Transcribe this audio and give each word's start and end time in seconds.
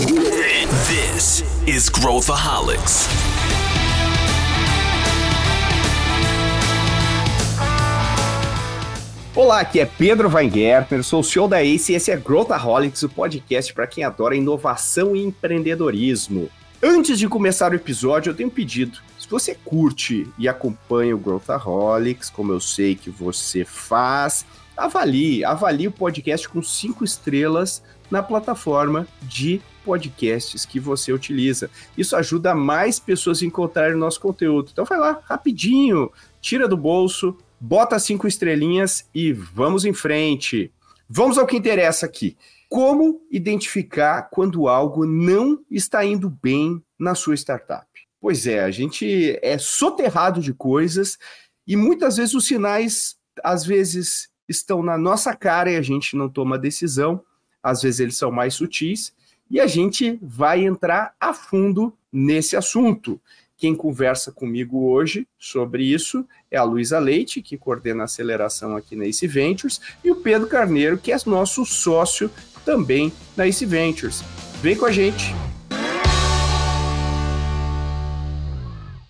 This 0.00 1.44
is 1.66 1.90
Growthaholics. 1.90 3.06
Olá, 9.36 9.60
aqui 9.60 9.78
é 9.78 9.84
Pedro 9.84 10.30
Weingärtner, 10.30 11.04
sou 11.04 11.20
o 11.20 11.22
CEO 11.22 11.46
da 11.46 11.62
ACE 11.62 11.92
e 11.92 11.96
esse 11.96 12.10
é 12.10 12.16
Growthaholics, 12.16 13.02
o 13.02 13.10
podcast 13.10 13.74
para 13.74 13.86
quem 13.86 14.02
adora 14.02 14.34
inovação 14.34 15.14
e 15.14 15.22
empreendedorismo. 15.22 16.48
Antes 16.82 17.18
de 17.18 17.28
começar 17.28 17.70
o 17.72 17.74
episódio, 17.74 18.30
eu 18.30 18.34
tenho 18.34 18.48
um 18.48 18.52
pedido. 18.52 19.00
Se 19.18 19.28
você 19.28 19.54
curte 19.54 20.26
e 20.38 20.48
acompanha 20.48 21.14
o 21.14 21.18
Growthaholics, 21.18 22.30
como 22.30 22.52
eu 22.52 22.60
sei 22.60 22.94
que 22.94 23.10
você 23.10 23.66
faz, 23.66 24.46
avalie, 24.74 25.44
avalie 25.44 25.88
o 25.88 25.92
podcast 25.92 26.48
com 26.48 26.62
cinco 26.62 27.04
estrelas 27.04 27.82
na 28.10 28.22
plataforma 28.22 29.06
de 29.22 29.60
podcasts 29.84 30.64
que 30.64 30.78
você 30.78 31.12
utiliza. 31.12 31.70
Isso 31.96 32.16
ajuda 32.16 32.54
mais 32.54 32.98
pessoas 32.98 33.42
a 33.42 33.46
encontrarem 33.46 33.94
o 33.94 33.98
nosso 33.98 34.20
conteúdo. 34.20 34.70
Então 34.72 34.84
vai 34.84 34.98
lá, 34.98 35.20
rapidinho, 35.24 36.10
tira 36.40 36.68
do 36.68 36.76
bolso, 36.76 37.36
bota 37.60 37.98
cinco 37.98 38.26
estrelinhas 38.26 39.08
e 39.14 39.32
vamos 39.32 39.84
em 39.84 39.92
frente. 39.92 40.72
Vamos 41.08 41.38
ao 41.38 41.46
que 41.46 41.56
interessa 41.56 42.06
aqui. 42.06 42.36
Como 42.68 43.20
identificar 43.30 44.30
quando 44.30 44.68
algo 44.68 45.04
não 45.04 45.58
está 45.70 46.04
indo 46.04 46.30
bem 46.30 46.82
na 46.98 47.14
sua 47.14 47.34
startup? 47.34 47.86
Pois 48.20 48.46
é, 48.46 48.62
a 48.62 48.70
gente 48.70 49.38
é 49.42 49.58
soterrado 49.58 50.40
de 50.40 50.54
coisas 50.54 51.18
e 51.66 51.74
muitas 51.74 52.16
vezes 52.16 52.34
os 52.34 52.46
sinais, 52.46 53.16
às 53.42 53.64
vezes, 53.64 54.28
estão 54.48 54.82
na 54.82 54.96
nossa 54.96 55.34
cara 55.34 55.70
e 55.70 55.76
a 55.76 55.82
gente 55.82 56.16
não 56.16 56.28
toma 56.28 56.58
decisão. 56.58 57.24
Às 57.62 57.82
vezes 57.82 58.00
eles 58.00 58.16
são 58.16 58.30
mais 58.30 58.54
sutis 58.54 59.12
e 59.50 59.58
a 59.58 59.66
gente 59.66 60.18
vai 60.22 60.64
entrar 60.64 61.14
a 61.18 61.34
fundo 61.34 61.92
nesse 62.12 62.56
assunto. 62.56 63.20
Quem 63.56 63.74
conversa 63.74 64.32
comigo 64.32 64.88
hoje 64.88 65.26
sobre 65.38 65.84
isso 65.84 66.24
é 66.50 66.56
a 66.56 66.62
Luísa 66.62 66.98
Leite, 66.98 67.42
que 67.42 67.58
coordena 67.58 68.02
a 68.02 68.04
aceleração 68.04 68.76
aqui 68.76 68.96
na 68.96 69.04
Ace 69.04 69.26
Ventures, 69.26 69.80
e 70.02 70.10
o 70.10 70.16
Pedro 70.16 70.48
Carneiro, 70.48 70.96
que 70.96 71.12
é 71.12 71.16
nosso 71.26 71.66
sócio 71.66 72.30
também 72.64 73.12
na 73.36 73.46
Ace 73.46 73.66
Ventures. 73.66 74.22
Vem 74.62 74.76
com 74.76 74.86
a 74.86 74.92
gente! 74.92 75.34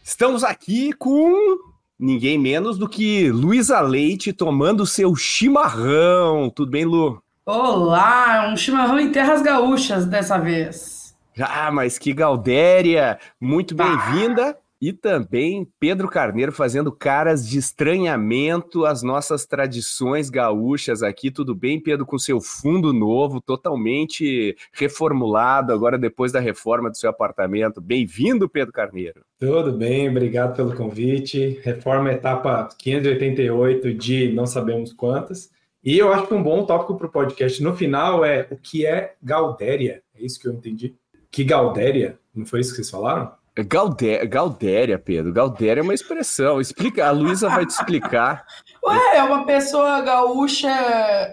Estamos 0.02 0.42
aqui 0.42 0.92
com 0.94 1.58
ninguém 1.98 2.36
menos 2.36 2.76
do 2.76 2.88
que 2.88 3.30
Luísa 3.30 3.80
Leite 3.80 4.32
tomando 4.32 4.84
seu 4.84 5.14
chimarrão. 5.14 6.50
Tudo 6.50 6.72
bem, 6.72 6.84
Lu? 6.84 7.22
Olá, 7.46 8.50
um 8.52 8.56
chimarrão 8.56 9.00
em 9.00 9.10
terras 9.10 9.40
gaúchas 9.40 10.04
dessa 10.04 10.38
vez. 10.38 11.16
Ah, 11.40 11.70
mas 11.72 11.98
que 11.98 12.12
Galdéria! 12.12 13.18
Muito 13.40 13.74
bem-vinda. 13.74 14.56
E 14.80 14.94
também 14.94 15.68
Pedro 15.78 16.08
Carneiro 16.08 16.52
fazendo 16.52 16.90
caras 16.90 17.46
de 17.46 17.58
estranhamento 17.58 18.86
às 18.86 19.02
nossas 19.02 19.44
tradições 19.44 20.30
gaúchas 20.30 21.02
aqui. 21.02 21.30
Tudo 21.30 21.54
bem, 21.54 21.78
Pedro, 21.78 22.06
com 22.06 22.18
seu 22.18 22.40
fundo 22.40 22.90
novo, 22.92 23.42
totalmente 23.42 24.56
reformulado 24.72 25.72
agora 25.72 25.98
depois 25.98 26.32
da 26.32 26.40
reforma 26.40 26.88
do 26.88 26.96
seu 26.96 27.10
apartamento. 27.10 27.78
Bem-vindo, 27.78 28.48
Pedro 28.48 28.72
Carneiro. 28.72 29.22
Tudo 29.38 29.72
bem, 29.72 30.08
obrigado 30.08 30.56
pelo 30.56 30.74
convite. 30.74 31.60
Reforma 31.62 32.12
etapa 32.12 32.68
588 32.78 33.92
de 33.92 34.32
não 34.32 34.46
sabemos 34.46 34.94
quantas. 34.94 35.50
E 35.82 35.98
eu 35.98 36.12
acho 36.12 36.26
que 36.26 36.34
um 36.34 36.42
bom 36.42 36.64
tópico 36.66 36.96
para 36.96 37.06
o 37.06 37.10
podcast 37.10 37.62
no 37.62 37.74
final 37.74 38.24
é 38.24 38.46
o 38.50 38.56
que 38.56 38.84
é 38.84 39.14
Galdéria. 39.22 40.02
É 40.14 40.22
isso 40.22 40.38
que 40.38 40.46
eu 40.46 40.52
entendi. 40.52 40.94
Que 41.30 41.42
Galdéria? 41.42 42.18
Não 42.34 42.44
foi 42.44 42.60
isso 42.60 42.70
que 42.70 42.76
vocês 42.76 42.90
falaram? 42.90 43.32
Galdé 43.58 44.24
Galdéria, 44.26 44.98
Pedro. 44.98 45.32
Galdéria 45.32 45.80
é 45.80 45.82
uma 45.82 45.94
expressão. 45.94 46.60
Explica, 46.60 47.06
a 47.06 47.10
Luísa 47.10 47.48
vai 47.48 47.66
te 47.66 47.70
explicar. 47.70 48.44
Ué, 48.84 49.16
é 49.16 49.22
uma 49.22 49.44
pessoa 49.44 50.00
gaúcha 50.00 50.70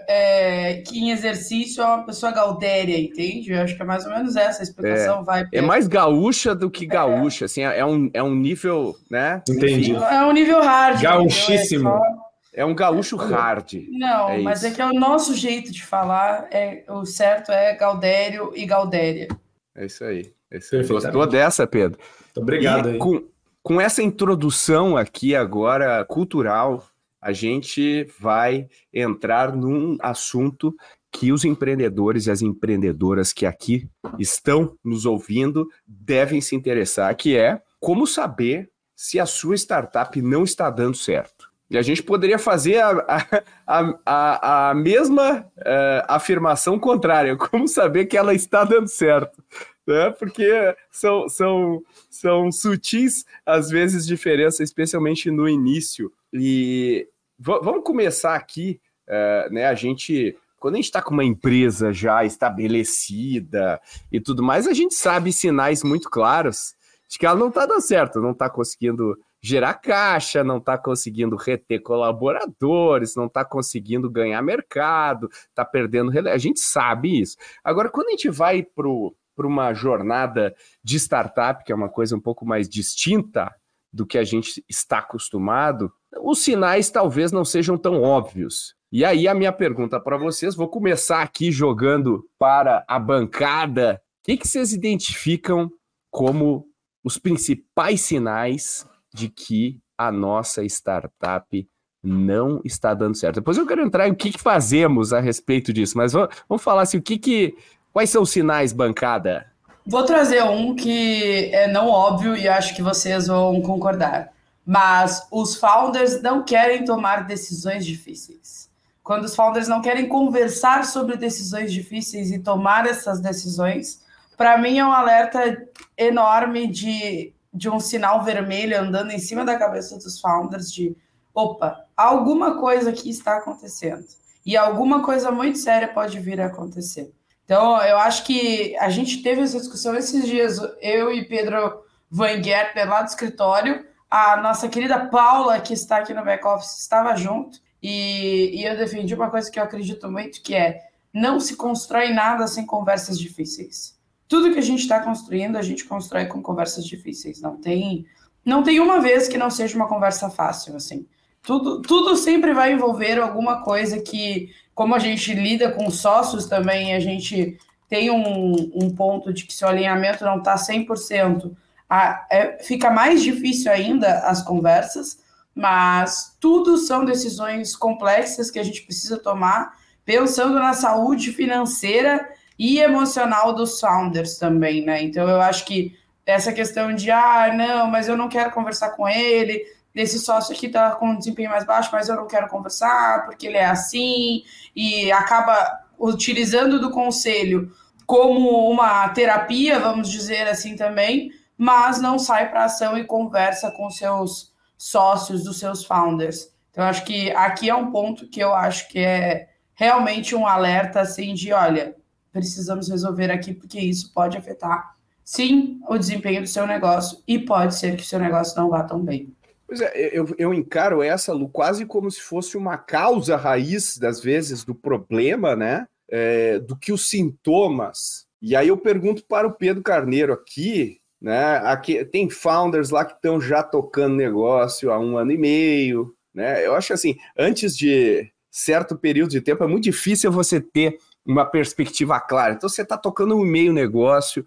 é, 0.08 0.82
que 0.86 0.98
em 0.98 1.10
exercício 1.10 1.82
é 1.82 1.86
uma 1.86 2.04
pessoa 2.04 2.32
gaudéria, 2.32 2.98
entende? 2.98 3.52
Eu 3.52 3.62
acho 3.62 3.76
que 3.76 3.82
é 3.82 3.86
mais 3.86 4.04
ou 4.04 4.12
menos 4.12 4.36
essa 4.36 4.60
a 4.60 4.64
explicação. 4.64 5.20
É, 5.20 5.24
vai, 5.24 5.44
é 5.52 5.62
mais 5.62 5.86
gaúcha 5.86 6.54
do 6.54 6.70
que 6.70 6.84
gaúcha, 6.86 7.44
é. 7.44 7.46
assim, 7.46 7.62
é 7.62 7.84
um, 7.84 8.10
é 8.12 8.22
um 8.22 8.34
nível, 8.34 8.96
né? 9.10 9.42
Entendi. 9.48 9.94
É 9.94 10.24
um 10.24 10.32
nível 10.32 10.60
hard. 10.60 11.00
Gauchíssimo. 11.00 11.88
É 11.88 12.27
um 12.64 12.74
gaúcho 12.74 13.16
hard. 13.16 13.86
Não, 13.90 14.30
é 14.30 14.38
mas 14.38 14.64
é 14.64 14.70
que 14.70 14.80
é 14.80 14.86
o 14.86 14.92
nosso 14.92 15.34
jeito 15.34 15.70
de 15.70 15.84
falar. 15.84 16.48
É, 16.50 16.84
o 16.88 17.04
certo 17.04 17.52
é 17.52 17.74
Gaudério 17.76 18.52
e 18.54 18.66
Gaudéria. 18.66 19.28
É 19.74 19.86
isso 19.86 20.04
aí. 20.04 20.32
É 20.50 20.58
isso 20.58 20.74
aí. 20.76 20.86
Gostou 20.86 21.26
dessa, 21.26 21.66
Pedro? 21.66 21.98
Muito 21.98 22.40
obrigado. 22.40 22.88
aí. 22.88 22.98
Com, 22.98 23.24
com 23.62 23.80
essa 23.80 24.02
introdução 24.02 24.96
aqui 24.96 25.36
agora 25.36 26.04
cultural, 26.04 26.84
a 27.20 27.32
gente 27.32 28.08
vai 28.18 28.68
entrar 28.92 29.54
num 29.54 29.96
assunto 30.00 30.74
que 31.12 31.32
os 31.32 31.44
empreendedores 31.44 32.26
e 32.26 32.30
as 32.30 32.42
empreendedoras 32.42 33.32
que 33.32 33.46
aqui 33.46 33.88
estão 34.18 34.76
nos 34.84 35.06
ouvindo 35.06 35.68
devem 35.86 36.40
se 36.40 36.54
interessar, 36.54 37.14
que 37.16 37.36
é 37.36 37.60
como 37.80 38.06
saber 38.06 38.70
se 38.94 39.20
a 39.20 39.26
sua 39.26 39.54
startup 39.54 40.20
não 40.20 40.44
está 40.44 40.68
dando 40.70 40.96
certo. 40.96 41.37
E 41.70 41.76
a 41.76 41.82
gente 41.82 42.02
poderia 42.02 42.38
fazer 42.38 42.78
a, 42.78 43.42
a, 43.66 43.94
a, 44.06 44.70
a 44.70 44.74
mesma 44.74 45.40
uh, 45.58 46.04
afirmação 46.08 46.78
contrária, 46.78 47.36
como 47.38 47.68
saber 47.68 48.06
que 48.06 48.16
ela 48.16 48.34
está 48.34 48.64
dando 48.64 48.88
certo. 48.88 49.42
Né? 49.86 50.10
Porque 50.10 50.50
são, 50.90 51.28
são, 51.28 51.82
são 52.10 52.50
sutis, 52.52 53.24
às 53.44 53.68
vezes, 53.70 54.06
diferenças, 54.06 54.60
especialmente 54.60 55.30
no 55.30 55.48
início. 55.48 56.12
E 56.32 57.08
vamos 57.38 57.84
começar 57.84 58.34
aqui, 58.34 58.80
uh, 59.08 59.52
né? 59.52 59.66
A 59.66 59.74
gente 59.74 60.36
quando 60.58 60.74
a 60.74 60.78
gente 60.78 60.86
está 60.86 61.00
com 61.00 61.14
uma 61.14 61.24
empresa 61.24 61.92
já 61.92 62.24
estabelecida 62.24 63.80
e 64.10 64.20
tudo 64.20 64.42
mais, 64.42 64.66
a 64.66 64.72
gente 64.72 64.92
sabe 64.92 65.32
sinais 65.32 65.84
muito 65.84 66.10
claros 66.10 66.74
de 67.08 67.18
que 67.18 67.24
ela 67.24 67.38
não 67.38 67.48
está 67.48 67.64
dando 67.64 67.80
certo, 67.80 68.20
não 68.20 68.32
está 68.32 68.50
conseguindo 68.50 69.16
gerar 69.40 69.74
caixa, 69.74 70.42
não 70.42 70.58
está 70.58 70.76
conseguindo 70.76 71.36
reter 71.36 71.80
colaboradores, 71.82 73.14
não 73.14 73.26
está 73.26 73.44
conseguindo 73.44 74.10
ganhar 74.10 74.42
mercado, 74.42 75.28
está 75.48 75.64
perdendo. 75.64 76.12
A 76.28 76.38
gente 76.38 76.60
sabe 76.60 77.20
isso. 77.20 77.36
Agora, 77.62 77.88
quando 77.88 78.08
a 78.08 78.10
gente 78.10 78.28
vai 78.28 78.62
para 78.62 79.46
uma 79.46 79.72
jornada 79.72 80.54
de 80.82 80.96
startup, 80.96 81.64
que 81.64 81.72
é 81.72 81.74
uma 81.74 81.88
coisa 81.88 82.16
um 82.16 82.20
pouco 82.20 82.44
mais 82.44 82.68
distinta 82.68 83.54
do 83.92 84.06
que 84.06 84.18
a 84.18 84.24
gente 84.24 84.62
está 84.68 84.98
acostumado, 84.98 85.92
os 86.20 86.40
sinais 86.40 86.90
talvez 86.90 87.32
não 87.32 87.44
sejam 87.44 87.78
tão 87.78 88.02
óbvios. 88.02 88.74
E 88.90 89.04
aí 89.04 89.28
a 89.28 89.34
minha 89.34 89.52
pergunta 89.52 90.00
para 90.00 90.16
vocês, 90.16 90.54
vou 90.54 90.68
começar 90.68 91.22
aqui 91.22 91.52
jogando 91.52 92.24
para 92.38 92.84
a 92.88 92.98
bancada. 92.98 94.00
O 94.20 94.24
que, 94.24 94.36
que 94.36 94.48
vocês 94.48 94.72
identificam 94.72 95.70
como 96.10 96.66
os 97.04 97.18
principais 97.18 98.00
sinais 98.00 98.86
de 99.12 99.28
que 99.28 99.80
a 99.96 100.12
nossa 100.12 100.64
startup 100.64 101.68
não 102.02 102.60
está 102.64 102.94
dando 102.94 103.16
certo. 103.16 103.36
Depois 103.36 103.56
eu 103.58 103.66
quero 103.66 103.82
entrar 103.82 104.08
em 104.08 104.12
o 104.12 104.16
que, 104.16 104.30
que 104.30 104.40
fazemos 104.40 105.12
a 105.12 105.20
respeito 105.20 105.72
disso, 105.72 105.96
mas 105.96 106.12
vamos, 106.12 106.34
vamos 106.48 106.62
falar 106.62 106.82
assim, 106.82 106.98
o 106.98 107.02
que 107.02 107.18
que, 107.18 107.56
quais 107.92 108.10
são 108.10 108.22
os 108.22 108.30
sinais, 108.30 108.72
bancada? 108.72 109.46
Vou 109.84 110.04
trazer 110.04 110.42
um 110.44 110.76
que 110.76 111.50
é 111.52 111.66
não 111.66 111.88
óbvio 111.88 112.36
e 112.36 112.46
acho 112.46 112.76
que 112.76 112.82
vocês 112.82 113.26
vão 113.26 113.60
concordar. 113.62 114.32
Mas 114.64 115.26
os 115.32 115.56
founders 115.56 116.20
não 116.20 116.44
querem 116.44 116.84
tomar 116.84 117.26
decisões 117.26 117.86
difíceis. 117.86 118.68
Quando 119.02 119.24
os 119.24 119.34
founders 119.34 119.66
não 119.66 119.80
querem 119.80 120.06
conversar 120.06 120.84
sobre 120.84 121.16
decisões 121.16 121.72
difíceis 121.72 122.30
e 122.30 122.38
tomar 122.38 122.86
essas 122.86 123.20
decisões, 123.20 124.02
para 124.36 124.58
mim 124.58 124.78
é 124.78 124.84
um 124.84 124.92
alerta 124.92 125.66
enorme 125.96 126.66
de 126.66 127.32
de 127.58 127.68
um 127.68 127.80
sinal 127.80 128.22
vermelho 128.22 128.80
andando 128.80 129.10
em 129.10 129.18
cima 129.18 129.44
da 129.44 129.58
cabeça 129.58 129.96
dos 129.96 130.20
founders 130.20 130.72
de 130.72 130.96
opa, 131.34 131.84
alguma 131.96 132.58
coisa 132.58 132.90
aqui 132.90 133.10
está 133.10 133.36
acontecendo. 133.36 134.06
E 134.46 134.56
alguma 134.56 135.02
coisa 135.02 135.30
muito 135.32 135.58
séria 135.58 135.88
pode 135.88 136.20
vir 136.20 136.40
a 136.40 136.46
acontecer. 136.46 137.12
Então, 137.44 137.82
eu 137.82 137.98
acho 137.98 138.24
que 138.24 138.76
a 138.78 138.88
gente 138.88 139.22
teve 139.22 139.42
essa 139.42 139.58
discussão 139.58 139.96
esses 139.96 140.24
dias, 140.24 140.58
eu 140.80 141.12
e 141.12 141.24
Pedro 141.24 141.82
Van 142.08 142.42
Gertner 142.42 142.88
lá 142.88 143.02
do 143.02 143.08
escritório, 143.08 143.84
a 144.08 144.36
nossa 144.36 144.68
querida 144.68 145.06
Paula, 145.06 145.60
que 145.60 145.74
está 145.74 145.98
aqui 145.98 146.14
no 146.14 146.24
back-office, 146.24 146.78
estava 146.78 147.16
junto, 147.16 147.58
e, 147.82 148.60
e 148.60 148.64
eu 148.64 148.76
defendi 148.76 149.14
uma 149.14 149.30
coisa 149.30 149.50
que 149.50 149.58
eu 149.58 149.64
acredito 149.64 150.10
muito, 150.10 150.40
que 150.42 150.54
é 150.54 150.80
não 151.12 151.40
se 151.40 151.56
constrói 151.56 152.12
nada 152.12 152.46
sem 152.46 152.64
conversas 152.64 153.18
difíceis 153.18 153.97
tudo 154.28 154.52
que 154.52 154.58
a 154.58 154.62
gente 154.62 154.80
está 154.80 155.00
construindo, 155.00 155.56
a 155.56 155.62
gente 155.62 155.86
constrói 155.86 156.26
com 156.26 156.42
conversas 156.42 156.84
difíceis. 156.84 157.40
Não 157.40 157.56
tem, 157.56 158.06
não 158.44 158.62
tem 158.62 158.78
uma 158.78 159.00
vez 159.00 159.26
que 159.26 159.38
não 159.38 159.50
seja 159.50 159.74
uma 159.74 159.88
conversa 159.88 160.28
fácil, 160.28 160.76
assim. 160.76 161.06
Tudo, 161.42 161.80
tudo 161.80 162.14
sempre 162.14 162.52
vai 162.52 162.72
envolver 162.72 163.18
alguma 163.18 163.62
coisa 163.62 164.00
que, 164.00 164.50
como 164.74 164.94
a 164.94 164.98
gente 164.98 165.32
lida 165.32 165.72
com 165.72 165.90
sócios 165.90 166.44
também, 166.44 166.94
a 166.94 167.00
gente 167.00 167.56
tem 167.88 168.10
um, 168.10 168.70
um 168.74 168.94
ponto 168.94 169.32
de 169.32 169.46
que 169.46 169.54
se 169.54 169.64
o 169.64 169.68
alinhamento 169.68 170.24
não 170.24 170.38
está 170.38 170.56
100%, 170.56 171.50
a, 171.88 172.26
é, 172.30 172.62
fica 172.62 172.90
mais 172.90 173.22
difícil 173.22 173.72
ainda 173.72 174.18
as 174.20 174.42
conversas, 174.42 175.20
mas 175.54 176.36
tudo 176.38 176.76
são 176.76 177.02
decisões 177.02 177.74
complexas 177.74 178.50
que 178.50 178.58
a 178.58 178.62
gente 178.62 178.82
precisa 178.82 179.16
tomar, 179.16 179.72
pensando 180.04 180.58
na 180.58 180.74
saúde 180.74 181.32
financeira 181.32 182.28
e 182.58 182.80
emocional 182.80 183.54
dos 183.54 183.80
founders 183.80 184.36
também, 184.36 184.84
né? 184.84 185.02
Então 185.02 185.28
eu 185.28 185.40
acho 185.40 185.64
que 185.64 185.96
essa 186.26 186.52
questão 186.52 186.94
de 186.94 187.10
ah, 187.10 187.52
não, 187.54 187.86
mas 187.86 188.08
eu 188.08 188.16
não 188.16 188.28
quero 188.28 188.50
conversar 188.50 188.90
com 188.90 189.08
ele, 189.08 189.64
esse 189.94 190.18
sócio 190.18 190.54
aqui 190.54 190.66
está 190.66 190.92
com 190.92 191.10
um 191.10 191.18
desempenho 191.18 191.50
mais 191.50 191.64
baixo, 191.64 191.90
mas 191.92 192.08
eu 192.08 192.16
não 192.16 192.26
quero 192.26 192.48
conversar 192.48 193.24
porque 193.24 193.46
ele 193.46 193.56
é 193.56 193.66
assim, 193.66 194.44
e 194.74 195.10
acaba 195.10 195.84
utilizando 195.98 196.80
do 196.80 196.90
conselho 196.90 197.72
como 198.06 198.70
uma 198.70 199.08
terapia, 199.10 199.78
vamos 199.78 200.10
dizer 200.10 200.48
assim 200.48 200.76
também, 200.76 201.32
mas 201.56 202.00
não 202.00 202.18
sai 202.18 202.48
para 202.48 202.64
ação 202.64 202.96
e 202.96 203.04
conversa 203.04 203.70
com 203.70 203.90
seus 203.90 204.52
sócios, 204.76 205.42
dos 205.44 205.58
seus 205.58 205.84
founders. 205.84 206.50
Então, 206.70 206.84
acho 206.84 207.04
que 207.04 207.30
aqui 207.32 207.68
é 207.68 207.74
um 207.74 207.90
ponto 207.90 208.28
que 208.28 208.40
eu 208.40 208.54
acho 208.54 208.88
que 208.88 209.00
é 209.00 209.48
realmente 209.74 210.34
um 210.34 210.46
alerta 210.46 211.00
assim 211.00 211.34
de, 211.34 211.52
olha, 211.52 211.96
precisamos 212.46 212.88
resolver 212.88 213.30
aqui, 213.30 213.52
porque 213.52 213.80
isso 213.80 214.12
pode 214.12 214.36
afetar, 214.36 214.94
sim, 215.24 215.80
o 215.88 215.98
desempenho 215.98 216.42
do 216.42 216.48
seu 216.48 216.66
negócio 216.66 217.18
e 217.26 217.38
pode 217.38 217.74
ser 217.74 217.96
que 217.96 218.02
o 218.02 218.06
seu 218.06 218.18
negócio 218.18 218.58
não 218.60 218.70
vá 218.70 218.82
tão 218.82 219.02
bem. 219.02 219.34
Pois 219.66 219.82
é, 219.82 219.92
eu, 220.12 220.26
eu 220.38 220.54
encaro 220.54 221.02
essa, 221.02 221.32
Lu, 221.34 221.48
quase 221.48 221.84
como 221.84 222.10
se 222.10 222.22
fosse 222.22 222.56
uma 222.56 222.78
causa 222.78 223.36
raiz, 223.36 223.98
das 223.98 224.20
vezes, 224.20 224.64
do 224.64 224.74
problema, 224.74 225.54
né? 225.54 225.86
É, 226.10 226.58
do 226.58 226.74
que 226.74 226.90
os 226.90 227.10
sintomas. 227.10 228.26
E 228.40 228.56
aí 228.56 228.68
eu 228.68 228.78
pergunto 228.78 229.22
para 229.28 229.46
o 229.46 229.52
Pedro 229.52 229.82
Carneiro 229.82 230.32
aqui, 230.32 230.98
né? 231.20 231.58
Aqui, 231.58 232.02
tem 232.06 232.30
founders 232.30 232.88
lá 232.88 233.04
que 233.04 233.12
estão 233.12 233.38
já 233.38 233.62
tocando 233.62 234.16
negócio 234.16 234.90
há 234.90 234.98
um 234.98 235.18
ano 235.18 235.32
e 235.32 235.36
meio, 235.36 236.14
né? 236.32 236.64
Eu 236.66 236.74
acho 236.74 236.94
assim, 236.94 237.16
antes 237.36 237.76
de 237.76 238.32
certo 238.50 238.96
período 238.96 239.30
de 239.30 239.40
tempo, 239.42 239.62
é 239.62 239.66
muito 239.66 239.84
difícil 239.84 240.32
você 240.32 240.60
ter 240.60 240.98
uma 241.28 241.44
perspectiva 241.44 242.18
clara. 242.18 242.54
Então 242.54 242.68
você 242.68 242.80
está 242.80 242.96
tocando 242.96 243.36
um 243.36 243.44
meio 243.44 243.72
negócio, 243.72 244.44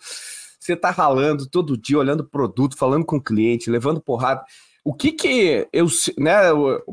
você 0.60 0.74
está 0.74 0.90
ralando 0.90 1.48
todo 1.48 1.78
dia, 1.78 2.00
olhando 2.00 2.26
produto, 2.26 2.76
falando 2.76 3.06
com 3.06 3.18
o 3.18 3.24
cliente, 3.24 3.70
levando 3.70 4.02
porrada. 4.02 4.44
O 4.84 4.96
que 4.96 5.12
que 5.12 5.68
eu, 5.72 5.86
né, 6.18 6.42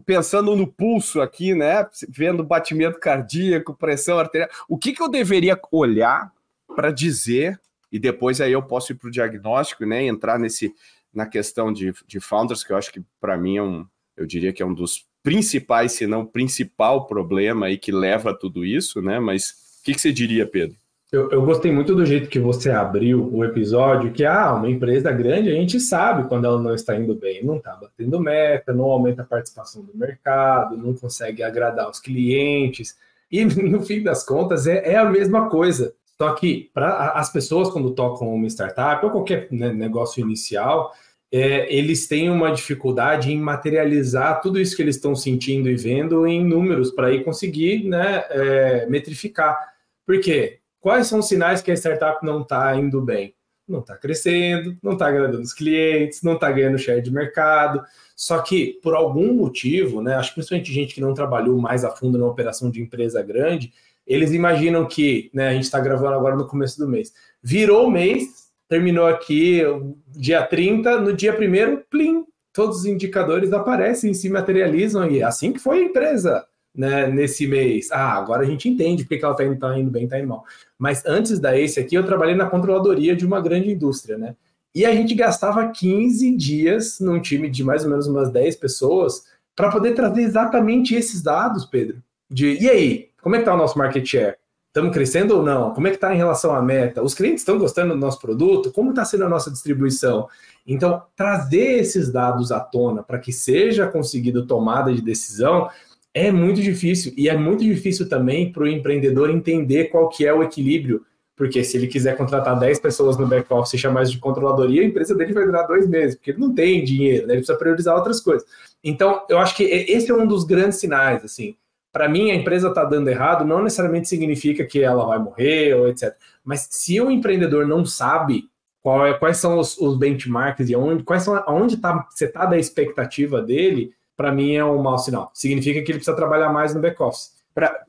pensando 0.05 0.55
no 0.55 0.67
pulso 0.67 1.23
aqui, 1.23 1.55
né, 1.55 1.87
vendo 2.11 2.45
batimento 2.45 3.01
cardíaco, 3.01 3.75
pressão 3.75 4.19
arterial, 4.19 4.51
o 4.69 4.77
que 4.77 4.93
que 4.93 5.03
eu 5.03 5.09
deveria 5.09 5.59
olhar 5.73 6.31
para 6.77 6.91
dizer 6.91 7.59
e 7.91 7.99
depois 7.99 8.43
aí 8.43 8.53
eu 8.53 8.63
posso 8.63 8.93
ir 8.93 8.97
para 8.97 9.09
o 9.09 9.11
diagnóstico, 9.11 9.87
né, 9.87 10.05
entrar 10.05 10.39
nesse 10.39 10.75
na 11.15 11.25
questão 11.25 11.73
de, 11.73 11.95
de 12.07 12.21
founders 12.21 12.63
que 12.63 12.71
eu 12.71 12.77
acho 12.77 12.93
que 12.93 13.03
para 13.19 13.39
mim 13.39 13.57
é 13.57 13.63
um, 13.63 13.87
eu 14.15 14.27
diria 14.27 14.53
que 14.53 14.63
é 14.63 14.67
um 14.67 14.75
dos 14.75 15.07
principais, 15.23 15.93
se 15.93 16.07
não 16.07 16.27
principal 16.27 17.07
problema 17.07 17.67
aí 17.67 17.79
que 17.79 17.91
leva 17.91 18.31
a 18.31 18.35
tudo 18.35 18.65
isso, 18.65 19.01
né? 19.01 19.19
Mas 19.19 19.68
que, 19.83 19.95
que 19.95 20.01
você 20.01 20.13
diria, 20.13 20.47
Pedro? 20.47 20.77
Eu, 21.11 21.31
eu, 21.31 21.43
gostei 21.43 21.73
muito 21.73 21.95
do 21.95 22.05
jeito 22.05 22.29
que 22.29 22.39
você 22.39 22.71
abriu 22.71 23.31
o 23.33 23.43
episódio, 23.43 24.13
que 24.13 24.27
ah, 24.27 24.53
uma 24.53 24.69
empresa 24.69 25.11
grande 25.11 25.49
a 25.49 25.55
gente 25.55 25.81
sabe 25.81 26.29
quando 26.29 26.45
ela 26.45 26.61
não 26.61 26.75
está 26.75 26.95
indo 26.95 27.15
bem, 27.15 27.43
não 27.43 27.57
está 27.57 27.75
batendo 27.75 28.21
meta, 28.21 28.75
não 28.75 28.85
aumenta 28.85 29.23
a 29.23 29.25
participação 29.25 29.83
do 29.83 29.97
mercado, 29.97 30.77
não 30.77 30.93
consegue 30.93 31.43
agradar 31.43 31.89
os 31.89 31.99
clientes. 31.99 32.95
E 33.33 33.43
no 33.65 33.83
fim 33.83 34.03
das 34.03 34.23
contas 34.23 34.67
é, 34.67 34.93
é 34.93 34.97
a 34.97 35.05
mesma 35.07 35.49
coisa. 35.49 35.95
Só 36.19 36.35
que 36.35 36.71
para 36.75 37.13
as 37.13 37.33
pessoas 37.33 37.71
quando 37.71 37.95
tocam 37.95 38.29
uma 38.29 38.47
startup 38.49 39.03
ou 39.07 39.11
qualquer 39.11 39.49
né, 39.51 39.73
negócio 39.73 40.21
inicial, 40.21 40.93
é, 41.31 41.73
eles 41.75 42.07
têm 42.07 42.31
uma 42.31 42.51
dificuldade 42.53 43.31
em 43.31 43.39
materializar 43.39 44.41
tudo 44.41 44.59
isso 44.59 44.75
que 44.75 44.83
eles 44.83 44.97
estão 44.97 45.15
sentindo 45.15 45.69
e 45.69 45.77
vendo 45.77 46.27
em 46.27 46.43
números 46.43 46.91
para 46.91 47.09
aí 47.09 47.23
conseguir 47.23 47.85
né, 47.85 48.25
é, 48.31 48.87
metrificar. 48.87 49.59
Por 50.07 50.21
quê? 50.21 50.61
Quais 50.81 51.07
são 51.07 51.19
os 51.19 51.29
sinais 51.29 51.61
que 51.61 51.71
a 51.71 51.77
startup 51.77 52.25
não 52.25 52.43
está 52.43 52.75
indo 52.77 53.01
bem? 53.01 53.35
Não 53.67 53.81
está 53.81 53.95
crescendo, 53.95 54.77
não 54.83 54.93
está 54.93 55.09
agradando 55.09 55.43
os 55.43 55.53
clientes, 55.53 56.23
não 56.23 56.35
está 56.35 56.51
ganhando 56.51 56.79
share 56.79 57.03
de 57.03 57.13
mercado. 57.13 57.83
Só 58.17 58.41
que, 58.41 58.79
por 58.83 58.95
algum 58.95 59.35
motivo, 59.35 60.01
né, 60.01 60.15
acho 60.15 60.31
que 60.31 60.37
principalmente 60.37 60.73
gente 60.73 60.95
que 60.95 61.01
não 61.01 61.13
trabalhou 61.13 61.59
mais 61.61 61.85
a 61.85 61.91
fundo 61.91 62.17
na 62.17 62.27
operação 62.27 62.71
de 62.71 62.81
empresa 62.81 63.23
grande, 63.23 63.73
eles 64.07 64.33
imaginam 64.33 64.87
que, 64.87 65.31
né, 65.35 65.49
a 65.49 65.53
gente 65.53 65.65
está 65.65 65.79
gravando 65.79 66.15
agora 66.15 66.35
no 66.35 66.47
começo 66.47 66.79
do 66.79 66.89
mês, 66.89 67.13
virou 67.43 67.91
mês, 67.91 68.48
terminou 68.69 69.07
aqui 69.07 69.63
dia 70.09 70.43
30, 70.43 71.01
no 71.01 71.13
dia 71.13 71.33
1 71.33 71.83
plim, 71.91 72.25
todos 72.53 72.79
os 72.79 72.87
indicadores 72.87 73.53
aparecem 73.53 74.13
se 74.13 74.29
materializam, 74.29 75.11
e 75.11 75.21
é 75.21 75.25
assim 75.25 75.53
que 75.53 75.59
foi 75.59 75.79
a 75.79 75.85
empresa 75.85 76.45
né, 76.75 77.07
nesse 77.07 77.47
mês. 77.47 77.91
Ah, 77.91 78.13
agora 78.13 78.43
a 78.43 78.47
gente 78.47 78.69
entende 78.69 79.03
porque 79.03 79.19
que 79.19 79.25
ela 79.25 79.33
está 79.33 79.45
indo, 79.45 79.59
tá 79.59 79.79
indo 79.79 79.91
bem, 79.91 80.05
está 80.05 80.19
indo 80.19 80.29
mal. 80.29 80.45
Mas 80.79 81.05
antes 81.07 81.41
da 81.41 81.59
esse 81.59 81.81
aqui, 81.81 81.95
eu 81.95 82.05
trabalhei 82.05 82.35
na 82.35 82.49
controladoria 82.49 83.17
de 83.17 83.27
uma 83.27 83.41
grande 83.41 83.71
indústria, 83.71 84.17
né? 84.17 84.37
E 84.75 84.85
a 84.85 84.93
gente 84.95 85.15
gastava 85.15 85.67
15 85.69 86.37
dias 86.37 87.01
num 87.01 87.21
time 87.21 87.51
de 87.51 87.65
mais 87.65 87.85
ou 87.85 87.91
menos 87.91 88.07
umas 88.07 88.31
10 88.31 88.57
pessoas 88.57 89.25
para 89.57 89.73
poder 89.73 89.95
trazer 89.95 90.23
exatamente 90.23 90.95
esses 90.95 91.21
dados, 91.21 91.65
Pedro. 91.65 92.01
De, 92.31 92.59
e 92.63 92.69
aí, 92.69 93.09
como 93.21 93.35
é 93.35 93.39
que 93.39 93.43
está 93.43 93.55
o 93.55 93.59
nosso 93.59 93.77
market 93.77 94.07
share? 94.07 94.37
Estamos 94.79 94.95
crescendo 94.95 95.37
ou 95.37 95.43
não? 95.43 95.75
Como 95.75 95.89
é 95.89 95.91
que 95.91 95.97
está 95.97 96.15
em 96.15 96.17
relação 96.17 96.55
à 96.55 96.63
meta? 96.63 97.03
Os 97.03 97.13
clientes 97.13 97.41
estão 97.41 97.59
gostando 97.59 97.95
do 97.95 97.99
nosso 97.99 98.21
produto? 98.21 98.71
Como 98.71 98.91
está 98.91 99.05
sendo 99.05 99.25
a 99.25 99.29
nossa 99.29 99.51
distribuição? 99.51 100.29
Então, 100.65 101.03
trazer 101.17 101.81
esses 101.81 102.13
dados 102.13 102.53
à 102.53 102.61
tona 102.61 103.03
para 103.03 103.19
que 103.19 103.33
seja 103.33 103.89
conseguido 103.89 104.47
tomada 104.47 104.95
de 104.95 105.03
decisão 105.03 105.69
é 106.15 106.31
muito 106.31 106.63
difícil. 106.63 107.13
E 107.17 107.29
é 107.29 107.37
muito 107.37 107.65
difícil 107.65 108.09
também 108.09 108.53
para 108.53 108.63
o 108.63 108.69
empreendedor 108.69 109.31
entender 109.31 109.87
qual 109.87 110.09
que 110.09 110.25
é 110.25 110.33
o 110.33 110.45
equilíbrio. 110.45 111.05
Porque 111.35 111.65
se 111.65 111.77
ele 111.77 111.89
quiser 111.89 112.17
contratar 112.17 112.57
10 112.57 112.79
pessoas 112.79 113.17
no 113.17 113.27
back-office 113.27 113.75
e 113.75 113.79
chamar 113.79 114.05
isso 114.05 114.13
de 114.13 114.19
controladoria, 114.19 114.83
a 114.83 114.85
empresa 114.85 115.13
dele 115.13 115.33
vai 115.33 115.45
durar 115.45 115.67
dois 115.67 115.89
meses, 115.89 116.15
porque 116.15 116.31
ele 116.31 116.39
não 116.39 116.55
tem 116.55 116.85
dinheiro, 116.85 117.27
né? 117.27 117.35
ele 117.35 117.41
precisa 117.41 117.59
priorizar 117.59 117.97
outras 117.97 118.21
coisas. 118.21 118.47
Então, 118.85 119.23
eu 119.29 119.39
acho 119.39 119.57
que 119.57 119.65
esse 119.65 120.09
é 120.09 120.15
um 120.15 120.27
dos 120.27 120.45
grandes 120.45 120.79
sinais, 120.79 121.25
assim. 121.25 121.57
Para 121.99 122.09
mim, 122.09 122.31
a 122.31 122.35
empresa 122.37 122.69
está 122.69 122.85
dando 122.85 123.09
errado, 123.09 123.45
não 123.45 123.61
necessariamente 123.61 124.09
significa 124.09 124.65
que 124.65 124.81
ela 124.81 125.05
vai 125.05 125.19
morrer 125.19 125.75
ou 125.75 125.89
etc. 125.89 126.15
Mas 126.45 126.69
se 126.71 127.01
o 127.01 127.11
empreendedor 127.11 127.67
não 127.67 127.85
sabe 127.85 128.45
é, 128.87 129.15
quais 129.15 129.39
são 129.39 129.59
os, 129.59 129.77
os 129.79 129.99
benchmarks 129.99 130.71
e 130.71 130.77
onde, 130.77 131.03
quais 131.03 131.25
são, 131.25 131.35
aonde 131.35 131.77
tá, 131.77 132.07
você 132.09 132.27
está 132.27 132.47
da 132.47 132.57
expectativa 132.57 133.43
dele, 133.43 133.93
para 134.17 134.31
mim 134.31 134.55
é 134.55 134.65
um 134.65 134.81
mau 134.81 134.97
sinal. 134.97 135.33
Significa 135.35 135.83
que 135.83 135.91
ele 135.91 135.99
precisa 135.99 136.15
trabalhar 136.15 136.53
mais 136.53 136.73
no 136.73 136.81
back-office. 136.81 137.33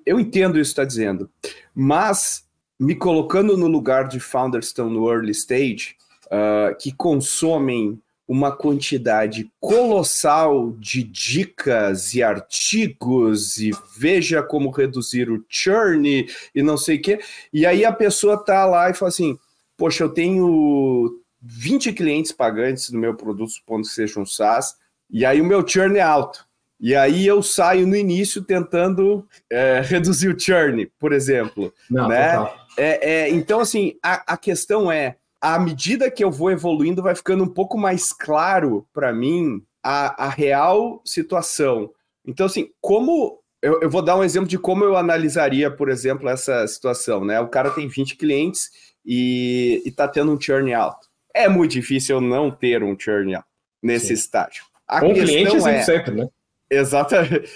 Eu 0.04 0.20
entendo 0.20 0.58
isso 0.60 0.74
que 0.74 0.82
está 0.82 0.86
dizendo, 0.86 1.30
mas 1.76 2.48
me 2.80 2.96
colocando 2.96 3.56
no 3.56 3.68
lugar 3.68 4.08
de 4.08 4.20
founders 4.20 4.66
que 4.66 4.72
estão 4.72 4.90
no 4.90 5.08
early 5.08 5.34
stage, 5.34 5.98
uh, 6.26 6.76
que 6.80 6.92
consomem 6.92 8.02
uma 8.30 8.52
quantidade 8.56 9.52
colossal 9.60 10.72
de 10.74 11.02
dicas 11.02 12.14
e 12.14 12.22
artigos 12.22 13.58
e 13.58 13.72
veja 13.98 14.44
como 14.44 14.70
reduzir 14.70 15.32
o 15.32 15.44
churn 15.50 16.28
e 16.54 16.62
não 16.62 16.78
sei 16.78 16.98
o 16.98 17.02
quê. 17.02 17.20
E 17.52 17.66
aí 17.66 17.84
a 17.84 17.92
pessoa 17.92 18.38
tá 18.38 18.68
lá 18.68 18.88
e 18.92 18.94
fala 18.94 19.10
assim: 19.10 19.36
Poxa, 19.76 20.04
eu 20.04 20.10
tenho 20.10 21.20
20 21.42 21.92
clientes 21.92 22.32
pagantes 22.32 22.92
no 22.92 23.00
meu 23.00 23.16
produto, 23.16 23.50
supondo 23.50 23.88
que 23.88 23.94
seja 23.94 24.20
um 24.20 24.26
SaaS, 24.28 24.76
e 25.10 25.26
aí 25.26 25.42
o 25.42 25.46
meu 25.46 25.68
churn 25.68 25.98
é 25.98 26.02
alto. 26.02 26.48
E 26.80 26.96
aí 26.96 27.26
eu 27.26 27.42
saio 27.42 27.88
no 27.88 27.96
início 27.96 28.44
tentando 28.44 29.28
é, 29.52 29.82
reduzir 29.82 30.30
o 30.30 30.40
churn, 30.40 30.86
por 31.00 31.14
exemplo. 31.14 31.74
Não, 31.90 32.08
né? 32.08 32.48
É, 32.78 33.12
é, 33.12 33.30
então, 33.30 33.60
assim, 33.60 33.96
a, 34.04 34.34
a 34.34 34.38
questão 34.38 34.92
é, 34.92 35.18
à 35.42 35.60
medida 35.60 36.12
que 36.12 36.24
eu 36.24 36.32
vou 36.32 36.52
evoluindo, 36.52 37.02
vai 37.02 37.16
ficando 37.16 37.44
um 37.44 37.50
pouco 37.50 37.78
mais 37.78 38.12
claro 38.12 38.88
para 38.94 39.14
mim 39.14 39.64
a, 39.84 40.26
a 40.26 40.30
real 40.30 41.02
situação. 41.06 41.92
Então, 42.26 42.46
assim, 42.46 42.70
como 42.82 43.40
eu, 43.62 43.82
eu, 43.82 43.90
vou 43.90 44.02
dar 44.02 44.18
um 44.18 44.24
exemplo 44.24 44.48
de 44.48 44.58
como 44.58 44.84
eu 44.84 44.96
analisaria, 44.96 45.70
por 45.70 45.90
exemplo, 45.90 46.30
essa 46.30 46.66
situação, 46.68 47.26
né? 47.26 47.40
O 47.40 47.48
cara 47.48 47.72
tem 47.72 47.88
20 47.88 48.16
clientes 48.16 48.70
e 49.06 49.82
está 49.86 50.08
tendo 50.08 50.32
um 50.32 50.40
churn 50.40 50.74
alto. 50.74 51.08
É 51.34 51.48
muito 51.48 51.72
difícil 51.72 52.22
não 52.22 52.52
ter 52.52 52.84
um 52.84 52.98
churn 52.98 53.36
alto 53.36 53.48
nesse 53.82 54.08
Sim. 54.08 54.14
estágio. 54.14 54.64
A 54.88 55.00
Com 55.00 55.14
clientes 55.14 55.66
é, 55.66 55.82
sempre, 55.84 56.16
né? 56.16 56.30
Exatamente. 56.70 57.50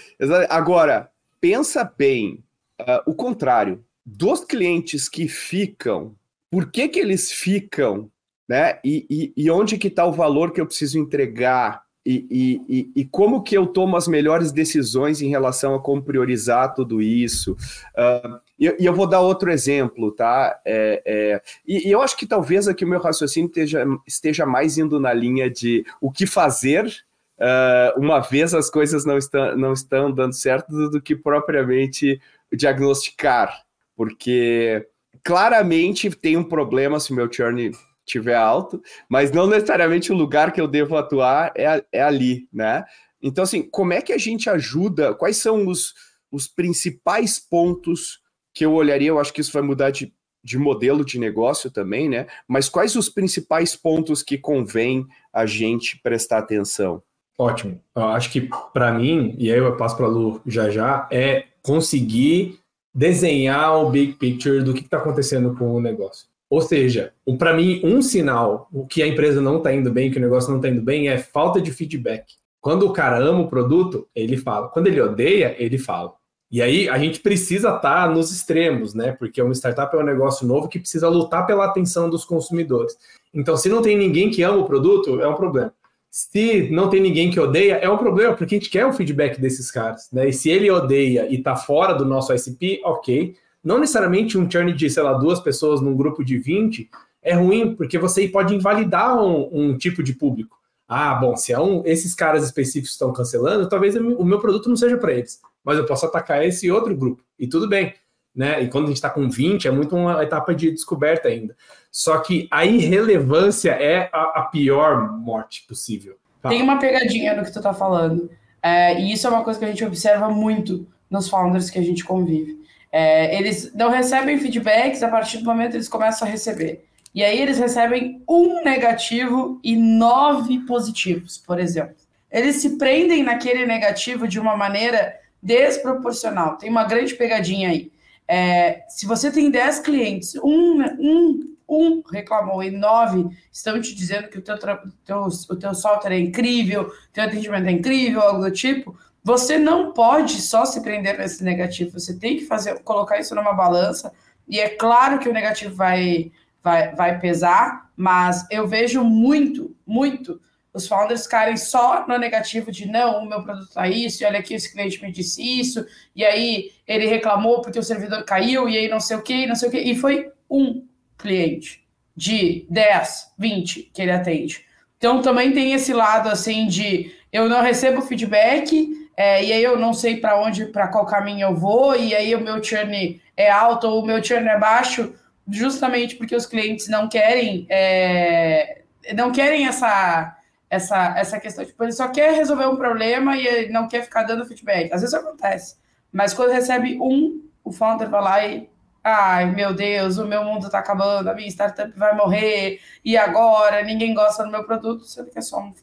Agora, 0.50 1.10
pensa 1.40 1.84
bem, 1.84 2.44
uh, 2.82 3.02
o 3.06 3.13
contrário. 3.13 3.84
Dos 4.06 4.44
clientes 4.44 5.08
que 5.08 5.30
ficam, 5.30 6.16
por 6.53 6.69
que 6.69 6.88
que 6.88 7.00
eles 7.00 7.31
ficam, 7.31 8.12
né? 8.48 8.77
E, 8.86 9.07
e, 9.10 9.33
e 9.36 9.50
onde 9.50 9.75
que 9.75 9.88
está 9.88 10.05
o 10.05 10.12
valor 10.12 10.51
que 10.51 10.62
eu 10.62 10.67
preciso 10.67 11.00
entregar? 11.00 11.81
E, 12.05 12.62
e, 12.69 12.91
e, 13.01 13.05
como 13.05 13.41
que 13.41 13.57
eu 13.57 13.65
tomo 13.65 13.98
as 13.98 14.07
melhores 14.07 14.51
decisões 14.51 15.19
em 15.19 15.29
relação 15.29 15.74
a 15.74 15.81
como 15.81 16.03
priorizar 16.03 16.75
tudo 16.75 17.01
isso? 17.01 17.53
Uh, 17.98 18.39
E, 18.60 18.86
eu 18.86 18.93
vou 18.93 19.07
dar 19.07 19.22
outro 19.22 19.50
exemplo, 19.50 20.12
tá? 20.12 20.62
É, 20.63 21.01
é, 21.03 21.41
e, 21.65 21.89
eu 21.89 22.03
acho 22.03 22.15
que 22.15 22.27
talvez 22.27 22.67
aqui 22.67 22.86
o 22.86 22.88
meu 22.88 23.01
raciocínio 23.01 23.48
esteja, 23.48 23.83
esteja 24.05 24.45
mais 24.45 24.77
indo 24.77 25.00
na 25.00 25.12
linha 25.12 25.50
de 25.50 25.83
o 26.00 26.12
que 26.12 26.27
fazer 26.27 26.86
uh, 26.86 28.00
uma 28.00 28.19
vez 28.19 28.53
as 28.53 28.69
coisas 28.69 29.05
não 29.05 29.17
estão, 29.17 29.57
não 29.57 29.74
estão 29.74 30.12
dando 30.12 30.33
certo 30.33 30.91
do 30.91 31.01
que 31.01 31.15
propriamente 31.15 32.22
diagnosticar, 32.51 33.63
porque 33.95 34.88
claramente 35.24 36.10
tem 36.10 36.38
um 36.38 36.43
problema 36.43 37.00
se 37.00 37.13
meu 37.13 37.32
churn 37.32 37.72
tiver 38.05 38.36
alto, 38.36 38.82
mas 39.10 39.32
não 39.32 39.48
necessariamente 39.48 40.12
o 40.12 40.15
lugar 40.15 40.51
que 40.51 40.60
eu 40.60 40.67
devo 40.67 40.98
atuar 40.98 41.51
é, 41.55 41.84
é 41.91 42.01
ali, 42.01 42.48
né? 42.51 42.84
Então, 43.22 43.43
assim, 43.43 43.62
como 43.63 43.93
é 43.93 44.01
que 44.01 44.12
a 44.12 44.17
gente 44.17 44.50
ajuda? 44.50 45.13
Quais 45.13 45.38
são 45.38 45.67
os, 45.67 45.93
os 46.29 46.48
principais 46.48 47.39
pontos 47.39 48.20
que 48.53 48.65
eu 48.65 48.74
olharia? 48.74 49.08
Eu 49.08 49.20
acho 49.20 49.32
que 49.32 49.39
isso 49.39 49.53
vai 49.53 49.62
mudar 49.62 49.91
de, 49.91 50.13
de 50.43 50.58
modelo 50.58 51.05
de 51.05 51.17
negócio 51.17 51.72
também, 51.72 52.10
né? 52.10 52.27
Mas 52.48 52.67
quais 52.67 52.96
os 52.96 53.08
principais 53.08 53.75
pontos 53.75 54.22
que 54.22 54.38
convém 54.38 55.08
a 55.32 55.46
gente 55.46 55.98
prestar 56.03 56.39
atenção? 56.39 57.01
Ótimo. 57.38 57.82
Eu 57.96 58.03
acho 58.08 58.29
que 58.29 58.50
para 58.74 58.91
mim, 58.91 59.36
e 59.39 59.51
aí 59.51 59.58
eu 59.58 59.75
passo 59.77 59.96
para 59.96 60.05
a 60.05 60.10
Lu 60.10 60.41
já 60.46 60.70
já, 60.70 61.08
é 61.10 61.46
conseguir 61.62 62.60
desenhar 62.93 63.83
o 63.83 63.89
big 63.89 64.13
picture 64.13 64.62
do 64.62 64.73
que 64.73 64.81
está 64.81 64.97
acontecendo 64.97 65.55
com 65.55 65.73
o 65.73 65.81
negócio. 65.81 66.27
Ou 66.50 66.62
seja, 66.62 67.13
para 67.39 67.53
mim, 67.53 67.81
um 67.83 68.01
sinal 68.01 68.67
o 68.71 68.85
que 68.85 69.01
a 69.01 69.07
empresa 69.07 69.41
não 69.41 69.57
está 69.57 69.73
indo 69.73 69.91
bem, 69.91 70.12
que 70.12 70.19
o 70.19 70.21
negócio 70.21 70.51
não 70.51 70.57
está 70.57 70.69
indo 70.69 70.81
bem, 70.81 71.07
é 71.07 71.17
falta 71.17 71.59
de 71.59 71.71
feedback. 71.71 72.25
Quando 72.62 72.85
o 72.85 72.93
cara 72.93 73.17
ama 73.17 73.41
o 73.41 73.50
produto, 73.50 74.07
ele 74.15 74.38
fala. 74.38 74.69
Quando 74.69 74.88
ele 74.88 75.01
odeia, 75.01 75.55
ele 75.57 75.77
fala. 75.77 76.13
E 76.51 76.62
aí 76.62 76.88
a 76.88 77.00
gente 77.00 77.19
precisa 77.19 77.69
estar 77.69 78.07
tá 78.07 78.07
nos 78.07 78.31
extremos, 78.31 78.93
né? 78.93 79.13
Porque 79.13 79.41
uma 79.41 79.55
startup 79.55 79.95
é 79.95 80.00
um 80.00 80.05
negócio 80.05 80.45
novo 80.45 80.67
que 80.67 80.79
precisa 80.79 81.09
lutar 81.09 81.47
pela 81.47 81.65
atenção 81.65 82.07
dos 82.07 82.23
consumidores. 82.23 82.95
Então, 83.33 83.57
se 83.57 83.67
não 83.67 83.81
tem 83.81 83.97
ninguém 83.97 84.29
que 84.29 84.43
ama 84.43 84.59
o 84.59 84.65
produto, 84.65 85.19
é 85.19 85.27
um 85.27 85.33
problema. 85.33 85.73
Se 86.15 86.70
não 86.70 86.91
tem 86.91 87.01
ninguém 87.01 87.32
que 87.32 87.39
odeia, 87.39 87.74
é 87.77 87.89
um 87.89 87.98
problema, 87.98 88.36
porque 88.36 88.53
a 88.53 88.60
gente 88.60 88.70
quer 88.70 88.86
o 88.86 88.93
feedback 88.93 89.41
desses 89.41 89.72
caras, 89.72 90.12
né? 90.13 90.29
E 90.29 90.32
se 90.32 90.48
ele 90.48 90.70
odeia 90.70 91.25
e 91.27 91.41
tá 91.41 91.55
fora 91.55 91.91
do 91.91 92.05
nosso 92.05 92.32
ICP, 92.32 92.82
ok. 92.86 93.36
Não 93.63 93.79
necessariamente 93.79 94.38
um 94.38 94.48
churn 94.48 94.72
de, 94.74 94.91
sei 94.91 95.01
lá, 95.01 95.13
duas 95.13 95.39
pessoas 95.39 95.82
num 95.82 95.96
grupo 95.96 96.24
de 96.24 96.38
20 96.38 96.88
é 97.20 97.34
ruim, 97.34 97.75
porque 97.75 97.98
você 97.98 98.27
pode 98.27 98.53
invalidar 98.53 99.20
um, 99.20 99.50
um 99.51 99.75
tipo 99.75 100.03
de 100.03 100.13
público. 100.13 100.55
Ah, 100.88 101.15
bom, 101.15 101.36
se 101.36 101.51
é 101.51 101.60
um, 101.60 101.82
esses 101.84 102.13
caras 102.13 102.43
específicos 102.43 102.91
estão 102.91 103.12
cancelando, 103.12 103.67
talvez 103.67 103.96
o 103.96 104.24
meu 104.24 104.38
produto 104.38 104.70
não 104.70 104.75
seja 104.75 104.98
para 104.98 105.13
eles, 105.13 105.41
mas 105.63 105.79
eu 105.79 105.86
posso 105.88 106.05
atacar 106.05 106.46
esse 106.46 106.70
outro 106.70 106.96
grupo, 106.96 107.24
e 107.39 107.48
tudo 107.48 107.67
bem. 107.67 107.91
Né? 108.36 108.62
E 108.62 108.67
quando 108.67 108.86
a 108.86 108.88
gente 108.89 108.98
está 108.98 109.10
com 109.10 109.27
20, 109.27 109.67
é 109.67 109.72
muito 109.72 109.96
uma 109.96 110.22
etapa 110.22 110.53
de 110.53 110.70
descoberta 110.70 111.27
ainda. 111.27 111.55
Só 111.93 112.17
que 112.17 112.47
a 112.50 112.65
irrelevância 112.65 113.69
é 113.69 114.09
a, 114.12 114.39
a 114.39 114.41
pior 114.51 115.12
morte 115.12 115.63
possível. 115.67 116.17
Tá? 116.41 116.50
Tem 116.50 116.59
uma 116.59 116.79
pegadinha 116.79 117.35
no 117.35 117.45
que 117.45 117.51
tu 117.51 117.59
está 117.59 117.71
falando. 117.71 118.31
É, 118.63 119.00
e 119.00 119.13
isso 119.13 119.27
é 119.27 119.29
uma 119.29 119.43
coisa 119.43 119.59
que 119.59 119.65
a 119.65 119.67
gente 119.67 119.85
observa 119.85 120.27
muito 120.27 120.88
nos 121.07 121.29
founders 121.29 121.69
que 121.69 121.77
a 121.77 121.83
gente 121.83 122.03
convive. 122.03 122.57
É, 122.91 123.38
eles 123.38 123.71
não 123.75 123.91
recebem 123.91 124.39
feedbacks 124.39 125.03
a 125.03 125.07
partir 125.07 125.38
do 125.38 125.45
momento 125.45 125.71
que 125.71 125.77
eles 125.77 125.88
começam 125.88 126.27
a 126.27 126.31
receber. 126.31 126.83
E 127.13 127.23
aí 127.23 127.39
eles 127.39 127.59
recebem 127.59 128.23
um 128.27 128.63
negativo 128.63 129.59
e 129.63 129.75
nove 129.75 130.62
positivos, 130.65 131.38
por 131.38 131.59
exemplo. 131.59 131.95
Eles 132.31 132.55
se 132.55 132.75
prendem 132.75 133.21
naquele 133.21 133.67
negativo 133.67 134.27
de 134.27 134.39
uma 134.39 134.57
maneira 134.57 135.15
desproporcional. 135.41 136.57
Tem 136.57 136.71
uma 136.71 136.85
grande 136.85 137.13
pegadinha 137.13 137.69
aí. 137.69 137.91
É, 138.27 138.81
se 138.89 139.05
você 139.05 139.29
tem 139.29 139.51
10 139.51 139.79
clientes, 139.81 140.33
um, 140.43 140.81
um, 141.00 141.52
um 141.74 142.03
reclamou 142.12 142.63
e 142.63 142.72
nove 142.72 143.25
estão 143.51 143.80
te 143.80 143.96
dizendo 143.96 144.27
que 144.27 144.38
o 144.38 144.42
teu, 144.42 144.58
teu, 144.58 145.27
o 145.50 145.56
teu 145.56 145.74
software 145.74 146.13
é 146.13 146.20
incrível, 146.20 146.92
teu 147.12 147.24
atendimento 147.24 147.68
é 147.68 147.72
incrível, 147.72 148.22
algo 148.22 148.42
do 148.42 148.51
tipo, 148.51 148.98
você 149.24 149.58
não 149.58 149.94
pode 149.94 150.42
só 150.42 150.65
se 150.65 150.82
prender 150.82 151.18
nesse 151.18 151.44
negativo. 151.44 151.98
Você 152.00 152.18
tem 152.18 152.38
que 152.38 152.46
fazer, 152.46 152.80
colocar 152.80 153.20
isso 153.20 153.34
numa 153.34 153.53
balança. 153.53 154.12
E 154.48 154.60
é 154.60 154.70
claro 154.70 155.20
que 155.20 155.30
o 155.30 155.34
negativo 155.34 155.74
vai, 155.74 156.32
vai, 156.62 156.94
vai 156.94 157.20
pesar, 157.20 157.89
mas 157.96 158.46
eu 158.51 158.68
vejo 158.68 159.03
muito, 159.03 159.74
muito 159.88 160.42
os 160.74 160.88
founders 160.88 161.24
ficarem 161.24 161.56
só 161.56 162.06
no 162.08 162.18
negativo 162.18 162.72
de 162.72 162.88
não, 162.88 163.24
o 163.24 163.30
meu 163.30 163.44
produto 163.44 163.72
tá 163.72 163.88
isso, 163.88 164.24
e 164.24 164.25
olha 164.25 164.39
aqui, 164.39 164.56
esse 164.56 164.72
cliente 164.74 165.01
me 165.01 165.12
disse 165.12 165.42
isso, 165.42 165.86
e 166.15 166.25
aí 166.25 166.72
ele 166.88 167.06
reclamou 167.06 167.62
porque 167.62 167.77
o 167.77 167.84
servidor 167.84 168.24
caiu, 168.25 168.68
e 168.68 168.77
aí 168.77 168.89
não 168.89 169.00
sei 169.00 169.18
o 169.18 169.22
que, 169.22 169.46
não 169.46 169.56
sei 169.56 169.70
o 169.70 169.72
que, 169.72 169.77
e 169.77 169.96
foi 169.96 170.32
um 170.50 170.84
cliente 171.24 171.84
de 172.15 172.68
10, 172.70 173.34
20 173.39 173.92
que 173.94 174.01
ele 174.01 174.12
atende. 174.12 174.65
Então 174.98 175.22
também 175.22 175.51
tem 175.51 175.74
esse 175.74 175.94
lado 175.94 176.30
assim 176.30 176.68
de 176.68 177.12
eu 177.32 177.50
não 177.50 177.62
recebo 177.62 178.01
feedback, 178.01 179.10
é, 179.18 179.44
e 179.44 179.51
aí 179.51 179.63
eu 179.63 179.80
não 179.80 179.94
sei 179.94 180.18
para 180.18 180.39
onde, 180.39 180.65
para 180.68 180.88
qual 180.88 181.06
caminho 181.06 181.48
eu 181.48 181.56
vou, 181.56 181.96
e 181.96 182.13
aí 182.15 182.36
o 182.36 182.42
meu 182.42 182.63
churn 182.63 183.20
é 183.36 183.50
alto 183.50 183.88
ou 183.88 184.03
o 184.03 184.06
meu 184.06 184.24
churn 184.24 184.48
é 184.48 184.60
baixo, 184.60 185.13
justamente 185.50 186.15
porque 186.15 186.36
os 186.36 186.46
clientes 186.46 186.88
não 186.88 187.10
querem 187.10 187.65
é, 187.70 188.84
não 189.15 189.32
querem 189.32 189.65
essa 189.68 190.38
essa, 190.74 191.13
essa 191.18 191.39
questão. 191.39 191.63
Tipo, 191.63 191.84
ele 191.84 191.92
só 191.92 192.08
quer 192.08 192.34
resolver 192.34 192.65
um 192.65 192.75
problema 192.75 193.38
e 193.38 193.46
ele 193.46 193.72
não 193.72 193.88
quer 193.88 194.03
ficar 194.03 194.24
dando 194.24 194.46
feedback. 194.46 194.92
Às 194.92 195.01
vezes 195.01 195.13
acontece. 195.13 195.75
Mas 196.12 196.34
quando 196.34 196.51
recebe 196.51 196.98
um, 197.00 197.44
o 197.63 197.72
founder 197.72 198.10
vai 198.10 198.22
lá 198.22 198.46
e. 198.46 198.70
Ai, 199.03 199.53
meu 199.53 199.74
Deus, 199.74 200.17
o 200.17 200.25
meu 200.25 200.43
mundo 200.43 200.67
está 200.67 200.79
acabando, 200.79 201.29
a 201.29 201.33
minha 201.33 201.50
startup 201.50 201.91
vai 201.98 202.15
morrer, 202.15 202.79
e 203.03 203.17
agora? 203.17 203.83
Ninguém 203.83 204.13
gosta 204.13 204.43
do 204.43 204.51
meu 204.51 204.63
produto, 204.63 205.05
você 205.05 205.24
quer 205.25 205.41
só 205.41 205.60
um, 205.60 205.74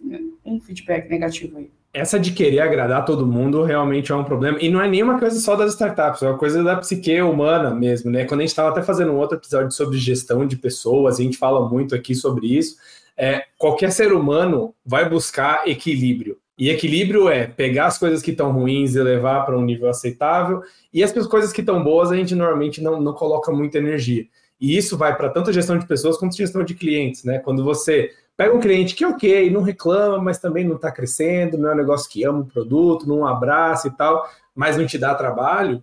um 0.44 0.60
feedback 0.60 1.08
negativo 1.08 1.58
aí 1.58 1.70
essa 1.92 2.20
de 2.20 2.30
querer 2.30 2.60
agradar 2.60 3.04
todo 3.04 3.26
mundo 3.26 3.64
realmente 3.64 4.12
é 4.12 4.14
um 4.14 4.22
problema. 4.22 4.56
E 4.60 4.70
não 4.70 4.80
é 4.80 4.88
nenhuma 4.88 5.18
coisa 5.18 5.40
só 5.40 5.56
das 5.56 5.72
startups, 5.72 6.22
é 6.22 6.28
uma 6.28 6.38
coisa 6.38 6.62
da 6.62 6.76
psique 6.76 7.20
humana 7.20 7.74
mesmo, 7.74 8.12
né? 8.12 8.24
Quando 8.26 8.42
a 8.42 8.42
gente 8.44 8.50
estava 8.50 8.68
até 8.68 8.80
fazendo 8.80 9.10
um 9.10 9.16
outro 9.16 9.36
episódio 9.36 9.72
sobre 9.72 9.98
gestão 9.98 10.46
de 10.46 10.54
pessoas, 10.54 11.18
a 11.18 11.22
gente 11.24 11.36
fala 11.36 11.68
muito 11.68 11.92
aqui 11.92 12.14
sobre 12.14 12.46
isso 12.46 12.76
é, 13.20 13.44
qualquer 13.58 13.92
ser 13.92 14.14
humano 14.14 14.74
vai 14.84 15.06
buscar 15.06 15.68
equilíbrio. 15.68 16.38
E 16.60 16.68
equilíbrio 16.68 17.30
é 17.30 17.46
pegar 17.46 17.86
as 17.86 17.96
coisas 17.96 18.20
que 18.20 18.32
estão 18.32 18.52
ruins 18.52 18.94
e 18.94 19.02
levar 19.02 19.46
para 19.46 19.56
um 19.56 19.64
nível 19.64 19.88
aceitável, 19.88 20.62
e 20.92 21.02
as 21.02 21.10
coisas 21.26 21.54
que 21.54 21.62
estão 21.62 21.82
boas 21.82 22.12
a 22.12 22.16
gente 22.16 22.34
normalmente 22.34 22.82
não, 22.82 23.00
não 23.00 23.14
coloca 23.14 23.50
muita 23.50 23.78
energia. 23.78 24.26
E 24.60 24.76
isso 24.76 24.98
vai 24.98 25.16
para 25.16 25.30
tanto 25.30 25.54
gestão 25.54 25.78
de 25.78 25.86
pessoas 25.86 26.18
quanto 26.18 26.36
gestão 26.36 26.62
de 26.62 26.74
clientes, 26.74 27.24
né? 27.24 27.38
Quando 27.38 27.64
você 27.64 28.10
pega 28.36 28.54
um 28.54 28.60
cliente 28.60 28.94
que, 28.94 29.06
ok, 29.06 29.48
não 29.48 29.62
reclama, 29.62 30.18
mas 30.18 30.38
também 30.38 30.62
não 30.62 30.76
está 30.76 30.92
crescendo, 30.92 31.56
não 31.56 31.70
é 31.70 31.72
um 31.72 31.78
negócio 31.78 32.10
que 32.10 32.24
ama 32.24 32.40
o 32.40 32.46
produto, 32.46 33.08
não 33.08 33.26
abraça 33.26 33.88
e 33.88 33.92
tal, 33.92 34.28
mas 34.54 34.76
não 34.76 34.84
te 34.84 34.98
dá 34.98 35.14
trabalho, 35.14 35.82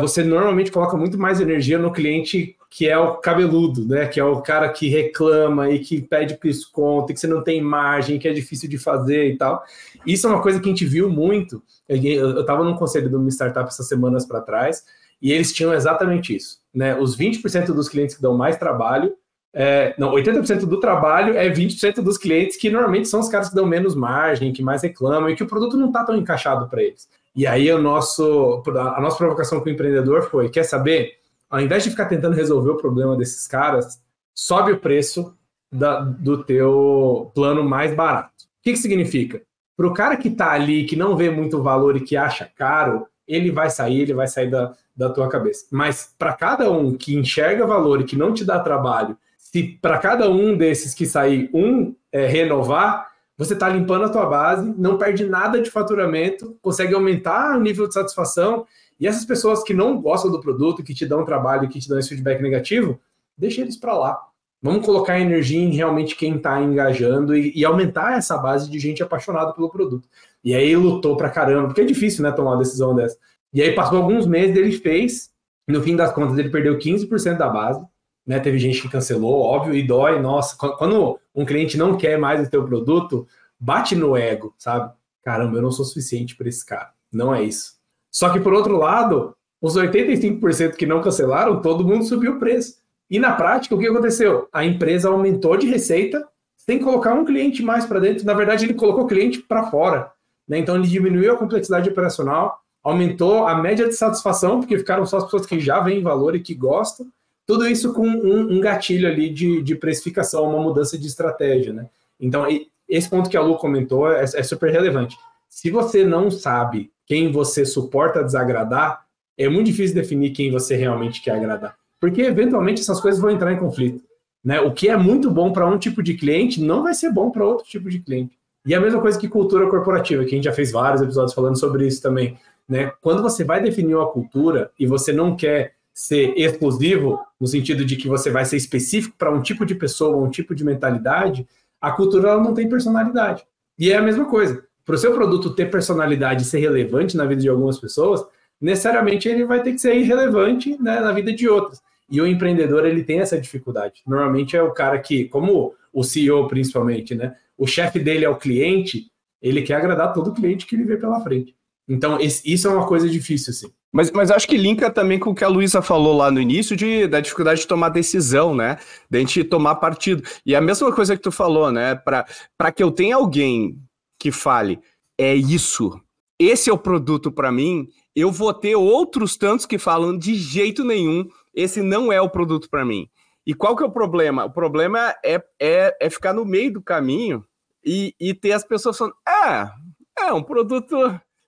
você 0.00 0.22
normalmente 0.22 0.70
coloca 0.70 0.96
muito 0.96 1.18
mais 1.18 1.40
energia 1.40 1.78
no 1.78 1.92
cliente 1.92 2.56
que 2.74 2.88
é 2.88 2.98
o 2.98 3.18
cabeludo, 3.18 3.86
né? 3.86 4.06
Que 4.06 4.18
é 4.18 4.24
o 4.24 4.42
cara 4.42 4.68
que 4.68 4.88
reclama 4.88 5.70
e 5.70 5.78
que 5.78 6.02
pede 6.02 6.36
desconto, 6.42 7.12
e 7.12 7.14
que 7.14 7.20
você 7.20 7.28
não 7.28 7.40
tem 7.40 7.62
margem, 7.62 8.18
que 8.18 8.26
é 8.26 8.32
difícil 8.32 8.68
de 8.68 8.78
fazer 8.78 9.28
e 9.28 9.36
tal. 9.36 9.62
Isso 10.04 10.26
é 10.26 10.30
uma 10.30 10.42
coisa 10.42 10.58
que 10.58 10.66
a 10.66 10.70
gente 10.70 10.84
viu 10.84 11.08
muito. 11.08 11.62
Eu 11.88 12.40
estava 12.40 12.64
num 12.64 12.74
conselho 12.74 13.08
de 13.08 13.14
uma 13.14 13.28
startup 13.30 13.68
essas 13.68 13.86
semanas 13.86 14.26
para 14.26 14.40
trás, 14.40 14.84
e 15.22 15.30
eles 15.30 15.52
tinham 15.52 15.72
exatamente 15.72 16.34
isso. 16.34 16.58
Né? 16.74 16.96
Os 16.98 17.16
20% 17.16 17.66
dos 17.66 17.88
clientes 17.88 18.16
que 18.16 18.22
dão 18.22 18.36
mais 18.36 18.56
trabalho, 18.56 19.14
é, 19.52 19.94
não, 19.96 20.12
80% 20.12 20.66
do 20.66 20.80
trabalho 20.80 21.36
é 21.36 21.48
20% 21.48 22.02
dos 22.02 22.18
clientes 22.18 22.56
que 22.56 22.68
normalmente 22.68 23.06
são 23.06 23.20
os 23.20 23.28
caras 23.28 23.50
que 23.50 23.54
dão 23.54 23.66
menos 23.66 23.94
margem, 23.94 24.52
que 24.52 24.64
mais 24.64 24.82
reclamam 24.82 25.30
e 25.30 25.36
que 25.36 25.44
o 25.44 25.46
produto 25.46 25.76
não 25.76 25.86
está 25.86 26.02
tão 26.02 26.16
encaixado 26.16 26.68
para 26.68 26.82
eles. 26.82 27.08
E 27.34 27.46
aí 27.46 27.70
o 27.72 27.80
nosso, 27.80 28.62
a 28.66 29.00
nossa 29.00 29.16
provocação 29.16 29.60
com 29.60 29.68
o 29.68 29.72
empreendedor 29.72 30.22
foi, 30.30 30.48
quer 30.48 30.62
saber? 30.62 31.18
Ao 31.50 31.60
invés 31.60 31.82
de 31.82 31.90
ficar 31.90 32.06
tentando 32.06 32.36
resolver 32.36 32.70
o 32.70 32.76
problema 32.76 33.16
desses 33.16 33.46
caras, 33.46 34.00
sobe 34.34 34.72
o 34.72 34.78
preço 34.78 35.36
da, 35.70 36.00
do 36.00 36.44
teu 36.44 37.32
plano 37.34 37.64
mais 37.64 37.94
barato. 37.94 38.44
O 38.44 38.62
que, 38.62 38.72
que 38.72 38.78
significa? 38.78 39.42
Para 39.76 39.86
o 39.86 39.92
cara 39.92 40.16
que 40.16 40.28
está 40.28 40.52
ali, 40.52 40.84
que 40.84 40.94
não 40.94 41.16
vê 41.16 41.30
muito 41.30 41.60
valor 41.60 41.96
e 41.96 42.00
que 42.00 42.16
acha 42.16 42.48
caro, 42.56 43.06
ele 43.26 43.50
vai 43.50 43.68
sair, 43.70 44.02
ele 44.02 44.14
vai 44.14 44.28
sair 44.28 44.50
da, 44.50 44.72
da 44.96 45.10
tua 45.10 45.28
cabeça. 45.28 45.66
Mas 45.72 46.14
para 46.16 46.32
cada 46.32 46.70
um 46.70 46.96
que 46.96 47.16
enxerga 47.16 47.66
valor 47.66 48.00
e 48.00 48.04
que 48.04 48.16
não 48.16 48.32
te 48.32 48.44
dá 48.44 48.60
trabalho, 48.60 49.16
se 49.36 49.78
para 49.80 49.98
cada 49.98 50.30
um 50.30 50.56
desses 50.56 50.94
que 50.94 51.06
sair, 51.06 51.50
um 51.52 51.94
é, 52.12 52.26
renovar, 52.26 53.13
você 53.36 53.54
está 53.54 53.68
limpando 53.68 54.04
a 54.04 54.08
tua 54.08 54.26
base, 54.26 54.72
não 54.78 54.96
perde 54.96 55.24
nada 55.24 55.60
de 55.60 55.70
faturamento, 55.70 56.56
consegue 56.62 56.94
aumentar 56.94 57.56
o 57.56 57.60
nível 57.60 57.88
de 57.88 57.94
satisfação. 57.94 58.66
E 58.98 59.08
essas 59.08 59.24
pessoas 59.24 59.62
que 59.62 59.74
não 59.74 60.00
gostam 60.00 60.30
do 60.30 60.40
produto, 60.40 60.82
que 60.84 60.94
te 60.94 61.04
dão 61.04 61.24
trabalho, 61.24 61.68
que 61.68 61.80
te 61.80 61.88
dão 61.88 61.98
esse 61.98 62.08
feedback 62.10 62.40
negativo, 62.40 63.00
deixa 63.36 63.60
eles 63.60 63.76
para 63.76 63.92
lá. 63.94 64.20
Vamos 64.62 64.86
colocar 64.86 65.20
energia 65.20 65.60
em 65.60 65.74
realmente 65.74 66.16
quem 66.16 66.36
está 66.36 66.62
engajando 66.62 67.36
e, 67.36 67.52
e, 67.54 67.64
aumentar 67.64 68.16
essa 68.16 68.38
base 68.38 68.70
de 68.70 68.78
gente 68.78 69.02
apaixonada 69.02 69.52
pelo 69.52 69.68
produto. 69.68 70.08
E 70.42 70.54
aí 70.54 70.74
lutou 70.74 71.16
para 71.16 71.28
caramba, 71.28 71.66
porque 71.66 71.82
é 71.82 71.84
difícil, 71.84 72.22
né, 72.22 72.32
tomar 72.32 72.52
uma 72.52 72.58
decisão 72.58 72.94
dessa. 72.94 73.18
E 73.52 73.60
aí 73.60 73.74
passou 73.74 73.98
alguns 73.98 74.26
meses, 74.26 74.56
ele 74.56 74.72
fez, 74.72 75.30
No 75.68 75.82
fim 75.82 75.96
das 75.96 76.12
contas, 76.12 76.38
ele 76.38 76.50
perdeu 76.50 76.78
15% 76.78 77.36
da 77.36 77.48
base, 77.48 77.84
né? 78.26 78.40
Teve 78.40 78.58
gente 78.58 78.80
que 78.80 78.88
cancelou, 78.88 79.40
óbvio, 79.40 79.74
e 79.74 79.86
dói. 79.86 80.20
Nossa, 80.20 80.56
quando 80.56 81.18
um 81.34 81.44
cliente 81.44 81.76
não 81.76 81.96
quer 81.96 82.18
mais 82.18 82.46
o 82.46 82.50
teu 82.50 82.64
produto, 82.64 83.26
bate 83.58 83.96
no 83.96 84.16
ego, 84.16 84.54
sabe? 84.58 84.92
Caramba, 85.22 85.58
eu 85.58 85.62
não 85.62 85.72
sou 85.72 85.84
suficiente 85.84 86.36
para 86.36 86.48
esse 86.48 86.64
cara. 86.64 86.92
Não 87.12 87.34
é 87.34 87.42
isso. 87.42 87.74
Só 88.10 88.30
que 88.30 88.40
por 88.40 88.52
outro 88.52 88.76
lado, 88.76 89.34
os 89.60 89.76
85% 89.76 90.76
que 90.76 90.86
não 90.86 91.00
cancelaram, 91.00 91.62
todo 91.62 91.86
mundo 91.86 92.04
subiu 92.04 92.36
o 92.36 92.38
preço. 92.38 92.76
E 93.10 93.18
na 93.18 93.32
prática, 93.32 93.74
o 93.74 93.78
que 93.78 93.86
aconteceu? 93.86 94.48
A 94.52 94.64
empresa 94.64 95.08
aumentou 95.08 95.56
de 95.56 95.66
receita 95.66 96.26
sem 96.56 96.78
colocar 96.78 97.14
um 97.14 97.24
cliente 97.24 97.62
mais 97.62 97.84
para 97.84 98.00
dentro. 98.00 98.24
Na 98.24 98.34
verdade, 98.34 98.64
ele 98.64 98.74
colocou 98.74 99.04
o 99.04 99.06
cliente 99.06 99.40
para 99.40 99.70
fora. 99.70 100.10
Né? 100.48 100.58
Então, 100.58 100.76
ele 100.76 100.86
diminuiu 100.86 101.32
a 101.32 101.36
complexidade 101.36 101.88
operacional, 101.88 102.58
aumentou 102.82 103.46
a 103.46 103.54
média 103.54 103.88
de 103.88 103.94
satisfação, 103.94 104.60
porque 104.60 104.78
ficaram 104.78 105.04
só 105.06 105.18
as 105.18 105.24
pessoas 105.24 105.46
que 105.46 105.60
já 105.60 105.80
veem 105.80 106.02
valor 106.02 106.34
e 106.34 106.40
que 106.40 106.54
gostam. 106.54 107.06
Tudo 107.46 107.66
isso 107.66 107.92
com 107.92 108.06
um, 108.06 108.54
um 108.54 108.60
gatilho 108.60 109.08
ali 109.08 109.28
de, 109.28 109.62
de, 109.62 109.74
precificação, 109.74 110.48
uma 110.48 110.62
mudança 110.62 110.96
de 110.96 111.06
estratégia. 111.06 111.72
Né? 111.72 111.86
Então, 112.18 112.46
esse 112.88 113.08
ponto 113.08 113.28
que 113.28 113.36
a 113.36 113.42
Lu 113.42 113.56
comentou 113.56 114.10
é, 114.10 114.22
é 114.22 114.42
super 114.42 114.70
relevante. 114.70 115.16
Se 115.48 115.70
você 115.70 116.04
não 116.04 116.30
sabe 116.30 116.90
quem 117.06 117.30
você 117.30 117.64
suporta 117.64 118.24
desagradar, 118.24 119.04
é 119.36 119.48
muito 119.48 119.66
difícil 119.66 119.94
definir 119.94 120.30
quem 120.30 120.50
você 120.50 120.74
realmente 120.74 121.22
quer 121.22 121.32
agradar. 121.32 121.76
Porque, 122.00 122.22
eventualmente, 122.22 122.80
essas 122.80 123.00
coisas 123.00 123.20
vão 123.20 123.30
entrar 123.30 123.52
em 123.52 123.58
conflito. 123.58 124.02
Né? 124.42 124.60
O 124.60 124.72
que 124.72 124.88
é 124.88 124.96
muito 124.96 125.30
bom 125.30 125.52
para 125.52 125.66
um 125.66 125.78
tipo 125.78 126.02
de 126.02 126.14
cliente 126.14 126.60
não 126.60 126.82
vai 126.82 126.94
ser 126.94 127.10
bom 127.10 127.30
para 127.30 127.44
outro 127.44 127.66
tipo 127.66 127.88
de 127.88 127.98
cliente. 127.98 128.38
E 128.66 128.74
a 128.74 128.80
mesma 128.80 129.00
coisa 129.00 129.18
que 129.18 129.28
cultura 129.28 129.68
corporativa, 129.68 130.24
que 130.24 130.30
a 130.30 130.34
gente 130.36 130.44
já 130.44 130.52
fez 130.52 130.72
vários 130.72 131.02
episódios 131.02 131.34
falando 131.34 131.58
sobre 131.58 131.86
isso 131.86 132.00
também. 132.00 132.38
Né? 132.68 132.92
Quando 133.00 133.22
você 133.22 133.44
vai 133.44 133.62
definir 133.62 133.94
uma 133.94 134.10
cultura 134.10 134.70
e 134.78 134.86
você 134.86 135.12
não 135.12 135.36
quer 135.36 135.74
ser 135.94 136.34
exclusivo, 136.36 137.20
no 137.40 137.46
sentido 137.46 137.84
de 137.84 137.94
que 137.94 138.08
você 138.08 138.28
vai 138.28 138.44
ser 138.44 138.56
específico 138.56 139.14
para 139.16 139.30
um 139.30 139.40
tipo 139.40 139.64
de 139.64 139.76
pessoa, 139.76 140.16
um 140.16 140.28
tipo 140.28 140.52
de 140.52 140.64
mentalidade, 140.64 141.46
a 141.80 141.92
cultura 141.92 142.36
não 142.36 142.52
tem 142.52 142.68
personalidade. 142.68 143.44
E 143.78 143.92
é 143.92 143.96
a 143.96 144.02
mesma 144.02 144.24
coisa. 144.24 144.64
Para 144.84 144.96
o 144.96 144.98
seu 144.98 145.14
produto 145.14 145.54
ter 145.54 145.70
personalidade 145.70 146.42
e 146.42 146.46
ser 146.46 146.58
relevante 146.58 147.16
na 147.16 147.24
vida 147.24 147.40
de 147.40 147.48
algumas 147.48 147.78
pessoas, 147.78 148.24
necessariamente 148.60 149.28
ele 149.28 149.44
vai 149.44 149.62
ter 149.62 149.72
que 149.72 149.78
ser 149.78 149.94
irrelevante 149.96 150.76
né, 150.82 151.00
na 151.00 151.12
vida 151.12 151.32
de 151.32 151.48
outras. 151.48 151.80
E 152.10 152.20
o 152.20 152.26
empreendedor 152.26 152.84
ele 152.84 153.04
tem 153.04 153.20
essa 153.20 153.40
dificuldade. 153.40 154.02
Normalmente 154.06 154.56
é 154.56 154.62
o 154.62 154.72
cara 154.72 154.98
que, 154.98 155.24
como 155.26 155.74
o 155.92 156.02
CEO 156.02 156.48
principalmente, 156.48 157.14
né? 157.14 157.34
O 157.56 157.66
chefe 157.66 157.98
dele 157.98 158.24
é 158.24 158.28
o 158.28 158.36
cliente, 158.36 159.10
ele 159.40 159.62
quer 159.62 159.76
agradar 159.76 160.12
todo 160.12 160.34
cliente 160.34 160.66
que 160.66 160.74
ele 160.74 160.84
vê 160.84 160.96
pela 160.96 161.20
frente. 161.20 161.54
Então, 161.88 162.18
isso 162.20 162.66
é 162.66 162.70
uma 162.70 162.86
coisa 162.86 163.08
difícil, 163.08 163.50
assim. 163.52 163.72
Mas, 163.94 164.10
mas 164.10 164.28
acho 164.32 164.48
que 164.48 164.56
linka 164.56 164.90
também 164.90 165.20
com 165.20 165.30
o 165.30 165.34
que 165.34 165.44
a 165.44 165.48
Luísa 165.48 165.80
falou 165.80 166.16
lá 166.16 166.28
no 166.28 166.40
início, 166.40 166.74
de, 166.74 167.06
da 167.06 167.20
dificuldade 167.20 167.60
de 167.60 167.68
tomar 167.68 167.90
decisão, 167.90 168.52
né? 168.52 168.76
Da 169.08 169.20
gente 169.20 169.44
tomar 169.44 169.76
partido. 169.76 170.20
E 170.44 170.56
a 170.56 170.60
mesma 170.60 170.92
coisa 170.92 171.16
que 171.16 171.22
tu 171.22 171.30
falou, 171.30 171.70
né? 171.70 171.94
Para 171.94 172.72
que 172.74 172.82
eu 172.82 172.90
tenha 172.90 173.14
alguém 173.14 173.78
que 174.18 174.32
fale, 174.32 174.80
é 175.16 175.32
isso, 175.32 175.96
esse 176.40 176.68
é 176.68 176.72
o 176.72 176.78
produto 176.78 177.30
para 177.30 177.52
mim, 177.52 177.86
eu 178.16 178.32
vou 178.32 178.52
ter 178.52 178.74
outros 178.74 179.36
tantos 179.36 179.64
que 179.64 179.78
falam 179.78 180.18
de 180.18 180.34
jeito 180.34 180.82
nenhum, 180.82 181.28
esse 181.54 181.80
não 181.80 182.12
é 182.12 182.20
o 182.20 182.28
produto 182.28 182.68
para 182.68 182.84
mim. 182.84 183.08
E 183.46 183.54
qual 183.54 183.76
que 183.76 183.84
é 183.84 183.86
o 183.86 183.92
problema? 183.92 184.44
O 184.44 184.50
problema 184.50 185.14
é, 185.24 185.40
é, 185.60 185.96
é 186.00 186.10
ficar 186.10 186.32
no 186.32 186.44
meio 186.44 186.72
do 186.72 186.82
caminho 186.82 187.44
e, 187.84 188.12
e 188.18 188.34
ter 188.34 188.52
as 188.52 188.64
pessoas 188.64 188.98
falando, 188.98 189.14
ah, 189.24 189.72
é 190.18 190.32
um 190.32 190.42
produto 190.42 190.96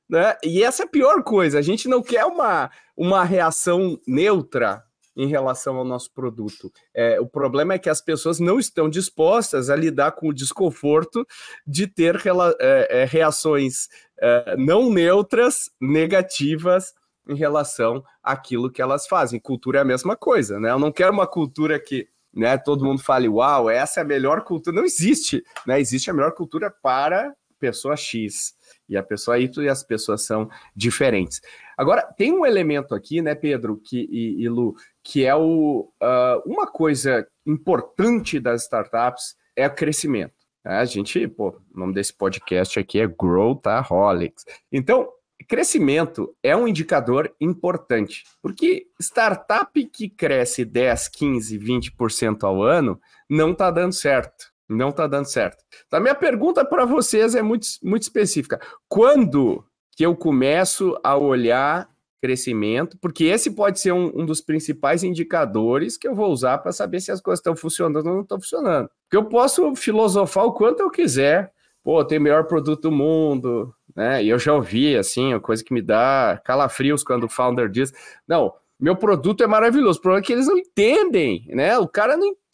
né? 0.08 0.36
E 0.42 0.62
essa 0.62 0.84
é 0.84 0.86
a 0.86 0.88
pior 0.88 1.22
coisa. 1.22 1.58
A 1.58 1.62
gente 1.62 1.88
não 1.88 2.02
quer 2.02 2.24
uma, 2.24 2.70
uma 2.96 3.24
reação 3.24 3.98
neutra 4.06 4.82
em 5.16 5.26
relação 5.26 5.76
ao 5.76 5.84
nosso 5.84 6.12
produto. 6.12 6.70
É, 6.94 7.18
o 7.18 7.26
problema 7.26 7.74
é 7.74 7.78
que 7.78 7.88
as 7.88 8.02
pessoas 8.02 8.38
não 8.38 8.58
estão 8.58 8.88
dispostas 8.88 9.70
a 9.70 9.76
lidar 9.76 10.12
com 10.12 10.28
o 10.28 10.34
desconforto 10.34 11.26
de 11.66 11.86
ter 11.86 12.20
é, 12.60 13.02
é, 13.02 13.04
reações 13.06 13.88
é, 14.20 14.56
não 14.58 14.90
neutras, 14.90 15.70
negativas 15.80 16.92
em 17.28 17.34
relação 17.34 18.04
àquilo 18.22 18.70
que 18.70 18.82
elas 18.82 19.06
fazem. 19.06 19.40
Cultura 19.40 19.78
é 19.78 19.82
a 19.82 19.86
mesma 19.86 20.14
coisa, 20.16 20.60
né? 20.60 20.70
Eu 20.70 20.78
não 20.78 20.92
quero 20.92 21.12
uma 21.12 21.26
cultura 21.26 21.80
que 21.80 22.06
né, 22.32 22.58
todo 22.58 22.84
mundo 22.84 23.02
fale, 23.02 23.28
uau, 23.28 23.70
essa 23.70 24.00
é 24.00 24.02
a 24.02 24.06
melhor 24.06 24.44
cultura. 24.44 24.76
Não 24.76 24.84
existe, 24.84 25.42
né? 25.66 25.80
Existe 25.80 26.10
a 26.10 26.14
melhor 26.14 26.32
cultura 26.32 26.70
para 26.70 27.34
pessoa 27.58 27.96
X 27.96 28.54
e 28.88 28.96
a 28.96 29.02
pessoa 29.02 29.38
Y 29.38 29.64
e 29.64 29.68
as 29.68 29.82
pessoas 29.82 30.24
são 30.24 30.48
diferentes. 30.74 31.40
Agora, 31.76 32.02
tem 32.02 32.32
um 32.32 32.46
elemento 32.46 32.94
aqui, 32.94 33.20
né, 33.20 33.34
Pedro 33.34 33.76
que, 33.76 34.08
e, 34.10 34.42
e 34.42 34.48
Lu, 34.48 34.74
que 35.02 35.24
é 35.24 35.34
o, 35.34 35.92
uh, 36.02 36.42
uma 36.50 36.66
coisa 36.66 37.26
importante 37.46 38.40
das 38.40 38.62
startups 38.62 39.36
é 39.54 39.66
o 39.66 39.74
crescimento. 39.74 40.34
Né? 40.64 40.78
A 40.78 40.84
gente, 40.84 41.26
pô, 41.28 41.50
o 41.74 41.78
nome 41.78 41.94
desse 41.94 42.12
podcast 42.12 42.78
aqui 42.78 43.00
é 43.00 43.06
Growthaholics. 43.06 44.44
Então, 44.70 45.08
crescimento 45.48 46.34
é 46.42 46.56
um 46.56 46.66
indicador 46.66 47.32
importante, 47.40 48.24
porque 48.42 48.86
startup 49.00 49.84
que 49.86 50.08
cresce 50.08 50.64
10, 50.64 51.08
15, 51.08 51.58
20% 51.58 52.44
ao 52.44 52.62
ano 52.62 53.00
não 53.28 53.52
está 53.52 53.70
dando 53.70 53.92
certo. 53.92 54.55
Não 54.68 54.88
está 54.88 55.06
dando 55.06 55.26
certo. 55.26 55.64
Então, 55.86 55.98
a 55.98 56.02
minha 56.02 56.14
pergunta 56.14 56.64
para 56.64 56.84
vocês 56.84 57.34
é 57.34 57.42
muito, 57.42 57.66
muito 57.82 58.02
específica. 58.02 58.60
Quando 58.88 59.64
que 59.96 60.04
eu 60.04 60.14
começo 60.14 60.98
a 61.02 61.16
olhar 61.16 61.88
crescimento? 62.20 62.98
Porque 63.00 63.24
esse 63.24 63.52
pode 63.52 63.78
ser 63.78 63.92
um, 63.92 64.10
um 64.14 64.26
dos 64.26 64.40
principais 64.40 65.04
indicadores 65.04 65.96
que 65.96 66.08
eu 66.08 66.14
vou 66.14 66.30
usar 66.30 66.58
para 66.58 66.72
saber 66.72 67.00
se 67.00 67.12
as 67.12 67.20
coisas 67.20 67.38
estão 67.38 67.54
funcionando 67.54 68.06
ou 68.06 68.14
não 68.14 68.22
estão 68.22 68.40
funcionando. 68.40 68.90
Porque 69.04 69.16
eu 69.16 69.24
posso 69.24 69.74
filosofar 69.76 70.44
o 70.44 70.52
quanto 70.52 70.80
eu 70.80 70.90
quiser. 70.90 71.52
Pô, 71.82 72.04
tem 72.04 72.18
o 72.18 72.22
melhor 72.22 72.44
produto 72.44 72.82
do 72.82 72.92
mundo, 72.92 73.72
né? 73.94 74.22
E 74.24 74.28
eu 74.28 74.38
já 74.38 74.52
ouvi, 74.52 74.96
assim, 74.96 75.32
uma 75.32 75.40
coisa 75.40 75.62
que 75.62 75.72
me 75.72 75.80
dá 75.80 76.40
calafrios 76.44 77.04
quando 77.04 77.24
o 77.24 77.28
founder 77.28 77.68
diz: 77.68 77.92
não, 78.26 78.52
meu 78.78 78.96
produto 78.96 79.42
é 79.42 79.46
maravilhoso. 79.46 79.98
O 79.98 80.02
problema 80.02 80.22
é 80.22 80.26
que 80.26 80.32
eles 80.32 80.48
não 80.48 80.58
entendem, 80.58 81.46
né? 81.48 81.78
O 81.78 81.88
cara 81.88 82.16
não 82.16 82.26
entende 82.26 82.45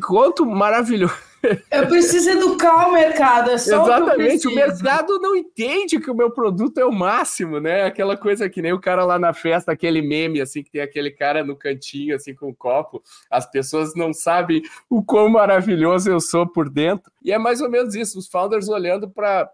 quanto 0.00 0.46
maravilhoso 0.46 1.30
eu 1.70 1.86
preciso 1.86 2.30
educar 2.30 2.88
o 2.88 2.92
mercado, 2.92 3.50
é 3.50 3.58
só 3.58 3.82
Exatamente, 3.82 4.46
o, 4.46 4.50
o, 4.50 4.54
mercado 4.54 5.18
não 5.18 5.34
entende 5.34 5.98
que 5.98 6.10
o 6.10 6.14
meu 6.14 6.30
produto 6.30 6.78
é 6.78 6.84
o 6.84 6.92
máximo, 6.92 7.58
né? 7.58 7.84
Aquela 7.84 8.16
coisa 8.16 8.48
que 8.48 8.60
nem 8.60 8.72
o 8.72 8.80
cara 8.80 9.04
lá 9.04 9.18
na 9.18 9.32
festa, 9.32 9.72
aquele 9.72 10.02
meme, 10.02 10.40
assim, 10.40 10.62
que 10.62 10.70
tem 10.70 10.82
aquele 10.82 11.10
cara 11.10 11.42
no 11.42 11.56
cantinho, 11.56 12.14
assim, 12.14 12.34
com 12.34 12.48
um 12.48 12.54
copo. 12.54 13.02
As 13.30 13.50
pessoas 13.50 13.94
não 13.94 14.12
sabem 14.12 14.62
o 14.88 15.02
quão 15.02 15.28
maravilhoso 15.30 16.10
eu 16.10 16.20
sou 16.20 16.46
por 16.46 16.68
dentro. 16.68 17.10
E 17.22 17.32
é 17.32 17.38
mais 17.38 17.60
ou 17.60 17.70
menos 17.70 17.94
isso, 17.94 18.18
os 18.18 18.28
founders 18.28 18.68
olhando 18.68 19.08
para. 19.08 19.50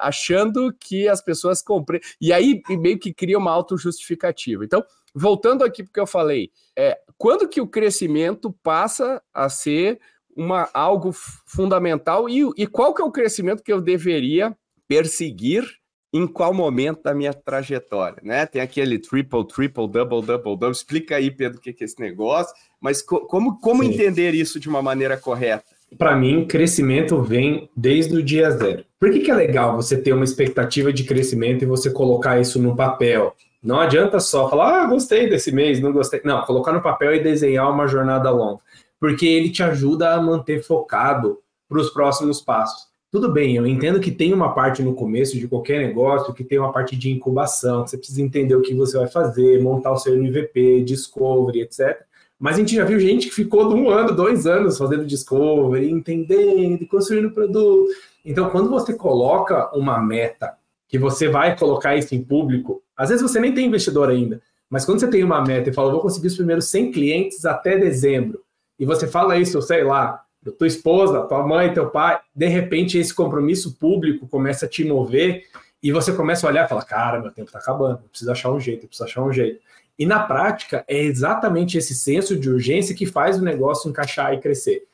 achando 0.00 0.72
que 0.72 1.08
as 1.08 1.22
pessoas 1.22 1.62
comprem. 1.62 2.00
E 2.20 2.32
aí 2.32 2.60
meio 2.70 2.98
que 2.98 3.12
cria 3.12 3.38
uma 3.38 3.52
autojustificativa. 3.52 4.64
Então, 4.64 4.82
voltando 5.14 5.64
aqui 5.64 5.82
porque 5.82 6.00
eu 6.00 6.06
falei, 6.06 6.50
é, 6.76 6.98
quando 7.18 7.48
que 7.48 7.60
o 7.60 7.66
crescimento 7.66 8.54
passa 8.62 9.22
a 9.32 9.48
ser 9.48 10.00
uma, 10.36 10.68
algo 10.72 11.12
fundamental 11.12 12.28
e, 12.28 12.42
e 12.56 12.66
qual 12.66 12.94
que 12.94 13.02
é 13.02 13.04
o 13.04 13.12
crescimento 13.12 13.62
que 13.62 13.72
eu 13.72 13.80
deveria 13.80 14.56
perseguir 14.88 15.64
em 16.12 16.26
qual 16.26 16.52
momento 16.52 17.02
da 17.02 17.14
minha 17.14 17.32
trajetória, 17.32 18.18
né? 18.22 18.44
Tem 18.44 18.60
aquele 18.60 18.98
triple, 18.98 19.46
triple, 19.46 19.88
double, 19.88 20.20
double, 20.20 20.56
double. 20.56 20.70
Explica 20.70 21.16
aí, 21.16 21.30
Pedro, 21.30 21.58
o 21.58 21.60
que 21.60 21.70
é 21.70 21.84
esse 21.84 21.98
negócio, 21.98 22.54
mas 22.80 23.00
co 23.00 23.20
como, 23.20 23.58
como 23.58 23.82
entender 23.82 24.34
isso 24.34 24.60
de 24.60 24.68
uma 24.68 24.82
maneira 24.82 25.16
correta? 25.16 25.64
Para 25.96 26.16
mim, 26.16 26.46
crescimento 26.46 27.22
vem 27.22 27.68
desde 27.76 28.16
o 28.16 28.22
dia 28.22 28.50
zero. 28.50 28.84
Por 28.98 29.10
que, 29.10 29.20
que 29.20 29.30
é 29.30 29.34
legal 29.34 29.76
você 29.76 29.96
ter 29.96 30.12
uma 30.12 30.24
expectativa 30.24 30.92
de 30.92 31.04
crescimento 31.04 31.62
e 31.62 31.66
você 31.66 31.90
colocar 31.90 32.40
isso 32.40 32.60
no 32.60 32.76
papel? 32.76 33.34
Não 33.62 33.78
adianta 33.78 34.18
só 34.18 34.50
falar, 34.50 34.82
ah, 34.82 34.86
gostei 34.86 35.28
desse 35.28 35.52
mês, 35.52 35.80
não 35.80 35.92
gostei. 35.92 36.20
Não, 36.24 36.42
colocar 36.42 36.72
no 36.72 36.82
papel 36.82 37.14
e 37.14 37.22
desenhar 37.22 37.70
uma 37.70 37.86
jornada 37.86 38.30
longa 38.30 38.60
porque 39.02 39.26
ele 39.26 39.50
te 39.50 39.64
ajuda 39.64 40.14
a 40.14 40.22
manter 40.22 40.62
focado 40.62 41.40
para 41.68 41.80
os 41.80 41.90
próximos 41.90 42.40
passos. 42.40 42.86
Tudo 43.10 43.32
bem, 43.32 43.56
eu 43.56 43.66
entendo 43.66 43.98
que 43.98 44.12
tem 44.12 44.32
uma 44.32 44.54
parte 44.54 44.80
no 44.80 44.94
começo 44.94 45.36
de 45.36 45.48
qualquer 45.48 45.84
negócio 45.84 46.32
que 46.32 46.44
tem 46.44 46.60
uma 46.60 46.70
parte 46.70 46.96
de 46.96 47.10
incubação, 47.10 47.82
que 47.82 47.90
você 47.90 47.98
precisa 47.98 48.22
entender 48.22 48.54
o 48.54 48.62
que 48.62 48.76
você 48.76 48.96
vai 48.96 49.08
fazer, 49.08 49.60
montar 49.60 49.90
o 49.90 49.96
seu 49.96 50.14
MVP, 50.14 50.84
discovery, 50.84 51.62
etc. 51.62 52.00
Mas 52.38 52.54
a 52.54 52.58
gente 52.60 52.76
já 52.76 52.84
viu 52.84 53.00
gente 53.00 53.26
que 53.26 53.34
ficou 53.34 53.68
de 53.68 53.74
um 53.74 53.90
ano, 53.90 54.14
dois 54.14 54.46
anos 54.46 54.78
fazendo 54.78 55.04
discovery, 55.04 55.90
entendendo, 55.90 56.86
construindo 56.86 57.32
produto. 57.32 57.90
Então, 58.24 58.50
quando 58.50 58.70
você 58.70 58.94
coloca 58.94 59.68
uma 59.76 60.00
meta, 60.00 60.56
que 60.86 60.96
você 60.96 61.28
vai 61.28 61.58
colocar 61.58 61.96
isso 61.96 62.14
em 62.14 62.22
público, 62.22 62.81
às 62.96 63.08
vezes 63.08 63.22
você 63.22 63.40
nem 63.40 63.54
tem 63.54 63.66
investidor 63.66 64.10
ainda, 64.10 64.40
mas 64.68 64.84
quando 64.84 65.00
você 65.00 65.08
tem 65.08 65.22
uma 65.22 65.42
meta 65.42 65.70
e 65.70 65.72
fala, 65.72 65.90
vou 65.90 66.00
conseguir 66.00 66.28
os 66.28 66.36
primeiros 66.36 66.66
100 66.66 66.92
clientes 66.92 67.44
até 67.44 67.76
dezembro, 67.76 68.42
e 68.78 68.84
você 68.84 69.06
fala 69.06 69.36
isso, 69.36 69.60
sei 69.62 69.84
lá, 69.84 70.22
tua 70.58 70.66
esposa, 70.66 71.22
tua 71.22 71.46
mãe, 71.46 71.72
teu 71.72 71.88
pai, 71.90 72.18
de 72.34 72.48
repente 72.48 72.98
esse 72.98 73.14
compromisso 73.14 73.76
público 73.78 74.26
começa 74.26 74.66
a 74.66 74.68
te 74.68 74.84
mover 74.84 75.44
e 75.80 75.92
você 75.92 76.12
começa 76.12 76.46
a 76.46 76.50
olhar 76.50 76.64
e 76.64 76.68
fala, 76.68 76.82
cara, 76.82 77.20
meu 77.20 77.30
tempo 77.30 77.48
está 77.48 77.58
acabando, 77.58 78.00
eu 78.02 78.08
preciso 78.08 78.30
achar 78.32 78.50
um 78.50 78.58
jeito, 78.58 78.84
eu 78.84 78.88
preciso 78.88 79.04
achar 79.08 79.22
um 79.22 79.32
jeito. 79.32 79.60
E 79.98 80.06
na 80.06 80.20
prática, 80.20 80.84
é 80.88 80.98
exatamente 80.98 81.76
esse 81.76 81.94
senso 81.94 82.36
de 82.36 82.48
urgência 82.48 82.94
que 82.94 83.06
faz 83.06 83.38
o 83.38 83.44
negócio 83.44 83.88
encaixar 83.88 84.32
e 84.34 84.40
crescer. 84.40 84.84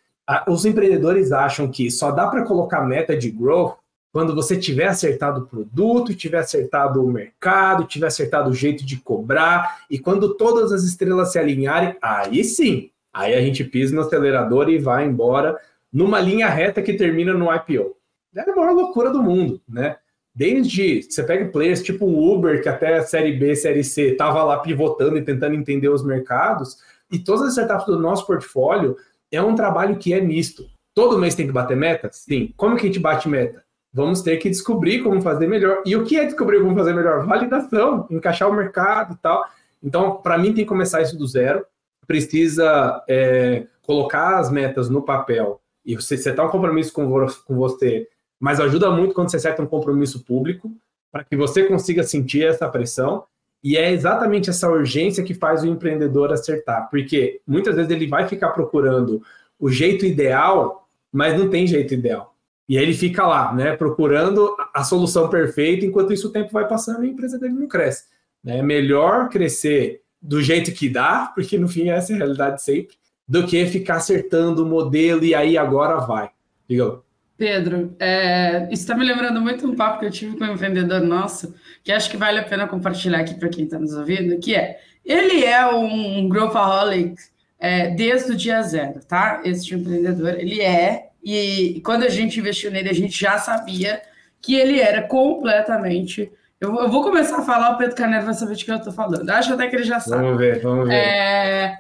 Os 0.47 0.67
empreendedores 0.67 1.33
acham 1.33 1.71
que 1.71 1.91
só 1.91 2.11
dá 2.11 2.27
para 2.27 2.45
colocar 2.45 2.83
meta 2.83 3.17
de 3.17 3.31
growth 3.31 3.77
quando 4.19 4.35
você 4.35 4.57
tiver 4.57 4.89
acertado 4.89 5.43
o 5.43 5.47
produto, 5.47 6.13
tiver 6.13 6.41
acertado 6.41 7.05
o 7.05 7.09
mercado, 7.09 7.85
tiver 7.85 8.09
acertado 8.09 8.51
o 8.51 8.53
jeito 8.53 8.85
de 8.85 8.97
cobrar, 8.97 9.83
e 9.89 9.97
quando 9.97 10.35
todas 10.35 10.73
as 10.73 10.83
estrelas 10.83 11.31
se 11.31 11.39
alinharem, 11.39 11.95
aí 12.03 12.43
sim, 12.43 12.91
aí 13.15 13.33
a 13.33 13.41
gente 13.41 13.63
pisa 13.63 13.95
no 13.95 14.01
acelerador 14.01 14.69
e 14.71 14.77
vai 14.77 15.07
embora 15.07 15.57
numa 15.93 16.19
linha 16.19 16.49
reta 16.49 16.83
que 16.83 16.95
termina 16.95 17.33
no 17.33 17.47
IPO. 17.55 17.95
É 18.35 18.41
a 18.41 18.57
maior 18.57 18.75
loucura 18.75 19.09
do 19.13 19.23
mundo, 19.23 19.61
né? 19.69 19.99
Desde 20.35 21.01
você 21.01 21.23
pega 21.23 21.53
players 21.53 21.81
tipo 21.81 22.05
o 22.05 22.35
Uber, 22.35 22.61
que 22.61 22.69
até 22.69 22.97
a 22.97 23.05
série 23.05 23.37
B, 23.37 23.55
série 23.55 23.85
C 23.85 24.11
estava 24.11 24.43
lá 24.43 24.59
pivotando 24.59 25.17
e 25.17 25.23
tentando 25.23 25.55
entender 25.55 25.91
os 25.91 26.05
mercados, 26.05 26.79
e 27.09 27.21
todas 27.21 27.43
as 27.43 27.51
startups 27.51 27.87
do 27.87 28.01
nosso 28.01 28.27
portfólio 28.27 28.97
é 29.31 29.41
um 29.41 29.55
trabalho 29.55 29.97
que 29.97 30.13
é 30.13 30.21
misto. 30.21 30.69
Todo 30.93 31.21
mês 31.21 31.37
tem 31.37 31.47
que 31.47 31.53
bater 31.53 31.77
meta? 31.77 32.11
Sim. 32.11 32.53
Como 32.57 32.75
que 32.75 32.83
a 32.83 32.87
gente 32.87 32.99
bate 32.99 33.29
meta? 33.29 33.68
Vamos 33.93 34.23
ter 34.23 34.37
que 34.37 34.51
descobrir 34.51 35.03
como 35.03 35.21
fazer 35.21 35.47
melhor. 35.47 35.83
E 35.85 35.97
o 35.97 36.05
que 36.05 36.17
é 36.17 36.25
descobrir 36.25 36.61
como 36.61 36.77
fazer 36.77 36.95
melhor? 36.95 37.25
Validação, 37.27 38.07
encaixar 38.11 38.49
o 38.49 38.55
mercado 38.55 39.15
e 39.15 39.17
tal. 39.17 39.45
Então, 39.83 40.17
para 40.17 40.39
mim, 40.39 40.53
tem 40.53 40.65
que 40.65 40.67
começar 40.67 41.03
isso 41.03 41.17
do 41.17 41.27
zero. 41.27 41.65
Precisa 42.07 43.03
é, 43.09 43.67
colocar 43.83 44.39
as 44.39 44.51
metas 44.51 44.89
no 44.89 45.03
papel 45.03 45.61
e 45.85 45.95
você 45.97 46.17
setar 46.17 46.47
um 46.47 46.51
compromisso 46.51 46.93
com, 46.93 47.09
com 47.47 47.57
você 47.57 48.07
mas 48.39 48.61
ajuda 48.61 48.91
muito 48.91 49.15
quando 49.15 49.31
você 49.31 49.39
seta 49.39 49.63
um 49.63 49.67
compromisso 49.67 50.25
público 50.25 50.71
para 51.11 51.25
que 51.25 51.37
você 51.37 51.65
consiga 51.65 52.03
sentir 52.03 52.45
essa 52.45 52.69
pressão. 52.69 53.25
E 53.63 53.77
é 53.77 53.91
exatamente 53.91 54.49
essa 54.49 54.71
urgência 54.71 55.25
que 55.25 55.35
faz 55.35 55.65
o 55.65 55.67
empreendedor 55.67 56.33
acertar, 56.33 56.89
porque 56.89 57.41
muitas 57.45 57.75
vezes 57.75 57.91
ele 57.91 58.07
vai 58.07 58.29
ficar 58.29 58.51
procurando 58.51 59.21
o 59.59 59.69
jeito 59.69 60.07
ideal, 60.07 60.89
mas 61.11 61.37
não 61.37 61.51
tem 61.51 61.67
jeito 61.67 61.93
ideal. 61.93 62.37
E 62.69 62.77
aí 62.77 62.85
ele 62.85 62.95
fica 62.95 63.27
lá, 63.27 63.55
né, 63.55 63.77
procurando 63.77 64.55
a 64.75 64.85
solução 64.85 65.29
perfeita, 65.29 65.87
enquanto 65.87 66.13
isso 66.13 66.29
o 66.29 66.33
tempo 66.33 66.53
vai 66.53 66.69
passando 66.69 67.05
e 67.05 67.09
a 67.09 67.11
empresa 67.11 67.39
dele 67.39 67.55
não 67.55 67.67
cresce. 67.67 68.05
Né? 68.45 68.59
É 68.59 68.63
melhor 68.63 69.29
crescer 69.31 70.03
do 70.21 70.43
jeito 70.43 70.73
que 70.73 70.89
dá, 70.89 71.33
porque 71.35 71.59
no 71.59 71.69
fim 71.69 71.89
essa 71.89 72.13
é 72.13 72.17
a 72.17 72.19
realidade 72.19 72.63
sempre, 72.63 72.97
do 73.27 73.47
que 73.47 73.65
ficar 73.67 73.97
acertando 73.97 74.65
o 74.65 74.67
modelo 74.67 75.25
e 75.25 75.35
aí 75.35 75.57
agora 75.57 75.97
vai. 75.99 76.31
Diga 76.69 77.01
Pedro, 77.39 77.95
é, 78.01 78.65
isso 78.65 78.83
está 78.83 78.97
me 78.97 79.05
lembrando 79.05 79.41
muito 79.41 79.65
um 79.65 79.77
papo 79.77 80.01
que 80.01 80.07
eu 80.07 80.11
tive 80.11 80.37
com 80.37 80.45
um 80.45 80.57
vendedor 80.57 81.01
nosso, 81.01 81.55
que 81.85 81.93
acho 81.93 82.11
que 82.11 82.17
vale 82.17 82.41
a 82.41 82.43
pena 82.43 82.67
compartilhar 82.67 83.21
aqui 83.21 83.35
para 83.35 83.49
quem 83.49 83.65
está 83.65 83.79
nos 83.79 83.95
ouvindo, 83.95 84.41
que 84.41 84.57
é, 84.57 84.81
ele 85.05 85.45
é 85.45 85.65
um, 85.73 86.19
um 86.19 86.29
growthaholic 86.29 87.15
é, 87.61 87.91
desde 87.91 88.33
o 88.33 88.37
dia 88.37 88.61
zero, 88.63 89.01
tá? 89.07 89.41
Esse 89.45 89.67
tipo 89.67 89.83
empreendedor, 89.83 90.35
ele 90.35 90.61
é, 90.61 91.08
e 91.35 91.81
quando 91.81 92.05
a 92.05 92.09
gente 92.09 92.41
investiu 92.41 92.71
nele, 92.71 92.89
a 92.89 92.95
gente 92.95 93.19
já 93.21 93.39
sabia 93.39 94.01
que 94.41 94.55
ele 94.55 94.81
era 94.81 95.03
completamente... 95.03 96.31
Eu, 96.61 96.75
eu 96.77 96.89
vou 96.89 97.03
começar 97.03 97.39
a 97.39 97.43
falar, 97.43 97.71
o 97.71 97.79
Pedro 97.79 97.95
Carneiro 97.95 98.25
vai 98.25 98.35
saber 98.35 98.57
de 98.57 98.65
que 98.65 98.71
eu 98.71 98.77
estou 98.77 98.93
falando. 98.93 99.29
Acho 99.31 99.55
até 99.55 99.69
que 99.69 99.77
ele 99.77 99.85
já 99.85 100.01
sabe. 100.01 100.23
Vamos 100.23 100.39
ver, 100.39 100.61
vamos 100.61 100.89
ver. 100.89 100.95
É, 100.95 101.77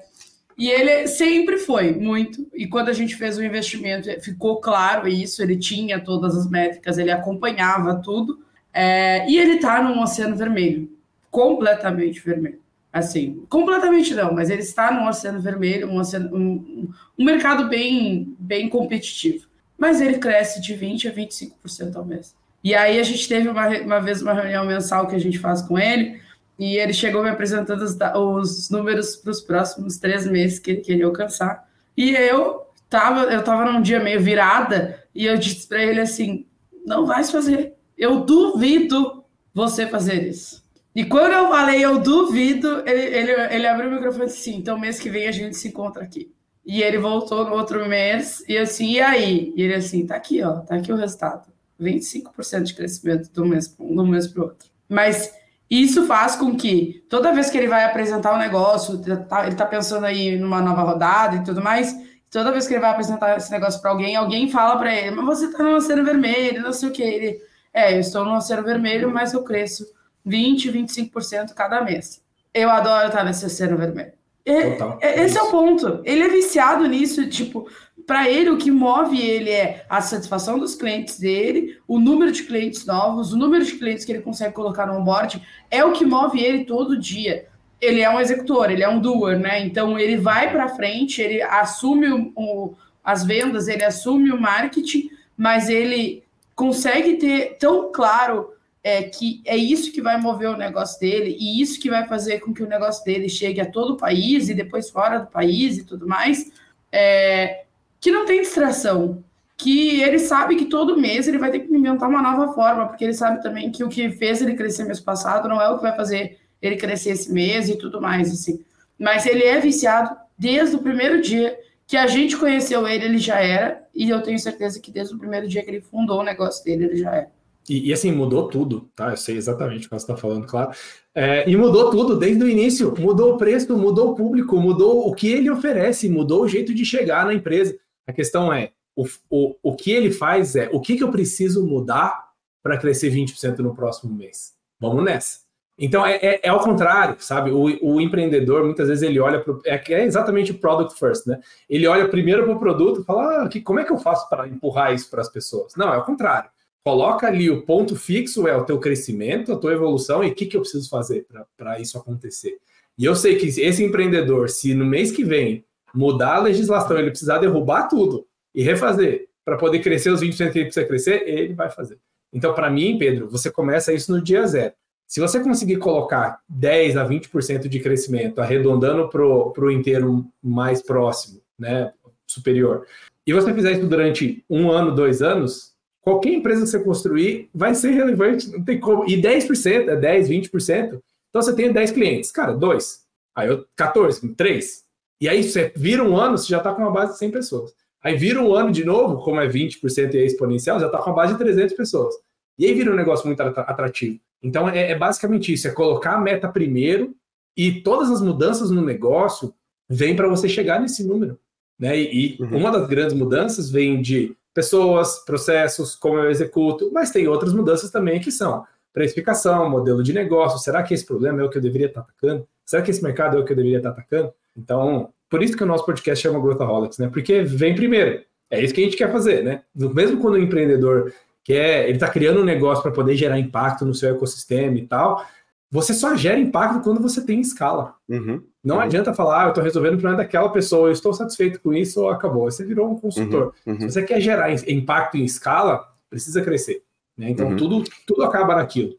e 0.56 0.68
ele 0.70 1.06
sempre 1.08 1.58
foi 1.58 1.92
muito. 1.92 2.46
E 2.54 2.66
quando 2.66 2.88
a 2.88 2.92
gente 2.92 3.16
fez 3.16 3.38
o 3.38 3.44
investimento, 3.44 4.08
ficou 4.20 4.60
claro 4.60 5.08
isso. 5.08 5.42
Ele 5.42 5.56
tinha 5.56 5.98
todas 5.98 6.36
as 6.36 6.48
métricas, 6.48 6.98
ele 6.98 7.10
acompanhava 7.10 8.00
tudo. 8.02 8.40
É, 8.72 9.28
e 9.28 9.36
ele 9.38 9.54
está 9.54 9.82
num 9.82 10.00
oceano 10.00 10.36
vermelho, 10.36 10.88
completamente 11.30 12.20
vermelho. 12.20 12.60
Assim, 12.92 13.44
completamente 13.48 14.14
não, 14.14 14.32
mas 14.32 14.48
ele 14.48 14.62
está 14.62 14.90
num 14.90 15.06
oceano 15.06 15.40
vermelho, 15.40 15.88
um, 15.88 15.98
oceano, 15.98 16.34
um, 16.34 16.90
um 17.18 17.24
mercado 17.24 17.68
bem, 17.68 18.34
bem 18.38 18.68
competitivo. 18.68 19.46
Mas 19.76 20.00
ele 20.00 20.18
cresce 20.18 20.60
de 20.60 20.74
20% 20.74 21.10
a 21.10 21.14
25% 21.14 21.96
ao 21.96 22.04
mês. 22.04 22.34
E 22.64 22.74
aí 22.74 22.98
a 22.98 23.02
gente 23.02 23.28
teve 23.28 23.48
uma, 23.48 23.68
uma 23.68 24.00
vez 24.00 24.20
uma 24.22 24.32
reunião 24.32 24.66
mensal 24.66 25.06
que 25.06 25.14
a 25.14 25.18
gente 25.18 25.38
faz 25.38 25.62
com 25.62 25.78
ele 25.78 26.20
e 26.58 26.76
ele 26.76 26.92
chegou 26.92 27.22
me 27.22 27.30
apresentando 27.30 27.82
os, 27.82 27.96
os 27.96 28.70
números 28.70 29.14
para 29.16 29.30
os 29.30 29.40
próximos 29.40 29.98
três 29.98 30.26
meses 30.26 30.58
que 30.58 30.72
ele 30.72 30.80
queria 30.80 31.06
alcançar. 31.06 31.68
E 31.96 32.10
eu 32.10 32.66
tava, 32.90 33.32
eu 33.32 33.44
tava 33.44 33.70
num 33.70 33.80
dia 33.80 34.00
meio 34.00 34.20
virada 34.20 35.04
e 35.14 35.26
eu 35.26 35.38
disse 35.38 35.68
para 35.68 35.82
ele 35.82 36.00
assim: 36.00 36.46
não 36.84 37.06
vai 37.06 37.22
fazer. 37.22 37.74
Eu 37.96 38.20
duvido 38.20 39.24
você 39.54 39.86
fazer 39.86 40.28
isso. 40.28 40.64
E 40.94 41.04
quando 41.04 41.32
eu 41.32 41.48
falei 41.48 41.84
eu 41.84 41.98
duvido, 41.98 42.82
ele, 42.86 43.00
ele, 43.00 43.32
ele 43.54 43.66
abriu 43.66 43.88
o 43.88 43.92
microfone 43.92 44.24
e 44.24 44.26
disse: 44.26 44.42
sim, 44.42 44.56
então 44.56 44.78
mês 44.78 44.98
que 44.98 45.10
vem 45.10 45.28
a 45.28 45.32
gente 45.32 45.56
se 45.56 45.68
encontra 45.68 46.02
aqui. 46.02 46.32
E 46.64 46.82
ele 46.82 46.98
voltou 46.98 47.44
no 47.44 47.52
outro 47.52 47.88
mês 47.88 48.44
e 48.48 48.58
assim, 48.58 48.92
e 48.92 49.00
aí? 49.00 49.54
E 49.56 49.62
ele 49.62 49.74
assim, 49.74 50.06
tá 50.06 50.16
aqui, 50.16 50.42
ó, 50.42 50.60
tá 50.60 50.76
aqui 50.76 50.92
o 50.92 50.96
resultado. 50.96 51.48
25% 51.80 52.62
de 52.62 52.74
crescimento 52.74 53.42
um 53.42 53.46
mês 53.46 53.68
para 53.68 53.86
um 53.86 54.06
mês 54.06 54.26
para 54.26 54.42
o 54.42 54.44
outro. 54.46 54.68
Mas 54.88 55.32
isso 55.70 56.06
faz 56.06 56.34
com 56.34 56.56
que 56.56 57.04
toda 57.08 57.32
vez 57.32 57.50
que 57.50 57.56
ele 57.56 57.68
vai 57.68 57.84
apresentar 57.84 58.34
um 58.34 58.38
negócio, 58.38 58.98
tá, 59.28 59.42
ele 59.42 59.52
está 59.52 59.66
pensando 59.66 60.04
aí 60.04 60.36
numa 60.38 60.60
nova 60.60 60.82
rodada 60.82 61.36
e 61.36 61.44
tudo 61.44 61.62
mais, 61.62 61.94
toda 62.30 62.52
vez 62.52 62.66
que 62.66 62.74
ele 62.74 62.80
vai 62.80 62.90
apresentar 62.90 63.36
esse 63.36 63.50
negócio 63.50 63.80
para 63.80 63.90
alguém, 63.90 64.16
alguém 64.16 64.50
fala 64.50 64.76
para 64.78 64.94
ele, 64.94 65.10
mas 65.12 65.24
você 65.24 65.46
está 65.46 65.62
no 65.62 65.76
oceano 65.76 66.04
vermelho, 66.04 66.62
não 66.62 66.72
sei 66.72 66.88
o 66.88 66.92
que. 66.92 67.02
Ele, 67.02 67.40
é, 67.72 67.94
eu 67.94 68.00
estou 68.00 68.24
no 68.24 68.36
oceano 68.36 68.64
vermelho, 68.64 69.10
mas 69.12 69.32
eu 69.32 69.44
cresço 69.44 69.86
20, 70.28 70.70
25% 70.70 71.54
cada 71.54 71.82
mês. 71.82 72.22
Eu 72.52 72.70
adoro 72.70 73.08
estar 73.08 73.24
nesse 73.24 73.46
oceano 73.46 73.76
vermelho. 73.76 74.12
Total. 74.44 74.98
Esse 75.02 75.36
é 75.36 75.42
o 75.42 75.50
ponto. 75.50 76.00
Ele 76.04 76.22
é 76.22 76.28
viciado 76.28 76.86
nisso, 76.86 77.28
tipo, 77.28 77.68
para 78.06 78.28
ele, 78.28 78.48
o 78.48 78.56
que 78.56 78.70
move 78.70 79.20
ele 79.20 79.50
é 79.50 79.84
a 79.88 80.00
satisfação 80.00 80.58
dos 80.58 80.74
clientes 80.74 81.18
dele, 81.18 81.78
o 81.86 81.98
número 81.98 82.32
de 82.32 82.44
clientes 82.44 82.86
novos, 82.86 83.32
o 83.32 83.36
número 83.36 83.62
de 83.64 83.72
clientes 83.72 84.04
que 84.04 84.12
ele 84.12 84.22
consegue 84.22 84.54
colocar 84.54 84.86
no 84.86 84.98
onboard, 84.98 85.42
é 85.70 85.84
o 85.84 85.92
que 85.92 86.06
move 86.06 86.42
ele 86.42 86.64
todo 86.64 86.98
dia. 86.98 87.46
Ele 87.78 88.00
é 88.00 88.08
um 88.08 88.18
executor, 88.18 88.70
ele 88.70 88.82
é 88.82 88.88
um 88.88 88.98
doer, 88.98 89.38
né? 89.38 89.60
Então 89.64 89.98
ele 89.98 90.16
vai 90.16 90.50
para 90.50 90.70
frente, 90.70 91.20
ele 91.20 91.42
assume 91.42 92.08
o, 92.08 92.32
o, 92.34 92.74
as 93.04 93.24
vendas, 93.24 93.68
ele 93.68 93.84
assume 93.84 94.32
o 94.32 94.40
marketing, 94.40 95.10
mas 95.36 95.68
ele 95.68 96.24
consegue 96.56 97.16
ter 97.16 97.56
tão 97.58 97.92
claro 97.92 98.50
é, 98.82 99.02
que 99.02 99.42
é 99.44 99.56
isso 99.56 99.92
que 99.92 100.00
vai 100.00 100.20
mover 100.20 100.48
o 100.48 100.56
negócio 100.56 100.98
dele 101.00 101.36
e 101.38 101.60
isso 101.60 101.80
que 101.80 101.90
vai 101.90 102.06
fazer 102.06 102.40
com 102.40 102.54
que 102.54 102.62
o 102.62 102.68
negócio 102.68 103.04
dele 103.04 103.28
chegue 103.28 103.60
a 103.60 103.70
todo 103.70 103.94
o 103.94 103.96
país 103.96 104.48
e 104.48 104.54
depois 104.54 104.88
fora 104.90 105.18
do 105.18 105.26
país 105.26 105.78
e 105.78 105.84
tudo 105.84 106.06
mais. 106.06 106.50
É, 106.90 107.64
que 108.00 108.10
não 108.10 108.24
tem 108.24 108.40
distração, 108.40 109.22
que 109.56 110.00
ele 110.00 110.18
sabe 110.18 110.54
que 110.54 110.66
todo 110.66 110.98
mês 110.98 111.26
ele 111.26 111.38
vai 111.38 111.50
ter 111.50 111.60
que 111.60 111.74
inventar 111.74 112.08
uma 112.08 112.22
nova 112.22 112.52
forma, 112.54 112.86
porque 112.86 113.04
ele 113.04 113.12
sabe 113.12 113.42
também 113.42 113.70
que 113.70 113.82
o 113.82 113.88
que 113.88 114.08
fez 114.10 114.40
ele 114.40 114.54
crescer 114.54 114.84
mês 114.84 115.00
passado 115.00 115.48
não 115.48 115.60
é 115.60 115.68
o 115.68 115.76
que 115.76 115.82
vai 115.82 115.96
fazer 115.96 116.38
ele 116.62 116.76
crescer 116.76 117.10
esse 117.10 117.32
mês 117.32 117.68
e 117.68 117.76
tudo 117.76 118.00
mais, 118.00 118.32
assim. 118.32 118.64
Mas 118.98 119.26
ele 119.26 119.42
é 119.44 119.60
viciado 119.60 120.16
desde 120.38 120.76
o 120.76 120.78
primeiro 120.80 121.20
dia 121.20 121.58
que 121.86 121.96
a 121.96 122.06
gente 122.06 122.36
conheceu 122.36 122.86
ele, 122.86 123.06
ele 123.06 123.18
já 123.18 123.40
era, 123.40 123.82
e 123.94 124.10
eu 124.10 124.22
tenho 124.22 124.38
certeza 124.38 124.80
que 124.80 124.92
desde 124.92 125.14
o 125.14 125.18
primeiro 125.18 125.48
dia 125.48 125.64
que 125.64 125.70
ele 125.70 125.80
fundou 125.80 126.20
o 126.20 126.24
negócio 126.24 126.64
dele, 126.64 126.84
ele 126.84 126.96
já 126.98 127.14
era. 127.14 127.37
E, 127.68 127.88
e, 127.88 127.92
assim, 127.92 128.10
mudou 128.10 128.48
tudo, 128.48 128.88
tá? 128.96 129.10
Eu 129.10 129.16
sei 129.16 129.36
exatamente 129.36 129.86
o 129.86 129.90
que 129.90 129.96
você 129.96 129.96
está 129.96 130.16
falando, 130.16 130.46
claro. 130.46 130.70
É, 131.14 131.48
e 131.48 131.56
mudou 131.56 131.90
tudo 131.90 132.16
desde 132.16 132.42
o 132.42 132.48
início. 132.48 132.94
Mudou 132.98 133.34
o 133.34 133.36
preço, 133.36 133.76
mudou 133.76 134.12
o 134.12 134.14
público, 134.14 134.56
mudou 134.56 135.08
o 135.08 135.14
que 135.14 135.28
ele 135.28 135.50
oferece, 135.50 136.08
mudou 136.08 136.42
o 136.42 136.48
jeito 136.48 136.74
de 136.74 136.84
chegar 136.84 137.26
na 137.26 137.34
empresa. 137.34 137.78
A 138.06 138.12
questão 138.12 138.52
é, 138.52 138.72
o, 138.96 139.06
o, 139.30 139.54
o 139.62 139.76
que 139.76 139.90
ele 139.90 140.10
faz 140.10 140.56
é, 140.56 140.68
o 140.72 140.80
que, 140.80 140.96
que 140.96 141.04
eu 141.04 141.10
preciso 141.10 141.66
mudar 141.66 142.28
para 142.62 142.78
crescer 142.78 143.12
20% 143.12 143.58
no 143.58 143.74
próximo 143.74 144.14
mês? 144.14 144.54
Vamos 144.80 145.04
nessa. 145.04 145.48
Então, 145.78 146.04
é, 146.04 146.16
é, 146.16 146.40
é, 146.42 146.48
ao 146.48 146.58
contrário, 146.58 147.16
sabe? 147.20 147.52
O, 147.52 147.66
o 147.80 148.00
empreendedor, 148.00 148.64
muitas 148.64 148.88
vezes, 148.88 149.02
ele 149.02 149.20
olha 149.20 149.40
para 149.40 149.54
é, 149.64 149.80
é 149.92 150.04
exatamente 150.04 150.50
o 150.50 150.58
product 150.58 150.98
first, 150.98 151.26
né? 151.26 151.38
Ele 151.70 151.86
olha 151.86 152.08
primeiro 152.08 152.44
para 152.44 152.52
o 152.52 152.58
produto 152.58 153.00
e 153.00 153.04
fala, 153.04 153.44
ah, 153.44 153.48
que, 153.48 153.60
como 153.60 153.78
é 153.78 153.84
que 153.84 153.92
eu 153.92 153.98
faço 153.98 154.28
para 154.28 154.48
empurrar 154.48 154.92
isso 154.92 155.08
para 155.08 155.20
as 155.20 155.28
pessoas? 155.28 155.74
Não, 155.76 155.94
é 155.94 155.98
o 155.98 156.04
contrário. 156.04 156.50
Coloca 156.88 157.26
ali 157.26 157.50
o 157.50 157.60
ponto 157.66 157.94
fixo, 157.94 158.48
é 158.48 158.56
o 158.56 158.64
teu 158.64 158.80
crescimento, 158.80 159.52
a 159.52 159.58
tua 159.58 159.74
evolução 159.74 160.24
e 160.24 160.30
o 160.30 160.34
que, 160.34 160.46
que 160.46 160.56
eu 160.56 160.62
preciso 160.62 160.88
fazer 160.88 161.26
para 161.54 161.78
isso 161.78 161.98
acontecer. 161.98 162.56
E 162.96 163.04
eu 163.04 163.14
sei 163.14 163.36
que 163.36 163.46
esse 163.60 163.84
empreendedor, 163.84 164.48
se 164.48 164.72
no 164.72 164.86
mês 164.86 165.12
que 165.12 165.22
vem 165.22 165.66
mudar 165.94 166.36
a 166.36 166.40
legislação, 166.40 166.98
ele 166.98 167.10
precisar 167.10 167.40
derrubar 167.40 167.88
tudo 167.88 168.26
e 168.54 168.62
refazer 168.62 169.28
para 169.44 169.58
poder 169.58 169.80
crescer 169.80 170.08
os 170.08 170.22
20% 170.22 170.50
que 170.50 170.60
ele 170.60 170.64
precisa 170.64 170.86
crescer, 170.86 171.28
ele 171.28 171.52
vai 171.52 171.68
fazer. 171.68 171.98
Então, 172.32 172.54
para 172.54 172.70
mim, 172.70 172.96
Pedro, 172.96 173.28
você 173.28 173.50
começa 173.50 173.92
isso 173.92 174.10
no 174.10 174.22
dia 174.22 174.46
zero. 174.46 174.72
Se 175.06 175.20
você 175.20 175.40
conseguir 175.40 175.76
colocar 175.76 176.40
10 176.48 176.96
a 176.96 177.06
20% 177.06 177.68
de 177.68 177.80
crescimento, 177.80 178.40
arredondando 178.40 179.10
para 179.10 179.22
o 179.26 179.70
inteiro 179.70 180.24
mais 180.42 180.80
próximo, 180.80 181.42
né, 181.58 181.92
superior, 182.26 182.86
e 183.26 183.32
você 183.34 183.52
fizer 183.52 183.72
isso 183.72 183.86
durante 183.86 184.42
um 184.48 184.70
ano, 184.70 184.94
dois 184.94 185.20
anos, 185.20 185.67
qualquer 186.08 186.32
empresa 186.32 186.62
que 186.62 186.70
você 186.70 186.82
construir 186.82 187.50
vai 187.54 187.74
ser 187.74 187.90
relevante, 187.90 188.50
não 188.50 188.64
tem 188.64 188.80
como. 188.80 189.04
E 189.08 189.20
10%, 189.20 189.88
é 189.88 189.96
10, 189.96 190.28
20%. 190.28 191.00
Então 191.28 191.42
você 191.42 191.54
tem 191.54 191.70
10 191.70 191.90
clientes, 191.90 192.32
cara, 192.32 192.54
dois. 192.54 193.02
Aí 193.36 193.48
eu, 193.48 193.66
14, 193.76 194.26
3. 194.34 194.84
E 195.20 195.28
aí 195.28 195.44
você 195.44 195.70
vira 195.76 196.02
um 196.02 196.16
ano, 196.16 196.38
você 196.38 196.48
já 196.48 196.58
está 196.58 196.72
com 196.72 196.80
uma 196.80 196.90
base 196.90 197.12
de 197.12 197.18
100 197.18 197.30
pessoas. 197.30 197.74
Aí 198.02 198.16
vira 198.16 198.40
um 198.40 198.54
ano 198.54 198.72
de 198.72 198.84
novo, 198.84 199.22
como 199.22 199.40
é 199.40 199.48
20% 199.48 200.14
e 200.14 200.18
é 200.18 200.24
exponencial, 200.24 200.80
já 200.80 200.86
está 200.86 200.98
com 200.98 201.10
uma 201.10 201.16
base 201.16 201.34
de 201.34 201.38
300 201.38 201.76
pessoas. 201.76 202.14
E 202.58 202.64
aí 202.64 202.72
vira 202.72 202.90
um 202.90 202.96
negócio 202.96 203.26
muito 203.26 203.40
atrativo. 203.42 204.18
Então 204.42 204.68
é, 204.68 204.92
é 204.92 204.98
basicamente 204.98 205.52
isso: 205.52 205.68
é 205.68 205.72
colocar 205.72 206.14
a 206.14 206.20
meta 206.20 206.48
primeiro 206.48 207.14
e 207.56 207.82
todas 207.82 208.10
as 208.10 208.22
mudanças 208.22 208.70
no 208.70 208.80
negócio 208.80 209.52
vêm 209.88 210.16
para 210.16 210.28
você 210.28 210.48
chegar 210.48 210.80
nesse 210.80 211.04
número. 211.04 211.38
Né? 211.78 211.98
E, 211.98 212.38
e 212.38 212.42
uhum. 212.42 212.58
uma 212.58 212.70
das 212.70 212.88
grandes 212.88 213.14
mudanças 213.14 213.70
vem 213.70 214.00
de 214.00 214.34
pessoas, 214.58 215.20
processos, 215.24 215.94
como 215.94 216.18
eu 216.18 216.28
executo, 216.32 216.90
mas 216.92 217.12
tem 217.12 217.28
outras 217.28 217.52
mudanças 217.52 217.92
também 217.92 218.18
que 218.18 218.32
são 218.32 218.64
precificação, 218.92 219.70
modelo 219.70 220.02
de 220.02 220.12
negócio. 220.12 220.58
Será 220.58 220.82
que 220.82 220.92
esse 220.92 221.06
problema 221.06 221.40
é 221.40 221.44
o 221.44 221.48
que 221.48 221.58
eu 221.58 221.62
deveria 221.62 221.86
estar 221.86 222.00
atacando? 222.00 222.44
Será 222.66 222.82
que 222.82 222.90
esse 222.90 223.00
mercado 223.00 223.36
é 223.36 223.40
o 223.40 223.44
que 223.44 223.52
eu 223.52 223.56
deveria 223.56 223.76
estar 223.76 223.90
atacando? 223.90 224.32
Então, 224.56 225.10
por 225.30 225.44
isso 225.44 225.56
que 225.56 225.62
o 225.62 225.66
nosso 225.66 225.86
podcast 225.86 226.20
chama 226.20 226.40
Growthaholics, 226.40 226.98
né? 226.98 227.06
Porque 227.06 227.44
vem 227.44 227.76
primeiro. 227.76 228.24
É 228.50 228.60
isso 228.60 228.74
que 228.74 228.80
a 228.80 228.84
gente 228.84 228.96
quer 228.96 229.12
fazer, 229.12 229.44
né? 229.44 229.62
Mesmo 229.72 230.20
quando 230.20 230.34
o 230.34 230.42
empreendedor 230.42 231.12
quer, 231.44 231.84
ele 231.84 231.92
está 231.92 232.08
criando 232.08 232.40
um 232.40 232.44
negócio 232.44 232.82
para 232.82 232.90
poder 232.90 233.14
gerar 233.14 233.38
impacto 233.38 233.84
no 233.84 233.94
seu 233.94 234.12
ecossistema 234.12 234.76
e 234.76 234.88
tal, 234.88 235.24
você 235.70 235.94
só 235.94 236.16
gera 236.16 236.36
impacto 236.36 236.82
quando 236.82 237.00
você 237.00 237.24
tem 237.24 237.40
escala. 237.40 237.94
Uhum. 238.08 238.42
Não 238.62 238.76
uhum. 238.76 238.82
adianta 238.82 239.14
falar, 239.14 239.42
ah, 239.42 239.44
eu 239.44 239.48
estou 239.50 239.62
resolvendo 239.62 239.94
o 239.94 239.98
problema 239.98 240.22
daquela 240.22 240.48
pessoa, 240.50 240.88
eu 240.88 240.92
estou 240.92 241.12
satisfeito 241.12 241.60
com 241.60 241.72
isso, 241.72 242.02
ou 242.02 242.10
acabou. 242.10 242.50
Você 242.50 242.64
virou 242.64 242.90
um 242.90 242.98
consultor. 242.98 243.54
Uhum. 243.64 243.74
uhum. 243.74 243.80
Se 243.80 243.92
você 243.92 244.02
quer 244.02 244.20
gerar 244.20 244.52
impacto 244.68 245.16
em 245.16 245.24
escala, 245.24 245.94
precisa 246.10 246.42
crescer. 246.42 246.82
Né? 247.16 247.30
Então, 247.30 247.48
uhum. 247.48 247.56
tudo, 247.56 247.84
tudo 248.06 248.22
acaba 248.24 248.56
naquilo. 248.56 248.98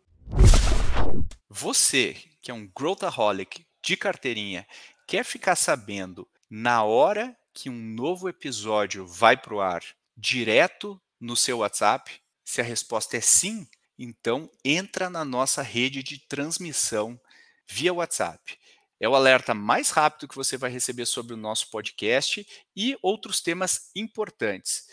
Você, 1.49 2.15
que 2.41 2.51
é 2.51 2.53
um 2.53 2.67
growthaholic 2.75 3.65
de 3.83 3.97
carteirinha, 3.97 4.65
quer 5.07 5.25
ficar 5.25 5.55
sabendo 5.55 6.27
na 6.49 6.83
hora 6.83 7.35
que 7.53 7.69
um 7.69 7.77
novo 7.77 8.29
episódio 8.29 9.05
vai 9.05 9.35
para 9.35 9.53
o 9.53 9.59
ar, 9.59 9.81
direto 10.15 10.99
no 11.19 11.35
seu 11.35 11.59
WhatsApp? 11.59 12.11
Se 12.45 12.61
a 12.61 12.63
resposta 12.63 13.17
é 13.17 13.21
sim, 13.21 13.67
então 13.97 14.49
entra 14.63 15.09
na 15.09 15.25
nossa 15.25 15.61
rede 15.61 16.01
de 16.01 16.19
transmissão 16.19 17.19
via 17.67 17.93
WhatsApp. 17.93 18.57
É 18.99 19.07
o 19.07 19.15
alerta 19.15 19.53
mais 19.53 19.89
rápido 19.89 20.27
que 20.27 20.35
você 20.35 20.57
vai 20.57 20.69
receber 20.69 21.05
sobre 21.05 21.33
o 21.33 21.37
nosso 21.37 21.69
podcast 21.69 22.45
e 22.75 22.97
outros 23.01 23.41
temas 23.41 23.89
importantes 23.95 24.85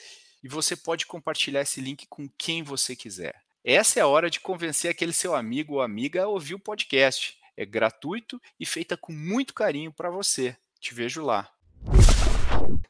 e 0.46 0.48
você 0.48 0.76
pode 0.76 1.06
compartilhar 1.06 1.62
esse 1.62 1.80
link 1.80 2.06
com 2.06 2.28
quem 2.38 2.62
você 2.62 2.94
quiser. 2.94 3.34
Essa 3.64 3.98
é 3.98 4.02
a 4.02 4.06
hora 4.06 4.30
de 4.30 4.38
convencer 4.38 4.88
aquele 4.88 5.12
seu 5.12 5.34
amigo 5.34 5.74
ou 5.74 5.82
amiga 5.82 6.22
a 6.22 6.28
ouvir 6.28 6.54
o 6.54 6.58
podcast. 6.58 7.36
É 7.56 7.66
gratuito 7.66 8.40
e 8.60 8.64
feita 8.64 8.96
com 8.96 9.12
muito 9.12 9.52
carinho 9.52 9.92
para 9.92 10.08
você. 10.08 10.56
Te 10.78 10.94
vejo 10.94 11.24
lá. 11.24 11.50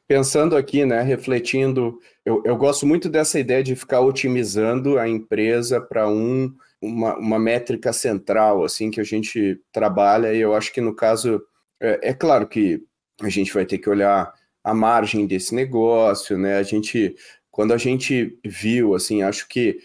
Pensando 0.07 0.55
aqui, 0.55 0.85
né, 0.85 1.01
refletindo, 1.01 1.99
eu, 2.25 2.41
eu 2.45 2.55
gosto 2.55 2.85
muito 2.85 3.09
dessa 3.09 3.39
ideia 3.39 3.63
de 3.63 3.75
ficar 3.75 4.01
otimizando 4.01 4.97
a 4.97 5.07
empresa 5.07 5.81
para 5.81 6.07
um, 6.09 6.53
uma, 6.81 7.17
uma 7.17 7.39
métrica 7.39 7.91
central, 7.91 8.63
assim, 8.63 8.89
que 8.89 9.01
a 9.01 9.03
gente 9.03 9.59
trabalha, 9.71 10.33
e 10.33 10.39
eu 10.39 10.53
acho 10.53 10.73
que 10.73 10.81
no 10.81 10.95
caso, 10.95 11.41
é, 11.81 12.09
é 12.09 12.13
claro 12.13 12.47
que 12.47 12.81
a 13.21 13.29
gente 13.29 13.53
vai 13.53 13.65
ter 13.65 13.77
que 13.77 13.89
olhar 13.89 14.31
a 14.63 14.73
margem 14.73 15.25
desse 15.25 15.55
negócio, 15.55 16.37
né? 16.37 16.57
A 16.57 16.63
gente 16.63 17.15
quando 17.57 17.73
a 17.73 17.77
gente 17.77 18.37
viu, 18.45 18.93
assim, 18.93 19.23
acho 19.23 19.47
que 19.47 19.79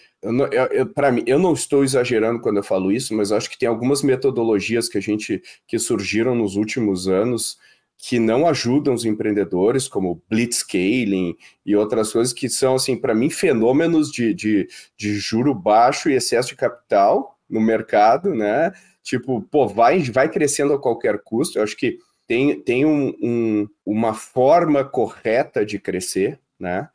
para 0.94 1.10
mim, 1.10 1.22
eu 1.26 1.38
não 1.38 1.54
estou 1.54 1.82
exagerando 1.82 2.38
quando 2.38 2.58
eu 2.58 2.62
falo 2.62 2.92
isso, 2.92 3.14
mas 3.14 3.32
acho 3.32 3.48
que 3.48 3.58
tem 3.58 3.66
algumas 3.66 4.02
metodologias 4.02 4.90
que 4.90 4.98
a 4.98 5.00
gente 5.00 5.42
que 5.66 5.78
surgiram 5.78 6.34
nos 6.34 6.54
últimos 6.54 7.08
anos 7.08 7.56
que 8.04 8.18
não 8.18 8.48
ajudam 8.48 8.94
os 8.94 9.04
empreendedores, 9.04 9.86
como 9.86 10.20
blitzscaling 10.28 11.36
e 11.64 11.76
outras 11.76 12.12
coisas 12.12 12.32
que 12.32 12.48
são, 12.48 12.74
assim, 12.74 12.96
para 12.96 13.14
mim, 13.14 13.30
fenômenos 13.30 14.10
de, 14.10 14.34
de, 14.34 14.66
de 14.96 15.14
juro 15.20 15.54
baixo 15.54 16.10
e 16.10 16.14
excesso 16.14 16.48
de 16.48 16.56
capital 16.56 17.38
no 17.48 17.60
mercado, 17.60 18.34
né? 18.34 18.72
Tipo, 19.04 19.40
pô, 19.42 19.68
vai, 19.68 20.00
vai 20.00 20.28
crescendo 20.28 20.72
a 20.72 20.80
qualquer 20.80 21.22
custo. 21.22 21.56
Eu 21.56 21.62
acho 21.62 21.76
que 21.76 21.96
tem, 22.26 22.60
tem 22.60 22.84
um, 22.84 23.14
um, 23.22 23.68
uma 23.86 24.14
forma 24.14 24.84
correta 24.84 25.64
de 25.64 25.78
crescer, 25.78 26.40
né? 26.58 26.88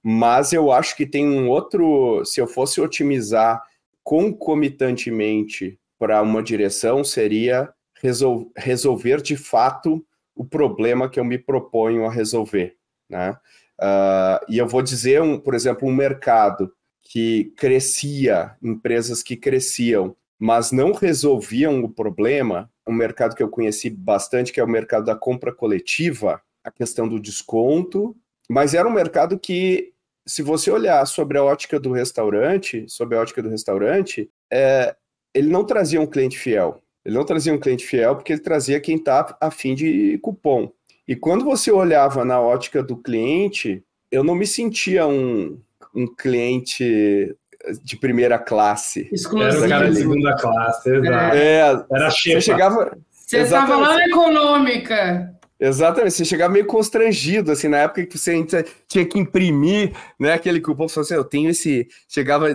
Mas 0.00 0.52
eu 0.52 0.70
acho 0.70 0.96
que 0.96 1.06
tem 1.06 1.28
um 1.28 1.48
outro. 1.48 2.24
Se 2.24 2.40
eu 2.40 2.46
fosse 2.46 2.80
otimizar 2.80 3.60
concomitantemente 4.04 5.76
para 5.98 6.22
uma 6.22 6.40
direção, 6.40 7.02
seria 7.02 7.68
resol 8.00 8.52
resolver 8.56 9.20
de 9.20 9.36
fato 9.36 10.04
o 10.34 10.44
problema 10.44 11.08
que 11.08 11.20
eu 11.20 11.24
me 11.24 11.38
proponho 11.38 12.04
a 12.04 12.10
resolver. 12.10 12.76
Né? 13.08 13.36
Uh, 13.80 14.44
e 14.48 14.58
eu 14.58 14.66
vou 14.66 14.82
dizer, 14.82 15.20
um, 15.20 15.38
por 15.38 15.54
exemplo, 15.54 15.88
um 15.88 15.94
mercado 15.94 16.72
que 17.02 17.52
crescia, 17.56 18.56
empresas 18.62 19.22
que 19.22 19.36
cresciam, 19.36 20.16
mas 20.38 20.72
não 20.72 20.92
resolviam 20.92 21.84
o 21.84 21.88
problema, 21.88 22.70
um 22.86 22.92
mercado 22.92 23.34
que 23.34 23.42
eu 23.42 23.48
conheci 23.48 23.90
bastante, 23.90 24.52
que 24.52 24.60
é 24.60 24.64
o 24.64 24.68
mercado 24.68 25.04
da 25.04 25.14
compra 25.14 25.52
coletiva, 25.52 26.40
a 26.64 26.70
questão 26.70 27.08
do 27.08 27.20
desconto, 27.20 28.16
mas 28.48 28.74
era 28.74 28.88
um 28.88 28.92
mercado 28.92 29.38
que 29.38 29.92
se 30.26 30.42
você 30.42 30.70
olhar 30.70 31.04
sobre 31.06 31.38
a 31.38 31.44
ótica 31.44 31.78
do 31.78 31.92
restaurante, 31.92 32.88
sobre 32.88 33.16
a 33.16 33.20
ótica 33.20 33.42
do 33.42 33.48
restaurante, 33.48 34.30
é, 34.52 34.94
ele 35.34 35.48
não 35.48 35.64
trazia 35.64 36.00
um 36.00 36.06
cliente 36.06 36.38
fiel. 36.38 36.82
Ele 37.04 37.16
não 37.16 37.24
trazia 37.24 37.52
um 37.52 37.58
cliente 37.58 37.86
fiel 37.86 38.14
porque 38.14 38.32
ele 38.32 38.40
trazia 38.40 38.80
quem 38.80 38.96
está 38.96 39.36
a 39.40 39.50
fim 39.50 39.74
de 39.74 40.18
cupom. 40.18 40.70
E 41.06 41.16
quando 41.16 41.44
você 41.44 41.70
olhava 41.70 42.24
na 42.24 42.40
ótica 42.40 42.82
do 42.82 42.96
cliente, 42.96 43.82
eu 44.10 44.22
não 44.22 44.34
me 44.34 44.46
sentia 44.46 45.06
um, 45.06 45.60
um 45.94 46.06
cliente 46.06 47.36
de 47.82 47.96
primeira 47.96 48.38
classe. 48.38 49.08
Exclusivo. 49.12 49.64
Era 49.64 49.66
o 49.66 49.68
cara 49.68 49.90
de 49.90 49.96
segunda 49.96 50.36
classe, 50.36 50.90
exato. 50.90 51.36
É, 51.36 51.84
Era 51.90 52.10
chefe. 52.10 52.34
Você 52.34 52.40
chegava. 52.40 52.98
Você 53.10 53.38
estava 53.38 53.76
lá 53.76 53.94
na 53.94 54.06
econômica. 54.06 55.32
Exatamente, 55.58 56.14
você 56.14 56.24
chegava 56.24 56.52
meio 56.52 56.66
constrangido, 56.66 57.52
assim, 57.52 57.68
na 57.68 57.78
época 57.78 58.04
que 58.04 58.18
você 58.18 58.44
tinha 58.88 59.06
que 59.06 59.16
imprimir, 59.16 59.92
né, 60.18 60.32
aquele 60.32 60.60
cupom, 60.60 60.88
você 60.88 60.94
falou 60.94 61.04
assim, 61.04 61.14
eu 61.14 61.24
tenho 61.24 61.50
esse, 61.50 61.86
chegava, 62.08 62.48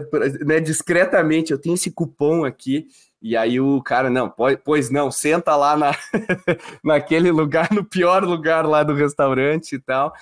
né, 0.45 0.59
discretamente, 0.59 1.53
eu 1.53 1.57
tenho 1.57 1.75
esse 1.75 1.89
cupom 1.89 2.43
aqui, 2.43 2.85
e 3.21 3.35
aí 3.35 3.59
o 3.59 3.81
cara, 3.81 4.09
não, 4.09 4.33
pois 4.63 4.89
não, 4.89 5.11
senta 5.11 5.55
lá 5.55 5.75
na, 5.75 5.91
naquele 6.83 7.31
lugar, 7.31 7.71
no 7.71 7.83
pior 7.83 8.23
lugar 8.23 8.65
lá 8.65 8.83
do 8.83 8.93
restaurante 8.93 9.75
e 9.75 9.79
tal. 9.79 10.13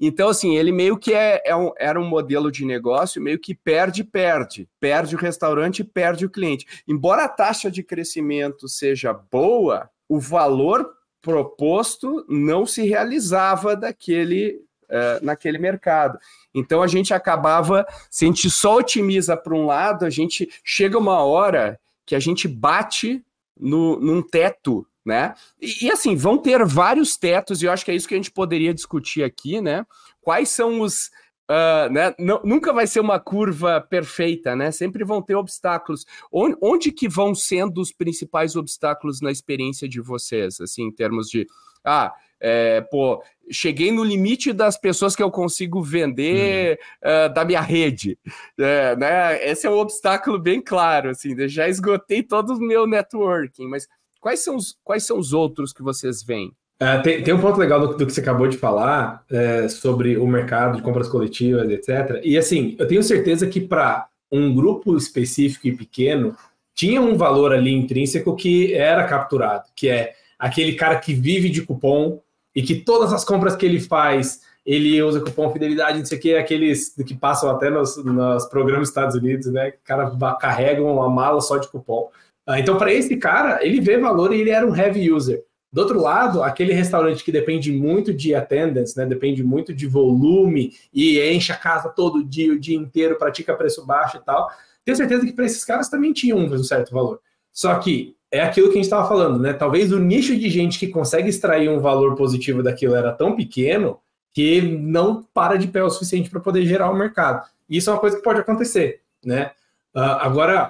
Então, 0.00 0.28
assim, 0.28 0.56
ele 0.56 0.70
meio 0.70 0.96
que 0.96 1.12
é, 1.12 1.42
é 1.44 1.56
um, 1.56 1.72
era 1.76 2.00
um 2.00 2.06
modelo 2.06 2.52
de 2.52 2.64
negócio 2.64 3.20
meio 3.20 3.38
que 3.38 3.54
perde-perde. 3.54 4.68
Perde 4.78 5.16
o 5.16 5.18
restaurante 5.18 5.82
perde 5.82 6.24
o 6.24 6.30
cliente. 6.30 6.66
Embora 6.86 7.24
a 7.24 7.28
taxa 7.28 7.70
de 7.70 7.82
crescimento 7.82 8.68
seja 8.68 9.12
boa, 9.12 9.90
o 10.08 10.20
valor 10.20 10.88
proposto 11.20 12.24
não 12.28 12.64
se 12.64 12.86
realizava 12.86 13.74
daquele, 13.74 14.62
uh, 14.84 15.24
naquele 15.24 15.58
mercado. 15.58 16.16
Então 16.54 16.80
a 16.80 16.86
gente 16.86 17.12
acabava, 17.12 17.84
se 18.08 18.24
a 18.24 18.28
gente 18.28 18.48
só 18.48 18.76
otimiza 18.76 19.36
para 19.36 19.54
um 19.54 19.66
lado, 19.66 20.06
a 20.06 20.10
gente 20.10 20.48
chega 20.62 20.96
uma 20.96 21.24
hora 21.24 21.78
que 22.08 22.14
a 22.14 22.18
gente 22.18 22.48
bate 22.48 23.22
no, 23.54 24.00
num 24.00 24.22
teto, 24.22 24.86
né? 25.04 25.34
E, 25.60 25.84
e, 25.84 25.90
assim, 25.90 26.16
vão 26.16 26.38
ter 26.38 26.64
vários 26.64 27.18
tetos, 27.18 27.62
e 27.62 27.66
eu 27.66 27.72
acho 27.72 27.84
que 27.84 27.90
é 27.90 27.94
isso 27.94 28.08
que 28.08 28.14
a 28.14 28.16
gente 28.16 28.30
poderia 28.30 28.72
discutir 28.72 29.22
aqui, 29.22 29.60
né? 29.60 29.84
Quais 30.22 30.48
são 30.48 30.80
os 30.80 31.10
Uh, 31.50 31.90
né? 31.90 32.14
nunca 32.44 32.74
vai 32.74 32.86
ser 32.86 33.00
uma 33.00 33.18
curva 33.18 33.80
perfeita, 33.80 34.54
né? 34.54 34.70
Sempre 34.70 35.02
vão 35.02 35.22
ter 35.22 35.34
obstáculos. 35.34 36.04
Onde, 36.30 36.54
onde, 36.60 36.92
que 36.92 37.08
vão 37.08 37.34
sendo 37.34 37.80
os 37.80 37.90
principais 37.90 38.54
obstáculos 38.54 39.22
na 39.22 39.30
experiência 39.30 39.88
de 39.88 39.98
vocês, 39.98 40.60
assim, 40.60 40.82
em 40.82 40.92
termos 40.92 41.26
de, 41.30 41.46
ah, 41.82 42.12
é, 42.40 42.80
pô, 42.80 43.22
cheguei 43.50 43.90
no 43.90 44.04
limite 44.04 44.52
das 44.52 44.78
pessoas 44.78 45.16
que 45.16 45.22
eu 45.22 45.30
consigo 45.30 45.82
vender 45.82 46.78
uhum. 47.04 47.26
uh, 47.26 47.34
da 47.34 47.44
minha 47.44 47.60
rede, 47.60 48.18
é, 48.58 48.96
né? 48.96 49.48
Esse 49.48 49.66
é 49.66 49.70
um 49.70 49.78
obstáculo 49.78 50.38
bem 50.38 50.60
claro, 50.60 51.10
assim, 51.10 51.48
já 51.48 51.68
esgotei 51.68 52.22
todo 52.22 52.54
o 52.54 52.60
meu 52.60 52.86
networking, 52.86 53.66
mas 53.66 53.88
quais 54.20 54.40
são 54.40 54.56
os, 54.56 54.76
quais 54.84 55.04
são 55.04 55.18
os 55.18 55.32
outros 55.32 55.72
que 55.72 55.82
vocês 55.82 56.22
veem? 56.22 56.52
Uh, 56.80 57.02
tem, 57.02 57.22
tem, 57.24 57.34
um 57.34 57.40
ponto 57.40 57.58
legal 57.58 57.80
do, 57.80 57.96
do, 57.96 58.06
que 58.06 58.12
você 58.12 58.20
acabou 58.20 58.46
de 58.46 58.56
falar 58.56 59.24
é, 59.28 59.66
sobre 59.68 60.16
o 60.16 60.26
mercado 60.28 60.76
de 60.76 60.82
compras 60.82 61.08
coletivas, 61.08 61.68
etc. 61.70 62.20
E 62.22 62.38
assim, 62.38 62.76
eu 62.78 62.86
tenho 62.86 63.02
certeza 63.02 63.48
que 63.48 63.60
para 63.60 64.06
um 64.30 64.54
grupo 64.54 64.96
específico 64.96 65.66
e 65.66 65.76
pequeno 65.76 66.36
tinha 66.76 67.00
um 67.00 67.16
valor 67.16 67.52
ali 67.52 67.72
intrínseco 67.72 68.36
que 68.36 68.72
era 68.74 69.02
capturado, 69.08 69.64
que 69.74 69.88
é 69.88 70.12
aquele 70.38 70.74
cara 70.74 71.00
que 71.00 71.12
vive 71.12 71.50
de 71.50 71.62
cupom 71.62 72.20
e 72.58 72.62
que 72.62 72.74
todas 72.74 73.12
as 73.12 73.24
compras 73.24 73.54
que 73.54 73.64
ele 73.64 73.78
faz, 73.78 74.40
ele 74.66 75.00
usa 75.00 75.20
cupom 75.20 75.48
fidelidade, 75.52 76.00
não 76.00 76.04
sei 76.04 76.18
o 76.18 76.20
que, 76.20 76.34
aqueles 76.34 76.92
que 77.06 77.14
passam 77.14 77.48
até 77.50 77.70
nos, 77.70 77.96
nos 78.04 78.46
programas 78.46 78.80
dos 78.80 78.88
Estados 78.88 79.14
Unidos, 79.14 79.46
né? 79.46 79.68
O 79.68 79.86
cara 79.86 80.10
carrega 80.40 80.82
uma 80.82 81.08
mala 81.08 81.40
só 81.40 81.56
de 81.56 81.68
cupom. 81.68 82.10
Uh, 82.48 82.54
então, 82.54 82.76
para 82.76 82.92
esse 82.92 83.16
cara, 83.16 83.64
ele 83.64 83.80
vê 83.80 83.96
valor 83.96 84.34
e 84.34 84.40
ele 84.40 84.50
era 84.50 84.66
um 84.66 84.74
heavy 84.74 85.08
user. 85.08 85.44
Do 85.72 85.82
outro 85.82 86.00
lado, 86.00 86.42
aquele 86.42 86.72
restaurante 86.72 87.22
que 87.22 87.30
depende 87.30 87.70
muito 87.70 88.12
de 88.12 88.34
attendance, 88.34 88.96
né? 88.96 89.06
Depende 89.06 89.44
muito 89.44 89.72
de 89.72 89.86
volume 89.86 90.72
e 90.92 91.20
enche 91.30 91.52
a 91.52 91.56
casa 91.56 91.88
todo 91.88 92.24
dia, 92.24 92.52
o 92.52 92.58
dia 92.58 92.76
inteiro, 92.76 93.16
pratica 93.16 93.54
preço 93.54 93.86
baixo 93.86 94.16
e 94.16 94.24
tal. 94.24 94.50
Tenho 94.84 94.96
certeza 94.96 95.24
que 95.24 95.32
para 95.32 95.46
esses 95.46 95.64
caras 95.64 95.88
também 95.88 96.12
tinha 96.12 96.34
um 96.34 96.64
certo 96.64 96.90
valor. 96.90 97.20
Só 97.52 97.78
que 97.78 98.16
é 98.30 98.40
aquilo 98.40 98.68
que 98.68 98.74
a 98.74 98.76
gente 98.76 98.84
estava 98.84 99.08
falando, 99.08 99.38
né? 99.38 99.52
Talvez 99.52 99.92
o 99.92 99.98
nicho 99.98 100.36
de 100.36 100.50
gente 100.50 100.78
que 100.78 100.88
consegue 100.88 101.28
extrair 101.28 101.68
um 101.68 101.80
valor 101.80 102.14
positivo 102.14 102.62
daquilo 102.62 102.94
era 102.94 103.12
tão 103.12 103.34
pequeno 103.34 103.98
que 104.32 104.60
não 104.60 105.22
para 105.34 105.56
de 105.56 105.66
pé 105.66 105.82
o 105.82 105.90
suficiente 105.90 106.30
para 106.30 106.40
poder 106.40 106.64
gerar 106.66 106.90
o 106.90 106.96
mercado. 106.96 107.48
Isso 107.68 107.90
é 107.90 107.92
uma 107.92 108.00
coisa 108.00 108.16
que 108.16 108.22
pode 108.22 108.40
acontecer, 108.40 109.00
né? 109.24 109.52
Uh, 109.94 110.20
agora, 110.20 110.68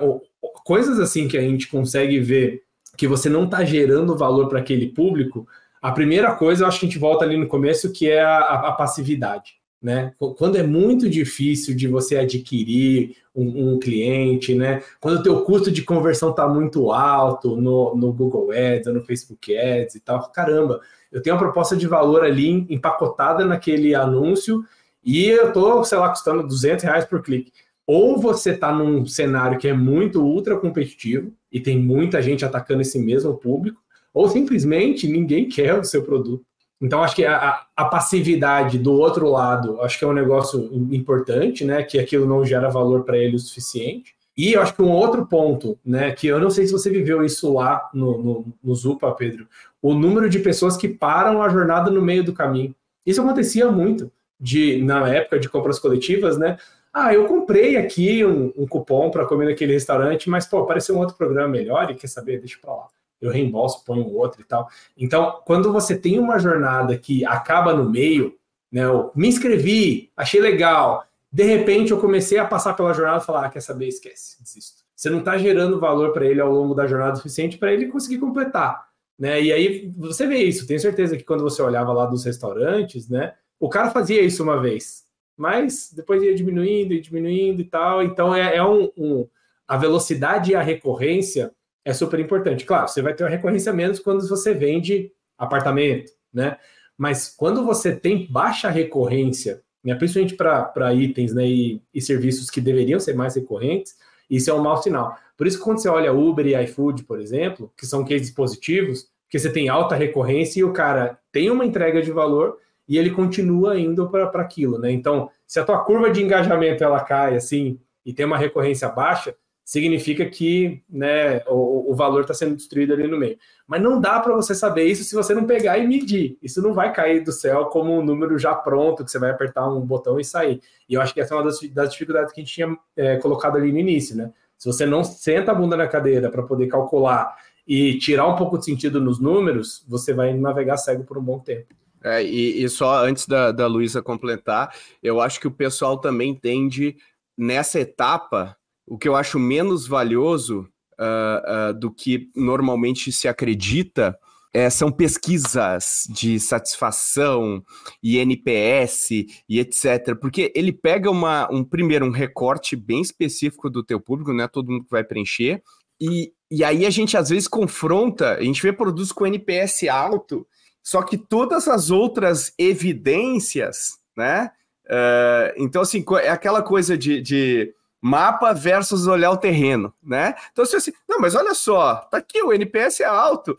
coisas 0.64 0.98
assim 1.00 1.28
que 1.28 1.36
a 1.36 1.42
gente 1.42 1.68
consegue 1.68 2.18
ver 2.20 2.62
que 2.96 3.06
você 3.06 3.28
não 3.28 3.44
está 3.44 3.64
gerando 3.64 4.16
valor 4.16 4.48
para 4.48 4.60
aquele 4.60 4.88
público, 4.88 5.46
a 5.80 5.92
primeira 5.92 6.34
coisa, 6.34 6.64
eu 6.64 6.68
acho 6.68 6.80
que 6.80 6.86
a 6.86 6.88
gente 6.88 6.98
volta 6.98 7.24
ali 7.24 7.36
no 7.36 7.46
começo, 7.46 7.92
que 7.92 8.08
é 8.08 8.22
a, 8.22 8.38
a 8.68 8.72
passividade. 8.72 9.57
Né? 9.80 10.12
Quando 10.36 10.56
é 10.56 10.62
muito 10.62 11.08
difícil 11.08 11.74
de 11.74 11.86
você 11.86 12.16
adquirir 12.16 13.16
um, 13.34 13.74
um 13.74 13.78
cliente, 13.78 14.52
né? 14.52 14.82
Quando 14.98 15.20
o 15.20 15.22
teu 15.22 15.42
custo 15.42 15.70
de 15.70 15.82
conversão 15.82 16.30
está 16.30 16.48
muito 16.48 16.90
alto 16.90 17.56
no, 17.56 17.94
no 17.94 18.12
Google 18.12 18.50
Ads, 18.50 18.92
no 18.92 19.00
Facebook 19.02 19.56
Ads 19.56 19.94
e 19.94 20.00
tal, 20.00 20.28
caramba, 20.32 20.80
eu 21.12 21.22
tenho 21.22 21.36
uma 21.36 21.42
proposta 21.42 21.76
de 21.76 21.86
valor 21.86 22.24
ali 22.24 22.66
empacotada 22.68 23.44
naquele 23.44 23.94
anúncio 23.94 24.64
e 25.04 25.26
eu 25.26 25.52
tô, 25.52 25.84
sei 25.84 25.98
lá, 25.98 26.08
custando 26.08 26.46
200 26.46 26.84
reais 26.84 27.04
por 27.04 27.22
clique. 27.22 27.52
Ou 27.86 28.18
você 28.18 28.50
está 28.50 28.72
num 28.72 29.06
cenário 29.06 29.58
que 29.58 29.68
é 29.68 29.72
muito 29.72 30.20
ultra 30.20 30.58
competitivo 30.58 31.32
e 31.50 31.60
tem 31.60 31.78
muita 31.78 32.20
gente 32.20 32.44
atacando 32.44 32.82
esse 32.82 32.98
mesmo 32.98 33.34
público, 33.38 33.80
ou 34.12 34.28
simplesmente 34.28 35.08
ninguém 35.08 35.48
quer 35.48 35.78
o 35.78 35.84
seu 35.84 36.02
produto. 36.02 36.44
Então, 36.80 37.02
acho 37.02 37.16
que 37.16 37.24
a, 37.24 37.66
a, 37.76 37.84
passividade 37.86 38.78
do 38.78 38.92
outro 38.92 39.28
lado, 39.28 39.80
acho 39.82 39.98
que 39.98 40.04
é 40.04 40.08
um 40.08 40.12
negócio 40.12 40.70
importante, 40.92 41.64
né? 41.64 41.82
Que 41.82 41.98
aquilo 41.98 42.24
não 42.24 42.44
gera 42.44 42.68
valor 42.68 43.04
para 43.04 43.18
ele 43.18 43.34
o 43.34 43.38
suficiente. 43.38 44.14
E 44.36 44.52
eu 44.52 44.62
acho 44.62 44.74
que 44.74 44.82
um 44.82 44.92
outro 44.92 45.26
ponto, 45.26 45.76
né? 45.84 46.12
Que 46.12 46.28
eu 46.28 46.38
não 46.38 46.50
sei 46.50 46.66
se 46.66 46.72
você 46.72 46.88
viveu 46.88 47.24
isso 47.24 47.52
lá 47.52 47.90
no, 47.92 48.22
no, 48.22 48.46
no 48.62 48.74
Zupa, 48.76 49.10
Pedro, 49.12 49.48
o 49.82 49.92
número 49.92 50.30
de 50.30 50.38
pessoas 50.38 50.76
que 50.76 50.88
param 50.88 51.42
a 51.42 51.48
jornada 51.48 51.90
no 51.90 52.00
meio 52.00 52.22
do 52.22 52.32
caminho. 52.32 52.72
Isso 53.04 53.20
acontecia 53.20 53.70
muito 53.72 54.10
de 54.40 54.80
na 54.82 55.08
época 55.08 55.40
de 55.40 55.48
compras 55.48 55.80
coletivas, 55.80 56.38
né? 56.38 56.58
Ah, 56.92 57.12
eu 57.12 57.26
comprei 57.26 57.76
aqui 57.76 58.24
um, 58.24 58.52
um 58.56 58.66
cupom 58.66 59.10
para 59.10 59.26
comer 59.26 59.46
naquele 59.46 59.72
restaurante, 59.72 60.30
mas 60.30 60.46
pô, 60.46 60.58
apareceu 60.58 60.94
um 60.94 61.00
outro 61.00 61.16
programa 61.16 61.48
melhor 61.48 61.90
e 61.90 61.94
quer 61.94 62.06
saber, 62.06 62.38
deixa 62.38 62.58
para 62.60 62.72
lá 62.72 62.86
eu 63.20 63.30
reembolso, 63.30 63.84
ponho 63.84 64.12
outro 64.14 64.40
e 64.40 64.44
tal. 64.44 64.68
Então, 64.96 65.40
quando 65.44 65.72
você 65.72 65.96
tem 65.96 66.18
uma 66.18 66.38
jornada 66.38 66.96
que 66.96 67.24
acaba 67.24 67.74
no 67.74 67.88
meio, 67.88 68.38
né? 68.70 68.84
Eu 68.84 69.10
me 69.14 69.28
inscrevi, 69.28 70.10
achei 70.16 70.40
legal, 70.40 71.04
de 71.30 71.42
repente 71.44 71.90
eu 71.90 71.98
comecei 71.98 72.38
a 72.38 72.44
passar 72.44 72.74
pela 72.74 72.94
jornada 72.94 73.22
e 73.22 73.26
falar, 73.26 73.46
ah, 73.46 73.50
quer 73.50 73.60
saber, 73.60 73.88
esquece, 73.88 74.42
desisto. 74.42 74.82
Você 74.94 75.10
não 75.10 75.20
está 75.20 75.38
gerando 75.38 75.78
valor 75.78 76.12
para 76.12 76.26
ele 76.26 76.40
ao 76.40 76.50
longo 76.50 76.74
da 76.74 76.86
jornada 76.86 77.16
suficiente 77.16 77.58
para 77.58 77.72
ele 77.72 77.86
conseguir 77.86 78.18
completar, 78.18 78.88
né? 79.18 79.40
E 79.40 79.52
aí 79.52 79.92
você 79.96 80.26
vê 80.26 80.38
isso. 80.38 80.66
Tenho 80.66 80.80
certeza 80.80 81.16
que 81.16 81.24
quando 81.24 81.42
você 81.42 81.62
olhava 81.62 81.92
lá 81.92 82.06
dos 82.06 82.24
restaurantes, 82.24 83.08
né? 83.08 83.34
O 83.60 83.68
cara 83.68 83.90
fazia 83.90 84.22
isso 84.22 84.42
uma 84.42 84.60
vez, 84.60 85.04
mas 85.36 85.92
depois 85.94 86.22
ia 86.22 86.34
diminuindo 86.34 86.94
e 86.94 87.00
diminuindo 87.00 87.60
e 87.60 87.64
tal. 87.64 88.02
Então 88.02 88.34
é, 88.34 88.56
é 88.56 88.64
um, 88.64 88.90
um 88.96 89.28
a 89.66 89.76
velocidade 89.76 90.52
e 90.52 90.54
a 90.56 90.62
recorrência 90.62 91.52
é 91.88 91.94
super 91.94 92.20
importante. 92.20 92.66
Claro, 92.66 92.86
você 92.86 93.00
vai 93.00 93.14
ter 93.14 93.24
uma 93.24 93.30
recorrência 93.30 93.72
menos 93.72 93.98
quando 93.98 94.28
você 94.28 94.52
vende 94.52 95.10
apartamento, 95.38 96.12
né? 96.30 96.58
Mas 96.98 97.34
quando 97.34 97.64
você 97.64 97.96
tem 97.96 98.30
baixa 98.30 98.68
recorrência, 98.68 99.62
né, 99.82 99.94
principalmente 99.94 100.34
para 100.34 100.92
itens 100.92 101.32
né, 101.32 101.46
e, 101.46 101.80
e, 101.94 102.02
serviços 102.02 102.50
que 102.50 102.60
deveriam 102.60 103.00
ser 103.00 103.14
mais 103.14 103.36
recorrentes, 103.36 103.96
isso 104.28 104.50
é 104.50 104.54
um 104.54 104.62
mau 104.62 104.82
sinal. 104.82 105.16
Por 105.34 105.46
isso, 105.46 105.60
quando 105.60 105.78
você 105.78 105.88
olha 105.88 106.12
Uber 106.12 106.46
e 106.46 106.62
iFood, 106.64 107.04
por 107.04 107.20
exemplo, 107.20 107.72
que 107.74 107.86
são 107.86 108.04
cases 108.04 108.30
positivos, 108.32 109.08
que 109.30 109.38
você 109.38 109.50
tem 109.50 109.70
alta 109.70 109.94
recorrência 109.94 110.60
e 110.60 110.64
o 110.64 110.72
cara 110.74 111.18
tem 111.32 111.50
uma 111.50 111.64
entrega 111.64 112.02
de 112.02 112.10
valor 112.10 112.58
e 112.86 112.98
ele 112.98 113.12
continua 113.12 113.78
indo 113.78 114.10
para 114.10 114.28
aquilo, 114.42 114.78
né? 114.78 114.90
Então, 114.90 115.30
se 115.46 115.58
a 115.58 115.64
tua 115.64 115.78
curva 115.78 116.10
de 116.10 116.22
engajamento 116.22 116.84
ela 116.84 117.00
cai 117.00 117.34
assim 117.34 117.80
e 118.04 118.12
tem 118.12 118.26
uma 118.26 118.36
recorrência 118.36 118.90
baixa, 118.90 119.34
significa 119.68 120.24
que 120.24 120.82
né, 120.88 121.42
o, 121.46 121.92
o 121.92 121.94
valor 121.94 122.22
está 122.22 122.32
sendo 122.32 122.56
destruído 122.56 122.94
ali 122.94 123.06
no 123.06 123.18
meio. 123.18 123.36
Mas 123.66 123.82
não 123.82 124.00
dá 124.00 124.18
para 124.18 124.34
você 124.34 124.54
saber 124.54 124.84
isso 124.84 125.04
se 125.04 125.14
você 125.14 125.34
não 125.34 125.44
pegar 125.44 125.76
e 125.76 125.86
medir. 125.86 126.38
Isso 126.42 126.62
não 126.62 126.72
vai 126.72 126.90
cair 126.90 127.22
do 127.22 127.30
céu 127.30 127.66
como 127.66 127.92
um 127.92 128.02
número 128.02 128.38
já 128.38 128.54
pronto, 128.54 129.04
que 129.04 129.10
você 129.10 129.18
vai 129.18 129.30
apertar 129.30 129.68
um 129.68 129.82
botão 129.82 130.18
e 130.18 130.24
sair. 130.24 130.62
E 130.88 130.94
eu 130.94 131.02
acho 131.02 131.12
que 131.12 131.20
essa 131.20 131.34
é 131.34 131.36
uma 131.36 131.44
das, 131.44 131.60
das 131.60 131.92
dificuldades 131.92 132.32
que 132.32 132.40
a 132.40 132.44
gente 132.44 132.54
tinha 132.54 132.78
é, 132.96 133.18
colocado 133.18 133.58
ali 133.58 133.70
no 133.70 133.78
início. 133.78 134.16
Né? 134.16 134.32
Se 134.56 134.64
você 134.64 134.86
não 134.86 135.04
senta 135.04 135.52
a 135.52 135.54
bunda 135.54 135.76
na 135.76 135.86
cadeira 135.86 136.30
para 136.30 136.42
poder 136.42 136.66
calcular 136.68 137.36
e 137.66 137.98
tirar 137.98 138.26
um 138.26 138.36
pouco 138.36 138.56
de 138.56 138.64
sentido 138.64 139.02
nos 139.02 139.20
números, 139.20 139.84
você 139.86 140.14
vai 140.14 140.32
navegar 140.32 140.78
cego 140.78 141.04
por 141.04 141.18
um 141.18 141.22
bom 141.22 141.40
tempo. 141.40 141.74
É, 142.02 142.24
e, 142.24 142.64
e, 142.64 142.68
só 142.70 143.04
antes 143.04 143.26
da, 143.26 143.52
da 143.52 143.66
Luísa 143.66 144.00
completar, 144.00 144.74
eu 145.02 145.20
acho 145.20 145.38
que 145.38 145.46
o 145.46 145.50
pessoal 145.50 145.98
também 145.98 146.34
tende, 146.34 146.96
nessa 147.36 147.78
etapa, 147.78 148.56
o 148.88 148.98
que 148.98 149.08
eu 149.08 149.14
acho 149.14 149.38
menos 149.38 149.86
valioso 149.86 150.66
uh, 150.98 151.70
uh, 151.70 151.74
do 151.78 151.90
que 151.90 152.30
normalmente 152.34 153.12
se 153.12 153.28
acredita 153.28 154.18
é, 154.52 154.70
são 154.70 154.90
pesquisas 154.90 156.04
de 156.08 156.40
satisfação 156.40 157.62
e 158.02 158.18
NPS 158.18 159.10
e 159.48 159.60
etc. 159.60 160.16
Porque 160.20 160.52
ele 160.54 160.72
pega 160.72 161.10
uma, 161.10 161.48
um 161.52 161.62
primeiro 161.62 162.06
um 162.06 162.10
recorte 162.10 162.74
bem 162.74 163.00
específico 163.00 163.68
do 163.68 163.84
teu 163.84 164.00
público, 164.00 164.32
não 164.32 164.44
é 164.44 164.48
todo 164.48 164.70
mundo 164.70 164.84
que 164.84 164.90
vai 164.90 165.04
preencher, 165.04 165.62
e, 166.00 166.32
e 166.50 166.64
aí 166.64 166.86
a 166.86 166.90
gente 166.90 167.16
às 167.16 167.28
vezes 167.28 167.46
confronta, 167.46 168.34
a 168.34 168.42
gente 168.42 168.62
vê 168.62 168.72
produtos 168.72 169.12
com 169.12 169.26
NPS 169.26 169.84
alto, 169.88 170.46
só 170.82 171.02
que 171.02 171.18
todas 171.18 171.68
as 171.68 171.90
outras 171.90 172.52
evidências, 172.58 173.98
né? 174.16 174.50
Uh, 174.86 175.52
então, 175.58 175.82
assim, 175.82 176.02
é 176.22 176.30
aquela 176.30 176.62
coisa 176.62 176.96
de, 176.96 177.20
de 177.20 177.74
mapa 178.00 178.52
versus 178.52 179.06
olhar 179.06 179.30
o 179.30 179.36
terreno, 179.36 179.92
né? 180.02 180.34
Então, 180.52 180.64
se 180.64 180.76
assim, 180.76 180.92
não, 181.08 181.18
mas 181.20 181.34
olha 181.34 181.54
só, 181.54 181.96
tá 181.96 182.18
aqui, 182.18 182.42
o 182.42 182.52
NPS 182.52 183.00
é 183.00 183.04
alto, 183.04 183.56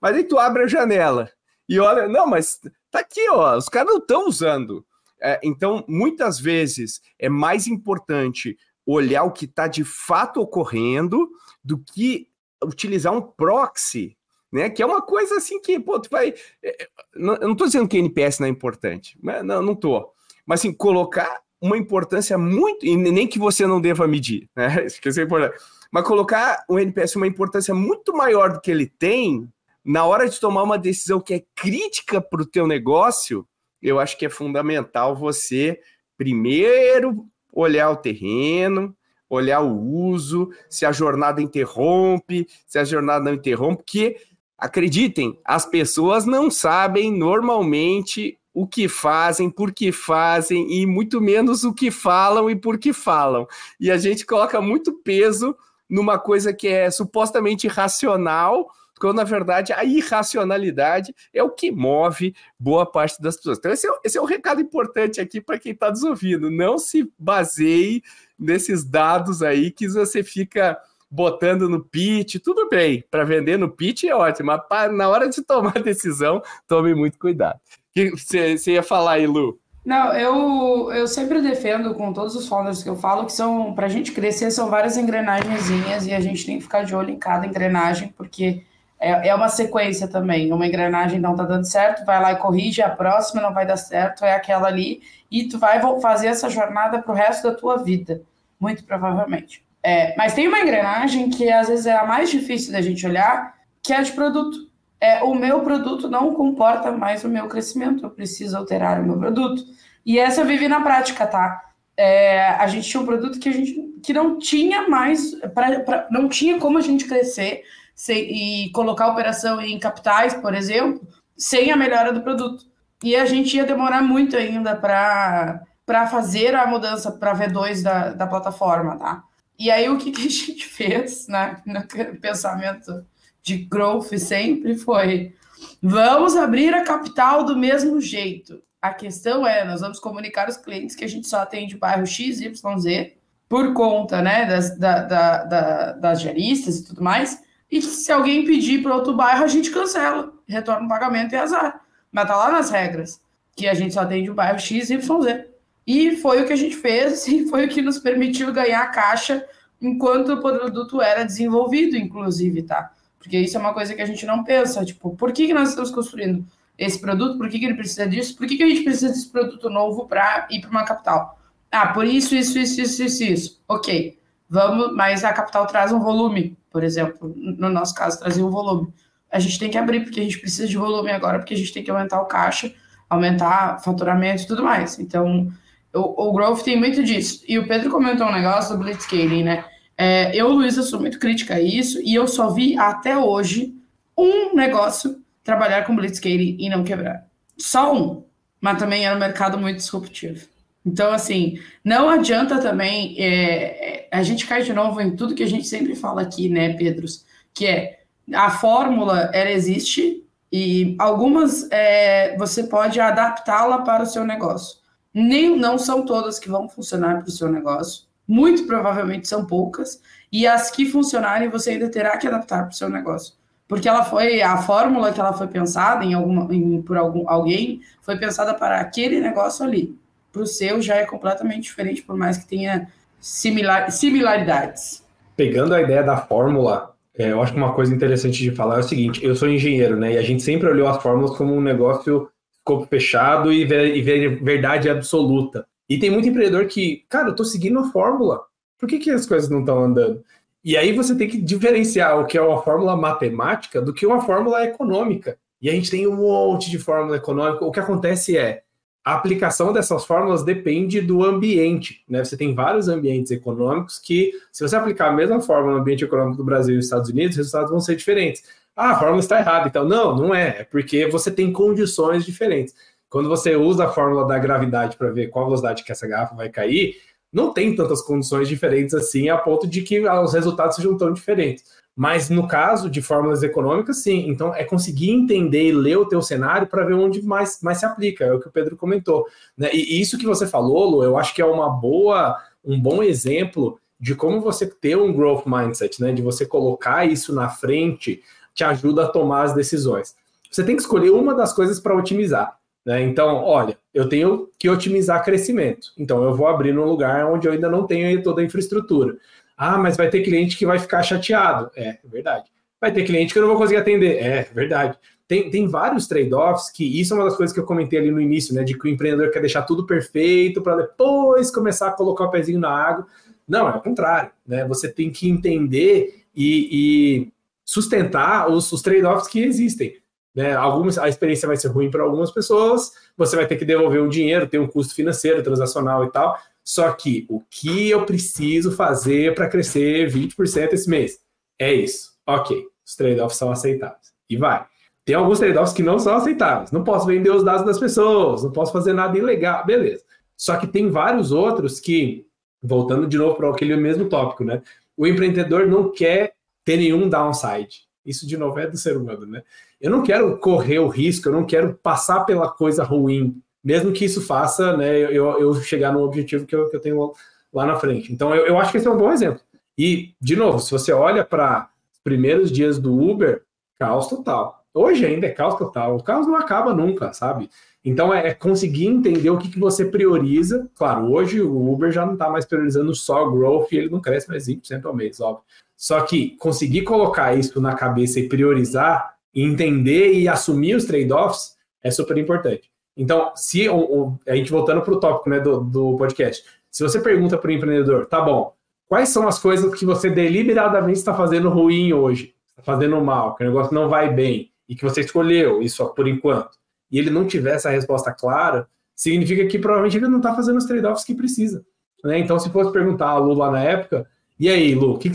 mas 0.00 0.16
aí 0.16 0.24
tu 0.24 0.38
abre 0.38 0.64
a 0.64 0.66
janela 0.66 1.30
e 1.68 1.78
olha, 1.78 2.08
não, 2.08 2.26
mas 2.26 2.60
tá 2.90 3.00
aqui, 3.00 3.28
ó, 3.30 3.56
os 3.56 3.68
caras 3.68 3.92
não 3.92 3.98
estão 3.98 4.26
usando. 4.26 4.84
É, 5.22 5.38
então, 5.42 5.84
muitas 5.86 6.40
vezes 6.40 7.00
é 7.18 7.28
mais 7.28 7.66
importante 7.66 8.56
olhar 8.86 9.22
o 9.22 9.30
que 9.30 9.44
está 9.44 9.66
de 9.66 9.84
fato 9.84 10.40
ocorrendo 10.40 11.30
do 11.62 11.78
que 11.78 12.28
utilizar 12.64 13.12
um 13.12 13.20
proxy, 13.20 14.16
né? 14.52 14.68
Que 14.68 14.82
é 14.82 14.86
uma 14.86 15.02
coisa 15.02 15.36
assim 15.36 15.60
que, 15.60 15.78
pô, 15.78 16.00
tu 16.00 16.08
vai. 16.10 16.34
É, 16.62 16.82
é, 16.82 16.88
eu 17.14 17.40
não 17.40 17.52
estou 17.52 17.66
dizendo 17.66 17.86
que 17.86 17.98
NPS 17.98 18.38
não 18.40 18.46
é 18.46 18.50
importante, 18.50 19.18
né? 19.22 19.42
não, 19.42 19.62
não 19.62 19.74
tô. 19.74 20.12
Mas 20.44 20.60
assim, 20.60 20.72
colocar 20.72 21.40
uma 21.60 21.76
importância 21.76 22.38
muito, 22.38 22.86
e 22.86 22.96
nem 22.96 23.26
que 23.26 23.38
você 23.38 23.66
não 23.66 23.80
deva 23.80 24.06
medir, 24.08 24.48
né? 24.56 24.86
Isso 25.04 25.20
é 25.20 25.22
importante. 25.22 25.54
Mas 25.90 26.04
colocar 26.04 26.64
o 26.68 26.78
NPS 26.78 27.16
uma 27.16 27.26
importância 27.26 27.74
muito 27.74 28.16
maior 28.16 28.52
do 28.52 28.60
que 28.60 28.70
ele 28.70 28.86
tem 28.86 29.48
na 29.84 30.04
hora 30.04 30.28
de 30.28 30.38
tomar 30.38 30.62
uma 30.62 30.78
decisão 30.78 31.20
que 31.20 31.34
é 31.34 31.44
crítica 31.54 32.20
para 32.20 32.42
o 32.42 32.46
teu 32.46 32.66
negócio, 32.66 33.46
eu 33.82 33.98
acho 33.98 34.16
que 34.16 34.26
é 34.26 34.30
fundamental 34.30 35.16
você 35.16 35.80
primeiro 36.16 37.26
olhar 37.52 37.90
o 37.90 37.96
terreno, 37.96 38.94
olhar 39.28 39.60
o 39.60 39.80
uso, 39.80 40.50
se 40.68 40.84
a 40.84 40.92
jornada 40.92 41.40
interrompe, 41.40 42.46
se 42.66 42.78
a 42.78 42.84
jornada 42.84 43.24
não 43.24 43.34
interrompe, 43.34 43.82
porque 43.82 44.16
acreditem, 44.58 45.40
as 45.44 45.64
pessoas 45.64 46.26
não 46.26 46.50
sabem 46.50 47.10
normalmente 47.10 48.38
o 48.52 48.66
que 48.66 48.88
fazem, 48.88 49.48
por 49.50 49.72
que 49.72 49.92
fazem 49.92 50.80
e 50.80 50.86
muito 50.86 51.20
menos 51.20 51.64
o 51.64 51.72
que 51.72 51.90
falam 51.90 52.50
e 52.50 52.56
por 52.56 52.78
que 52.78 52.92
falam. 52.92 53.46
E 53.78 53.90
a 53.90 53.96
gente 53.96 54.26
coloca 54.26 54.60
muito 54.60 54.92
peso 54.92 55.56
numa 55.88 56.18
coisa 56.18 56.52
que 56.52 56.68
é 56.68 56.90
supostamente 56.90 57.66
racional, 57.68 58.70
quando 58.98 59.16
na 59.16 59.24
verdade 59.24 59.72
a 59.72 59.84
irracionalidade 59.84 61.14
é 61.32 61.42
o 61.42 61.50
que 61.50 61.70
move 61.70 62.34
boa 62.58 62.84
parte 62.84 63.20
das 63.20 63.36
pessoas. 63.36 63.58
Então, 63.58 63.72
esse 63.72 63.88
é, 63.88 63.90
esse 64.04 64.18
é 64.18 64.20
um 64.20 64.26
recado 64.26 64.60
importante 64.60 65.20
aqui 65.20 65.40
para 65.40 65.58
quem 65.58 65.72
está 65.72 65.90
nos 65.90 66.02
ouvindo. 66.04 66.50
Não 66.50 66.78
se 66.78 67.10
baseie 67.18 68.02
nesses 68.38 68.84
dados 68.84 69.42
aí 69.42 69.70
que 69.70 69.88
você 69.88 70.22
fica 70.22 70.78
botando 71.10 71.68
no 71.68 71.82
pitch, 71.82 72.36
tudo 72.36 72.68
bem, 72.68 73.04
para 73.10 73.24
vender 73.24 73.58
no 73.58 73.68
pitch 73.68 74.04
é 74.04 74.14
ótimo, 74.14 74.52
mas 74.70 74.92
na 74.94 75.08
hora 75.08 75.28
de 75.28 75.42
tomar 75.42 75.82
decisão, 75.82 76.40
tome 76.68 76.94
muito 76.94 77.18
cuidado 77.18 77.58
que 77.94 78.10
você, 78.10 78.72
ia 78.72 78.82
falar 78.82 79.12
aí, 79.12 79.26
Lu? 79.26 79.58
Não, 79.84 80.12
eu, 80.12 80.92
eu 80.92 81.08
sempre 81.08 81.40
defendo 81.40 81.94
com 81.94 82.12
todos 82.12 82.36
os 82.36 82.46
founders 82.46 82.82
que 82.82 82.88
eu 82.88 82.96
falo 82.96 83.24
que 83.24 83.32
são, 83.32 83.74
para 83.74 83.86
a 83.86 83.88
gente 83.88 84.12
crescer, 84.12 84.50
são 84.50 84.68
várias 84.68 84.96
engrenagenzinhas 84.96 86.06
e 86.06 86.12
a 86.12 86.20
gente 86.20 86.44
tem 86.44 86.56
que 86.58 86.62
ficar 86.62 86.84
de 86.84 86.94
olho 86.94 87.10
em 87.10 87.18
cada 87.18 87.46
engrenagem, 87.46 88.08
porque 88.16 88.62
é, 89.00 89.28
é 89.28 89.34
uma 89.34 89.48
sequência 89.48 90.06
também. 90.06 90.52
Uma 90.52 90.66
engrenagem 90.66 91.18
não 91.18 91.34
tá 91.34 91.44
dando 91.44 91.64
certo, 91.64 92.04
vai 92.04 92.20
lá 92.20 92.32
e 92.32 92.36
corrige, 92.36 92.82
a 92.82 92.90
próxima 92.90 93.40
não 93.40 93.54
vai 93.54 93.66
dar 93.66 93.78
certo, 93.78 94.24
é 94.24 94.34
aquela 94.34 94.68
ali, 94.68 95.00
e 95.30 95.48
tu 95.48 95.58
vai 95.58 95.80
fazer 96.00 96.26
essa 96.26 96.50
jornada 96.50 97.00
pro 97.00 97.14
resto 97.14 97.48
da 97.48 97.54
tua 97.54 97.78
vida, 97.78 98.22
muito 98.60 98.84
provavelmente. 98.84 99.64
É, 99.82 100.14
mas 100.16 100.34
tem 100.34 100.46
uma 100.46 100.60
engrenagem 100.60 101.30
que 101.30 101.50
às 101.50 101.68
vezes 101.68 101.86
é 101.86 101.96
a 101.96 102.06
mais 102.06 102.30
difícil 102.30 102.72
da 102.72 102.82
gente 102.82 103.06
olhar, 103.06 103.54
que 103.82 103.94
é 103.94 104.02
de 104.02 104.12
produto. 104.12 104.69
É, 105.00 105.22
o 105.22 105.34
meu 105.34 105.60
produto 105.60 106.08
não 106.08 106.34
comporta 106.34 106.92
mais 106.92 107.24
o 107.24 107.28
meu 107.28 107.48
crescimento, 107.48 108.04
eu 108.04 108.10
preciso 108.10 108.56
alterar 108.56 109.00
o 109.00 109.04
meu 109.04 109.18
produto. 109.18 109.64
E 110.04 110.18
essa 110.18 110.42
eu 110.42 110.46
vivi 110.46 110.68
na 110.68 110.80
prática, 110.80 111.26
tá? 111.26 111.70
É, 111.96 112.48
a 112.50 112.66
gente 112.66 112.88
tinha 112.88 113.02
um 113.02 113.06
produto 113.06 113.38
que 113.38 113.48
a 113.48 113.52
gente 113.52 113.90
que 114.02 114.12
não 114.12 114.38
tinha 114.38 114.88
mais, 114.88 115.34
pra, 115.54 115.80
pra, 115.80 116.08
não 116.10 116.28
tinha 116.28 116.58
como 116.58 116.78
a 116.78 116.80
gente 116.80 117.04
crescer 117.04 117.62
sem, 117.94 118.64
e 118.66 118.70
colocar 118.72 119.08
operação 119.08 119.60
em 119.60 119.78
capitais, 119.78 120.34
por 120.34 120.54
exemplo, 120.54 121.06
sem 121.36 121.70
a 121.70 121.76
melhora 121.76 122.12
do 122.12 122.22
produto. 122.22 122.64
E 123.02 123.16
a 123.16 123.26
gente 123.26 123.56
ia 123.56 123.64
demorar 123.64 124.02
muito 124.02 124.36
ainda 124.36 124.74
para 124.74 126.06
fazer 126.10 126.54
a 126.54 126.66
mudança 126.66 127.12
para 127.12 127.34
V2 127.34 127.82
da, 127.82 128.10
da 128.10 128.26
plataforma, 128.26 128.96
tá? 128.96 129.24
E 129.58 129.70
aí 129.70 129.88
o 129.88 129.98
que, 129.98 130.10
que 130.10 130.26
a 130.26 130.30
gente 130.30 130.64
fez, 130.68 131.28
né, 131.28 131.62
no 131.66 131.86
pensamento 132.20 133.04
de 133.42 133.56
growth 133.56 134.16
sempre 134.18 134.76
foi: 134.76 135.34
vamos 135.82 136.36
abrir 136.36 136.74
a 136.74 136.84
capital 136.84 137.44
do 137.44 137.56
mesmo 137.56 138.00
jeito. 138.00 138.62
A 138.80 138.94
questão 138.94 139.46
é, 139.46 139.64
nós 139.64 139.80
vamos 139.80 140.00
comunicar 140.00 140.46
aos 140.46 140.56
clientes 140.56 140.96
que 140.96 141.04
a 141.04 141.08
gente 141.08 141.28
só 141.28 141.40
atende 141.40 141.76
bairro 141.76 142.06
X, 142.06 142.40
Y, 142.40 142.78
Z, 142.78 143.16
por 143.48 143.74
conta 143.74 144.22
né, 144.22 144.46
das, 144.46 144.78
da, 144.78 145.02
da, 145.02 145.44
da, 145.44 145.92
das 145.92 146.20
geristas 146.22 146.78
e 146.78 146.86
tudo 146.86 147.02
mais, 147.02 147.42
e 147.70 147.82
se 147.82 148.10
alguém 148.10 148.44
pedir 148.44 148.82
para 148.82 148.94
outro 148.94 149.14
bairro, 149.14 149.44
a 149.44 149.48
gente 149.48 149.70
cancela, 149.70 150.32
retorna 150.46 150.86
o 150.86 150.88
pagamento 150.88 151.34
e 151.34 151.36
azar. 151.36 151.80
Mas 152.10 152.26
tá 152.26 152.36
lá 152.36 152.50
nas 152.50 152.70
regras, 152.70 153.20
que 153.54 153.68
a 153.68 153.74
gente 153.74 153.94
só 153.94 154.00
atende 154.00 154.30
o 154.30 154.34
bairro 154.34 154.58
X, 154.58 154.90
Y, 154.90 155.22
Z. 155.22 155.46
E 155.86 156.16
foi 156.16 156.42
o 156.42 156.46
que 156.46 156.52
a 156.52 156.56
gente 156.56 156.76
fez, 156.76 157.26
e 157.28 157.48
foi 157.48 157.66
o 157.66 157.68
que 157.68 157.82
nos 157.82 157.98
permitiu 157.98 158.52
ganhar 158.52 158.86
caixa 158.90 159.44
enquanto 159.80 160.32
o 160.32 160.40
produto 160.40 161.00
era 161.00 161.24
desenvolvido, 161.24 161.96
inclusive, 161.96 162.62
tá? 162.62 162.92
Porque 163.20 163.38
isso 163.38 163.56
é 163.56 163.60
uma 163.60 163.74
coisa 163.74 163.94
que 163.94 164.00
a 164.00 164.06
gente 164.06 164.24
não 164.24 164.42
pensa, 164.42 164.84
tipo, 164.84 165.14
por 165.14 165.30
que, 165.30 165.46
que 165.46 165.54
nós 165.54 165.68
estamos 165.68 165.90
construindo 165.90 166.44
esse 166.78 166.98
produto, 166.98 167.36
por 167.36 167.48
que, 167.50 167.58
que 167.58 167.66
ele 167.66 167.74
precisa 167.74 168.08
disso, 168.08 168.34
por 168.34 168.46
que, 168.46 168.56
que 168.56 168.62
a 168.62 168.68
gente 168.68 168.82
precisa 168.82 169.08
desse 169.08 169.30
produto 169.30 169.68
novo 169.68 170.08
para 170.08 170.48
ir 170.50 170.62
para 170.62 170.70
uma 170.70 170.84
capital? 170.84 171.38
Ah, 171.70 171.88
por 171.88 172.06
isso, 172.06 172.34
isso, 172.34 172.58
isso, 172.58 172.80
isso, 172.80 173.02
isso, 173.04 173.24
isso. 173.24 173.62
Ok, 173.68 174.18
vamos, 174.48 174.96
mas 174.96 175.22
a 175.22 175.32
capital 175.32 175.66
traz 175.66 175.92
um 175.92 176.00
volume, 176.00 176.56
por 176.70 176.82
exemplo, 176.82 177.32
no 177.36 177.68
nosso 177.68 177.94
caso, 177.94 178.18
trazia 178.18 178.44
um 178.44 178.50
volume. 178.50 178.92
A 179.30 179.38
gente 179.38 179.58
tem 179.58 179.70
que 179.70 179.76
abrir, 179.76 180.00
porque 180.00 180.20
a 180.20 180.22
gente 180.22 180.38
precisa 180.38 180.66
de 180.66 180.76
volume 180.78 181.12
agora, 181.12 181.38
porque 181.38 181.54
a 181.54 181.56
gente 181.56 181.72
tem 181.72 181.84
que 181.84 181.90
aumentar 181.90 182.20
o 182.22 182.24
caixa, 182.24 182.72
aumentar 183.08 183.78
faturamento 183.80 184.42
e 184.42 184.46
tudo 184.46 184.64
mais. 184.64 184.98
Então, 184.98 185.52
o, 185.92 186.28
o 186.28 186.32
growth 186.32 186.62
tem 186.62 186.78
muito 186.78 187.04
disso. 187.04 187.44
E 187.46 187.58
o 187.58 187.68
Pedro 187.68 187.90
comentou 187.90 188.26
um 188.26 188.32
negócio 188.32 188.74
do 188.74 188.82
blitzscaling, 188.82 189.44
né? 189.44 189.64
É, 190.02 190.34
eu, 190.34 190.48
Luísa, 190.48 190.82
sou 190.82 190.98
muito 190.98 191.18
crítica 191.18 191.56
a 191.56 191.60
isso, 191.60 192.00
e 192.00 192.14
eu 192.14 192.26
só 192.26 192.48
vi 192.48 192.74
até 192.78 193.18
hoje 193.18 193.74
um 194.16 194.54
negócio 194.54 195.22
trabalhar 195.44 195.84
com 195.84 195.94
blitzscaling 195.94 196.56
e 196.58 196.70
não 196.70 196.82
quebrar. 196.82 197.26
Só 197.58 197.94
um, 197.94 198.24
mas 198.58 198.78
também 198.78 199.04
era 199.04 199.14
um 199.14 199.18
mercado 199.18 199.58
muito 199.58 199.76
disruptivo. 199.76 200.46
Então, 200.86 201.12
assim, 201.12 201.60
não 201.84 202.08
adianta 202.08 202.58
também. 202.58 203.14
É, 203.18 204.06
é, 204.06 204.08
a 204.10 204.22
gente 204.22 204.46
cai 204.46 204.62
de 204.62 204.72
novo 204.72 205.02
em 205.02 205.14
tudo 205.14 205.34
que 205.34 205.42
a 205.42 205.48
gente 205.48 205.66
sempre 205.66 205.94
fala 205.94 206.22
aqui, 206.22 206.48
né, 206.48 206.72
Pedros? 206.72 207.26
Que 207.52 207.66
é 207.66 208.00
a 208.32 208.50
fórmula, 208.50 209.30
ela 209.34 209.50
existe 209.50 210.24
e 210.50 210.96
algumas 210.98 211.70
é, 211.70 212.38
você 212.38 212.64
pode 212.64 212.98
adaptá-la 212.98 213.82
para 213.82 214.04
o 214.04 214.06
seu 214.06 214.24
negócio. 214.24 214.78
Nem, 215.12 215.54
não 215.58 215.76
são 215.76 216.06
todas 216.06 216.38
que 216.38 216.48
vão 216.48 216.70
funcionar 216.70 217.18
para 217.18 217.28
o 217.28 217.32
seu 217.32 217.52
negócio. 217.52 218.08
Muito 218.30 218.64
provavelmente 218.64 219.26
são 219.26 219.44
poucas. 219.44 220.00
E 220.30 220.46
as 220.46 220.70
que 220.70 220.86
funcionarem, 220.86 221.48
você 221.48 221.70
ainda 221.70 221.90
terá 221.90 222.16
que 222.16 222.28
adaptar 222.28 222.62
para 222.62 222.70
o 222.70 222.74
seu 222.74 222.88
negócio 222.88 223.34
porque 223.70 223.88
ela 223.88 224.02
foi 224.02 224.42
a 224.42 224.56
fórmula 224.56 225.12
que 225.12 225.20
ela 225.20 225.32
foi 225.32 225.46
pensada 225.46 226.04
em 226.04 226.12
alguma 226.12 226.52
em, 226.52 226.82
por 226.82 226.96
algum 226.96 227.30
alguém 227.30 227.80
foi 228.02 228.18
pensada 228.18 228.52
para 228.52 228.80
aquele 228.80 229.20
negócio 229.20 229.64
ali. 229.64 229.94
Para 230.32 230.42
o 230.42 230.46
seu 230.46 230.82
já 230.82 230.96
é 230.96 231.06
completamente 231.06 231.62
diferente, 231.62 232.02
por 232.02 232.16
mais 232.16 232.36
que 232.36 232.48
tenha 232.48 232.88
similar, 233.20 233.88
similaridades. 233.92 235.04
Pegando 235.36 235.72
a 235.72 235.80
ideia 235.80 236.02
da 236.02 236.16
fórmula, 236.16 236.96
é, 237.16 237.30
eu 237.30 237.40
acho 237.40 237.52
que 237.52 237.58
uma 237.58 237.72
coisa 237.72 237.94
interessante 237.94 238.42
de 238.42 238.50
falar 238.50 238.78
é 238.78 238.80
o 238.80 238.82
seguinte: 238.82 239.24
eu 239.24 239.36
sou 239.36 239.48
engenheiro, 239.48 239.96
né? 239.96 240.14
E 240.14 240.18
a 240.18 240.22
gente 240.22 240.42
sempre 240.42 240.68
olhou 240.68 240.88
as 240.88 241.00
fórmulas 241.00 241.36
como 241.36 241.54
um 241.54 241.60
negócio 241.60 242.28
escopo 242.52 242.86
fechado 242.86 243.52
e, 243.52 243.64
ver, 243.64 243.96
e 243.96 244.02
ver 244.02 244.42
verdade 244.42 244.90
absoluta. 244.90 245.64
E 245.90 245.98
tem 245.98 246.08
muito 246.08 246.28
empreendedor 246.28 246.66
que, 246.66 247.04
cara, 247.08 247.30
eu 247.30 247.34
tô 247.34 247.44
seguindo 247.44 247.80
a 247.80 247.90
fórmula. 247.90 248.44
Por 248.78 248.88
que, 248.88 249.00
que 249.00 249.10
as 249.10 249.26
coisas 249.26 249.50
não 249.50 249.58
estão 249.58 249.82
andando? 249.82 250.24
E 250.62 250.76
aí 250.76 250.92
você 250.92 251.16
tem 251.16 251.28
que 251.28 251.36
diferenciar 251.36 252.16
o 252.20 252.26
que 252.26 252.38
é 252.38 252.40
uma 252.40 252.62
fórmula 252.62 252.96
matemática 252.96 253.82
do 253.82 253.92
que 253.92 254.06
uma 254.06 254.20
fórmula 254.20 254.64
econômica. 254.64 255.36
E 255.60 255.68
a 255.68 255.72
gente 255.72 255.90
tem 255.90 256.06
um 256.06 256.14
monte 256.14 256.70
de 256.70 256.78
fórmula 256.78 257.16
econômica. 257.16 257.64
O 257.64 257.72
que 257.72 257.80
acontece 257.80 258.38
é 258.38 258.62
a 259.04 259.14
aplicação 259.14 259.72
dessas 259.72 260.04
fórmulas 260.04 260.44
depende 260.44 261.00
do 261.00 261.24
ambiente. 261.24 262.04
Né? 262.08 262.22
Você 262.22 262.36
tem 262.36 262.54
vários 262.54 262.86
ambientes 262.86 263.32
econômicos 263.32 263.98
que, 263.98 264.32
se 264.52 264.62
você 264.62 264.76
aplicar 264.76 265.08
a 265.08 265.12
mesma 265.12 265.40
fórmula 265.40 265.74
no 265.74 265.80
ambiente 265.80 266.04
econômico 266.04 266.36
do 266.36 266.44
Brasil 266.44 266.74
e 266.74 266.76
dos 266.76 266.86
Estados 266.86 267.10
Unidos, 267.10 267.32
os 267.32 267.38
resultados 267.38 267.70
vão 267.70 267.80
ser 267.80 267.96
diferentes. 267.96 268.44
Ah, 268.76 268.92
a 268.92 268.98
fórmula 268.98 269.20
está 269.20 269.40
errada. 269.40 269.66
Então, 269.66 269.88
não, 269.88 270.14
não 270.14 270.32
é. 270.32 270.60
É 270.60 270.64
porque 270.64 271.08
você 271.08 271.32
tem 271.32 271.52
condições 271.52 272.24
diferentes. 272.24 272.74
Quando 273.10 273.28
você 273.28 273.56
usa 273.56 273.84
a 273.84 273.88
fórmula 273.90 274.26
da 274.26 274.38
gravidade 274.38 274.96
para 274.96 275.10
ver 275.10 275.26
qual 275.26 275.44
velocidade 275.44 275.82
que 275.84 275.92
essa 275.92 276.06
garrafa 276.06 276.34
vai 276.34 276.48
cair, 276.48 276.94
não 277.32 277.52
tem 277.52 277.74
tantas 277.74 278.00
condições 278.00 278.48
diferentes 278.48 278.94
assim, 278.94 279.28
a 279.28 279.36
ponto 279.36 279.66
de 279.66 279.82
que 279.82 280.00
os 280.08 280.32
resultados 280.32 280.76
sejam 280.76 280.96
tão 280.96 281.12
diferentes. 281.12 281.64
Mas 281.94 282.30
no 282.30 282.46
caso 282.46 282.88
de 282.88 283.02
fórmulas 283.02 283.42
econômicas, 283.42 284.02
sim. 284.02 284.28
Então 284.28 284.54
é 284.54 284.64
conseguir 284.64 285.10
entender 285.10 285.68
e 285.68 285.72
ler 285.72 285.98
o 285.98 286.06
teu 286.06 286.22
cenário 286.22 286.66
para 286.66 286.84
ver 286.84 286.94
onde 286.94 287.20
mais, 287.22 287.58
mais 287.62 287.78
se 287.78 287.84
aplica, 287.84 288.24
é 288.24 288.32
o 288.32 288.40
que 288.40 288.48
o 288.48 288.52
Pedro 288.52 288.76
comentou. 288.76 289.26
Né? 289.58 289.70
E 289.72 290.00
isso 290.00 290.16
que 290.16 290.24
você 290.24 290.46
falou, 290.46 290.88
Lu, 290.88 291.04
eu 291.04 291.18
acho 291.18 291.34
que 291.34 291.42
é 291.42 291.44
uma 291.44 291.68
boa, 291.68 292.36
um 292.64 292.80
bom 292.80 293.02
exemplo 293.02 293.78
de 293.98 294.14
como 294.14 294.40
você 294.40 294.66
ter 294.66 294.96
um 294.96 295.12
growth 295.12 295.44
mindset, 295.46 296.00
né? 296.00 296.12
De 296.12 296.22
você 296.22 296.46
colocar 296.46 297.04
isso 297.04 297.34
na 297.34 297.50
frente, 297.50 298.22
te 298.54 298.64
ajuda 298.64 299.04
a 299.04 299.08
tomar 299.08 299.42
as 299.42 299.52
decisões. 299.52 300.14
Você 300.50 300.64
tem 300.64 300.74
que 300.74 300.82
escolher 300.82 301.10
uma 301.10 301.34
das 301.34 301.52
coisas 301.52 301.78
para 301.78 301.94
otimizar. 301.94 302.59
Né? 302.84 303.02
Então, 303.02 303.44
olha, 303.44 303.78
eu 303.92 304.08
tenho 304.08 304.48
que 304.58 304.68
otimizar 304.68 305.24
crescimento. 305.24 305.88
Então, 305.98 306.22
eu 306.24 306.34
vou 306.34 306.46
abrir 306.46 306.72
num 306.72 306.84
lugar 306.84 307.26
onde 307.26 307.46
eu 307.46 307.52
ainda 307.52 307.68
não 307.68 307.86
tenho 307.86 308.22
toda 308.22 308.40
a 308.40 308.44
infraestrutura. 308.44 309.16
Ah, 309.56 309.76
mas 309.76 309.96
vai 309.96 310.08
ter 310.08 310.22
cliente 310.22 310.56
que 310.56 310.64
vai 310.64 310.78
ficar 310.78 311.02
chateado. 311.02 311.70
É, 311.76 311.88
é 311.88 311.98
verdade. 312.04 312.50
Vai 312.80 312.92
ter 312.92 313.04
cliente 313.04 313.32
que 313.32 313.38
eu 313.38 313.42
não 313.42 313.50
vou 313.50 313.58
conseguir 313.58 313.80
atender. 313.80 314.16
É, 314.16 314.48
verdade. 314.54 314.98
Tem, 315.28 315.50
tem 315.50 315.68
vários 315.68 316.08
trade-offs 316.08 316.72
que 316.72 317.00
isso 317.00 317.12
é 317.12 317.16
uma 317.16 317.26
das 317.26 317.36
coisas 317.36 317.54
que 317.54 317.60
eu 317.60 317.66
comentei 317.66 317.98
ali 317.98 318.10
no 318.10 318.20
início, 318.20 318.54
né? 318.54 318.64
De 318.64 318.76
que 318.76 318.88
o 318.88 318.90
empreendedor 318.90 319.30
quer 319.30 319.40
deixar 319.40 319.62
tudo 319.62 319.86
perfeito 319.86 320.62
para 320.62 320.76
depois 320.76 321.50
começar 321.50 321.88
a 321.88 321.92
colocar 321.92 322.24
o 322.24 322.30
pezinho 322.30 322.58
na 322.58 322.70
água. 322.70 323.06
Não, 323.46 323.68
é 323.68 323.76
o 323.76 323.80
contrário. 323.80 324.30
Né? 324.46 324.66
Você 324.66 324.88
tem 324.88 325.10
que 325.10 325.28
entender 325.28 326.24
e, 326.34 326.68
e 326.72 327.32
sustentar 327.64 328.50
os, 328.50 328.72
os 328.72 328.82
trade-offs 328.82 329.28
que 329.28 329.40
existem. 329.42 329.99
Né? 330.34 330.54
Algumas, 330.54 330.96
a 330.98 331.08
experiência 331.08 331.48
vai 331.48 331.56
ser 331.56 331.68
ruim 331.68 331.90
para 331.90 332.02
algumas 332.02 332.30
pessoas, 332.30 332.92
você 333.16 333.36
vai 333.36 333.46
ter 333.46 333.56
que 333.56 333.64
devolver 333.64 334.02
o 334.02 334.08
dinheiro, 334.08 334.46
tem 334.46 334.60
um 334.60 334.66
custo 334.66 334.94
financeiro, 334.94 335.42
transacional 335.42 336.04
e 336.04 336.10
tal. 336.10 336.38
Só 336.64 336.90
que 336.92 337.26
o 337.28 337.40
que 337.50 337.90
eu 337.90 338.04
preciso 338.04 338.72
fazer 338.72 339.34
para 339.34 339.48
crescer 339.48 340.08
20% 340.10 340.72
esse 340.72 340.88
mês? 340.88 341.18
É 341.58 341.72
isso. 341.72 342.12
Ok, 342.26 342.64
os 342.86 342.94
trade-offs 342.94 343.36
são 343.36 343.50
aceitáveis. 343.50 344.12
E 344.28 344.36
vai. 344.36 344.64
Tem 345.04 345.16
alguns 345.16 345.40
trade-offs 345.40 345.72
que 345.72 345.82
não 345.82 345.98
são 345.98 346.14
aceitáveis. 346.14 346.70
Não 346.70 346.84
posso 346.84 347.06
vender 347.06 347.30
os 347.30 347.42
dados 347.42 347.66
das 347.66 347.78
pessoas, 347.78 348.44
não 348.44 348.52
posso 348.52 348.72
fazer 348.72 348.92
nada 348.92 349.18
ilegal, 349.18 349.66
beleza. 349.66 350.04
Só 350.36 350.56
que 350.56 350.66
tem 350.66 350.88
vários 350.88 351.32
outros 351.32 351.80
que, 351.80 352.26
voltando 352.62 353.06
de 353.06 353.18
novo 353.18 353.34
para 353.34 353.50
aquele 353.50 353.76
mesmo 353.76 354.08
tópico, 354.08 354.44
né? 354.44 354.62
O 354.96 355.06
empreendedor 355.06 355.66
não 355.66 355.90
quer 355.90 356.34
ter 356.64 356.76
nenhum 356.76 357.08
downside. 357.08 357.88
Isso, 358.04 358.26
de 358.26 358.36
novo, 358.36 358.58
é 358.58 358.66
do 358.66 358.76
ser 358.76 358.96
humano, 358.96 359.26
né? 359.26 359.42
Eu 359.80 359.90
não 359.90 360.02
quero 360.02 360.36
correr 360.38 360.78
o 360.78 360.88
risco, 360.88 361.28
eu 361.28 361.32
não 361.32 361.44
quero 361.44 361.74
passar 361.74 362.24
pela 362.24 362.50
coisa 362.50 362.84
ruim, 362.84 363.40
mesmo 363.64 363.92
que 363.92 364.04
isso 364.04 364.20
faça 364.20 364.76
né, 364.76 364.98
eu, 364.98 365.38
eu 365.38 365.54
chegar 365.54 365.92
no 365.92 366.02
objetivo 366.02 366.46
que 366.46 366.54
eu, 366.54 366.68
que 366.68 366.76
eu 366.76 366.80
tenho 366.80 367.12
lá 367.52 367.66
na 367.66 367.76
frente. 367.76 368.12
Então, 368.12 368.34
eu, 368.34 368.46
eu 368.46 368.58
acho 368.58 368.70
que 368.70 368.78
esse 368.78 368.86
é 368.86 368.90
um 368.90 368.98
bom 368.98 369.12
exemplo. 369.12 369.40
E, 369.78 370.14
de 370.20 370.36
novo, 370.36 370.58
se 370.58 370.70
você 370.70 370.92
olha 370.92 371.24
para 371.24 371.70
os 371.92 372.00
primeiros 372.00 372.52
dias 372.52 372.78
do 372.78 372.98
Uber, 372.98 373.42
caos 373.78 374.08
total. 374.08 374.64
Hoje 374.72 375.04
ainda 375.04 375.26
é 375.26 375.30
caos 375.30 375.56
total. 375.56 375.96
O 375.96 376.02
caos 376.02 376.26
não 376.26 376.36
acaba 376.36 376.74
nunca, 376.74 377.12
sabe? 377.12 377.50
Então 377.84 378.12
é, 378.12 378.28
é 378.28 378.34
conseguir 378.34 378.86
entender 378.86 379.30
o 379.30 379.38
que, 379.38 379.48
que 379.48 379.58
você 379.58 379.84
prioriza. 379.84 380.68
Claro, 380.74 381.10
hoje 381.10 381.40
o 381.40 381.72
Uber 381.72 381.90
já 381.90 382.04
não 382.04 382.12
está 382.12 382.28
mais 382.28 382.44
priorizando 382.44 382.94
só 382.94 383.28
growth 383.30 383.72
ele 383.72 383.88
não 383.88 384.00
cresce 384.00 384.28
mais 384.28 384.46
20% 384.46 384.84
ao 384.84 384.94
mês, 384.94 385.20
óbvio. 385.20 385.44
Só 385.76 386.02
que 386.02 386.36
conseguir 386.36 386.82
colocar 386.82 387.34
isso 387.34 387.58
na 387.60 387.74
cabeça 387.74 388.20
e 388.20 388.28
priorizar, 388.28 389.16
entender 389.34 390.12
e 390.12 390.28
assumir 390.28 390.74
os 390.74 390.84
trade-offs 390.84 391.56
é 391.82 391.90
super 391.90 392.16
importante. 392.18 392.70
Então, 392.96 393.32
se 393.34 393.68
o, 393.68 394.18
a 394.28 394.34
gente 394.34 394.50
voltando 394.50 394.82
para 394.82 394.92
o 394.92 395.00
tópico 395.00 395.30
né, 395.30 395.40
do, 395.40 395.60
do 395.60 395.96
podcast, 395.96 396.44
se 396.70 396.82
você 396.82 397.00
pergunta 397.00 397.38
para 397.38 397.48
o 397.48 397.52
empreendedor, 397.52 398.06
tá 398.06 398.20
bom, 398.20 398.54
quais 398.86 399.08
são 399.08 399.26
as 399.26 399.38
coisas 399.38 399.74
que 399.74 399.86
você 399.86 400.10
deliberadamente 400.10 400.98
está 400.98 401.14
fazendo 401.14 401.48
ruim 401.48 401.92
hoje, 401.92 402.34
está 402.50 402.62
fazendo 402.62 403.00
mal, 403.00 403.34
que 403.34 403.44
o 403.44 403.46
negócio 403.46 403.72
não 403.72 403.88
vai 403.88 404.12
bem 404.12 404.50
e 404.68 404.74
que 404.74 404.84
você 404.84 405.00
escolheu 405.00 405.62
isso 405.62 405.86
por 405.94 406.06
enquanto, 406.06 406.58
e 406.90 406.98
ele 406.98 407.10
não 407.10 407.26
tiver 407.26 407.54
essa 407.54 407.70
resposta 407.70 408.12
clara, 408.12 408.68
significa 408.94 409.46
que 409.46 409.58
provavelmente 409.58 409.96
ele 409.96 410.08
não 410.08 410.18
está 410.18 410.34
fazendo 410.34 410.58
os 410.58 410.64
trade-offs 410.64 411.04
que 411.04 411.14
precisa. 411.14 411.64
Né? 412.04 412.18
Então, 412.18 412.38
se 412.38 412.50
fosse 412.50 412.72
perguntar 412.72 413.08
a 413.08 413.18
Lu 413.18 413.34
lá 413.34 413.50
na 413.50 413.62
época, 413.62 414.06
e 414.38 414.48
aí, 414.48 414.74
Lu, 414.74 414.94
o 414.94 414.98
que, 414.98 415.10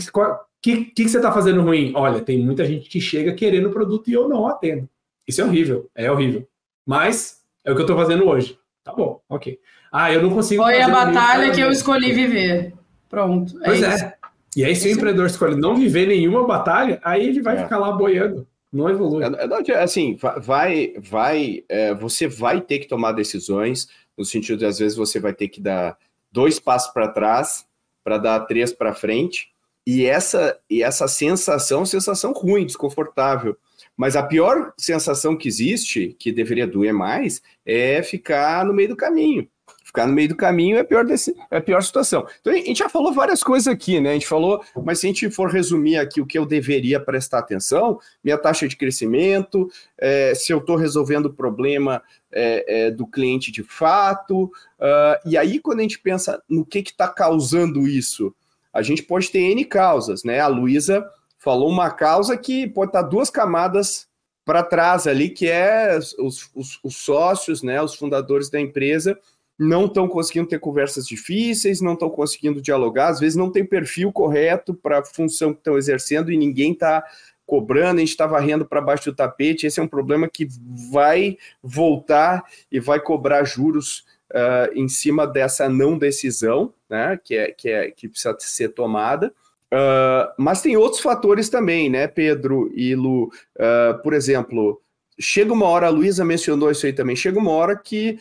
que, 0.62 0.86
que, 0.86 1.04
que 1.04 1.08
você 1.08 1.18
está 1.18 1.32
fazendo 1.32 1.62
ruim? 1.62 1.92
Olha, 1.94 2.20
tem 2.20 2.38
muita 2.38 2.64
gente 2.64 2.88
que 2.88 3.00
chega 3.00 3.34
querendo 3.34 3.68
o 3.68 3.72
produto 3.72 4.08
e 4.08 4.12
eu 4.12 4.28
não 4.28 4.46
atendo. 4.46 4.88
Isso 5.26 5.40
é 5.40 5.44
horrível, 5.44 5.90
é 5.94 6.10
horrível. 6.10 6.46
Mas 6.84 7.42
é 7.64 7.72
o 7.72 7.74
que 7.74 7.80
eu 7.80 7.84
estou 7.84 7.96
fazendo 7.96 8.26
hoje. 8.26 8.58
Tá 8.84 8.92
bom, 8.92 9.20
ok. 9.28 9.58
Ah, 9.92 10.12
eu 10.12 10.22
não 10.22 10.30
consigo. 10.30 10.62
Foi 10.62 10.80
a 10.80 10.88
batalha 10.88 11.52
que 11.52 11.60
eu 11.60 11.70
escolhi 11.70 12.12
viver. 12.12 12.72
Pronto. 13.08 13.58
É 13.62 13.64
pois 13.64 13.82
é. 13.82 13.94
isso. 13.94 14.04
é. 14.04 14.14
E 14.56 14.64
aí, 14.64 14.74
se 14.74 14.88
o 14.88 14.92
empreendedor 14.92 15.26
escolhe 15.26 15.56
não 15.56 15.76
viver 15.76 16.06
nenhuma 16.06 16.46
batalha, 16.46 17.00
aí 17.04 17.26
ele 17.28 17.42
vai 17.42 17.56
é. 17.56 17.62
ficar 17.62 17.78
lá 17.78 17.92
boiando. 17.92 18.46
Não 18.72 18.88
evolui. 18.88 19.22
É, 19.24 19.72
é 19.72 19.82
assim, 19.82 20.16
vai, 20.40 20.94
vai, 20.98 21.64
é, 21.68 21.94
você 21.94 22.26
vai 22.26 22.60
ter 22.60 22.78
que 22.78 22.88
tomar 22.88 23.12
decisões, 23.12 23.88
no 24.16 24.24
sentido 24.24 24.58
de 24.58 24.66
às 24.66 24.78
vezes 24.78 24.96
você 24.96 25.20
vai 25.20 25.32
ter 25.32 25.48
que 25.48 25.60
dar 25.60 25.96
dois 26.32 26.58
passos 26.58 26.92
para 26.92 27.08
trás 27.08 27.66
para 28.06 28.18
dar 28.18 28.38
três 28.46 28.72
para 28.72 28.94
frente. 28.94 29.48
E 29.86 30.04
essa, 30.04 30.58
e 30.68 30.82
essa 30.82 31.06
sensação, 31.06 31.86
sensação 31.86 32.32
ruim, 32.32 32.66
desconfortável. 32.66 33.56
Mas 33.96 34.16
a 34.16 34.22
pior 34.22 34.72
sensação 34.76 35.36
que 35.36 35.48
existe, 35.48 36.14
que 36.18 36.32
deveria 36.32 36.66
doer 36.66 36.92
mais, 36.92 37.40
é 37.64 38.02
ficar 38.02 38.64
no 38.64 38.74
meio 38.74 38.90
do 38.90 38.96
caminho. 38.96 39.48
Ficar 39.82 40.06
no 40.06 40.12
meio 40.12 40.28
do 40.28 40.36
caminho 40.36 40.76
é 40.76 40.80
a 40.80 40.84
pior, 40.84 41.04
desse, 41.04 41.34
é 41.50 41.56
a 41.56 41.60
pior 41.60 41.80
situação. 41.82 42.26
Então 42.40 42.52
a 42.52 42.56
gente 42.56 42.80
já 42.80 42.88
falou 42.88 43.14
várias 43.14 43.42
coisas 43.42 43.68
aqui, 43.68 44.00
né? 44.00 44.10
A 44.10 44.12
gente 44.14 44.26
falou, 44.26 44.62
mas 44.84 44.98
se 44.98 45.06
a 45.06 45.08
gente 45.08 45.30
for 45.30 45.48
resumir 45.48 45.96
aqui 45.96 46.20
o 46.20 46.26
que 46.26 46.36
eu 46.36 46.44
deveria 46.44 47.00
prestar 47.00 47.38
atenção, 47.38 47.98
minha 48.22 48.36
taxa 48.36 48.68
de 48.68 48.76
crescimento, 48.76 49.70
é, 49.96 50.34
se 50.34 50.52
eu 50.52 50.58
estou 50.58 50.76
resolvendo 50.76 51.26
o 51.26 51.32
problema 51.32 52.02
é, 52.30 52.86
é, 52.86 52.90
do 52.90 53.06
cliente 53.06 53.50
de 53.50 53.62
fato. 53.62 54.44
Uh, 54.78 55.16
e 55.24 55.38
aí, 55.38 55.58
quando 55.58 55.78
a 55.78 55.82
gente 55.82 55.98
pensa 55.98 56.42
no 56.46 56.66
que 56.66 56.80
está 56.80 57.08
causando 57.08 57.88
isso, 57.88 58.34
a 58.76 58.82
gente 58.82 59.02
pode 59.02 59.30
ter 59.30 59.40
N 59.40 59.64
causas, 59.64 60.22
né? 60.22 60.40
A 60.40 60.46
Luísa 60.46 61.04
falou 61.38 61.70
uma 61.70 61.90
causa 61.90 62.36
que 62.36 62.66
pode 62.66 62.90
estar 62.90 63.02
duas 63.02 63.30
camadas 63.30 64.06
para 64.44 64.62
trás 64.62 65.06
ali, 65.06 65.30
que 65.30 65.48
é 65.48 65.98
os, 66.18 66.48
os, 66.54 66.78
os, 66.84 66.96
sócios, 66.96 67.62
né, 67.62 67.82
os 67.82 67.94
fundadores 67.94 68.48
da 68.48 68.60
empresa, 68.60 69.18
não 69.58 69.86
estão 69.86 70.06
conseguindo 70.06 70.46
ter 70.48 70.60
conversas 70.60 71.06
difíceis, 71.06 71.80
não 71.80 71.94
estão 71.94 72.08
conseguindo 72.08 72.60
dialogar, 72.60 73.08
às 73.08 73.18
vezes 73.18 73.34
não 73.34 73.50
tem 73.50 73.64
perfil 73.64 74.12
correto 74.12 74.72
para 74.72 75.00
a 75.00 75.04
função 75.04 75.52
que 75.52 75.58
estão 75.58 75.76
exercendo 75.76 76.30
e 76.30 76.36
ninguém 76.36 76.72
está 76.72 77.02
cobrando, 77.46 77.96
a 77.96 78.00
gente 78.00 78.10
está 78.10 78.26
varrendo 78.26 78.66
para 78.66 78.80
baixo 78.80 79.10
do 79.10 79.16
tapete. 79.16 79.66
Esse 79.66 79.80
é 79.80 79.82
um 79.82 79.88
problema 79.88 80.28
que 80.28 80.46
vai 80.90 81.38
voltar 81.62 82.44
e 82.70 82.78
vai 82.78 83.00
cobrar 83.00 83.44
juros 83.44 84.04
uh, 84.32 84.72
em 84.74 84.88
cima 84.88 85.26
dessa 85.26 85.68
não 85.68 85.98
decisão, 85.98 86.72
né, 86.88 87.18
que, 87.22 87.36
é, 87.36 87.50
que, 87.50 87.68
é, 87.68 87.90
que 87.90 88.08
precisa 88.08 88.36
ser 88.40 88.70
tomada. 88.70 89.32
Uh, 89.66 90.30
mas 90.38 90.62
tem 90.62 90.76
outros 90.76 91.00
fatores 91.00 91.48
também, 91.48 91.90
né, 91.90 92.06
Pedro 92.06 92.70
e 92.74 92.94
Lu? 92.94 93.24
Uh, 93.56 94.00
por 94.02 94.14
exemplo, 94.14 94.80
chega 95.18 95.52
uma 95.52 95.66
hora, 95.66 95.86
a 95.86 95.90
Luísa 95.90 96.24
mencionou 96.24 96.70
isso 96.70 96.86
aí 96.86 96.92
também, 96.92 97.16
chega 97.16 97.38
uma 97.38 97.50
hora 97.50 97.76
que 97.76 98.18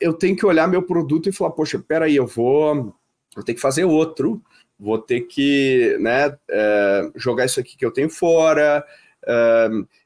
eu 0.00 0.14
tenho 0.14 0.34
que 0.34 0.46
olhar 0.46 0.66
meu 0.66 0.82
produto 0.82 1.28
e 1.28 1.32
falar, 1.32 1.50
poxa, 1.50 1.78
peraí, 1.78 2.16
eu 2.16 2.26
vou, 2.26 2.94
vou 3.34 3.44
ter 3.44 3.52
que 3.52 3.60
fazer 3.60 3.84
outro, 3.84 4.42
vou 4.78 4.98
ter 4.98 5.22
que 5.22 5.96
né, 6.00 6.28
uh, 6.28 7.12
jogar 7.14 7.44
isso 7.44 7.60
aqui 7.60 7.76
que 7.76 7.84
eu 7.84 7.90
tenho 7.90 8.08
fora, 8.08 8.84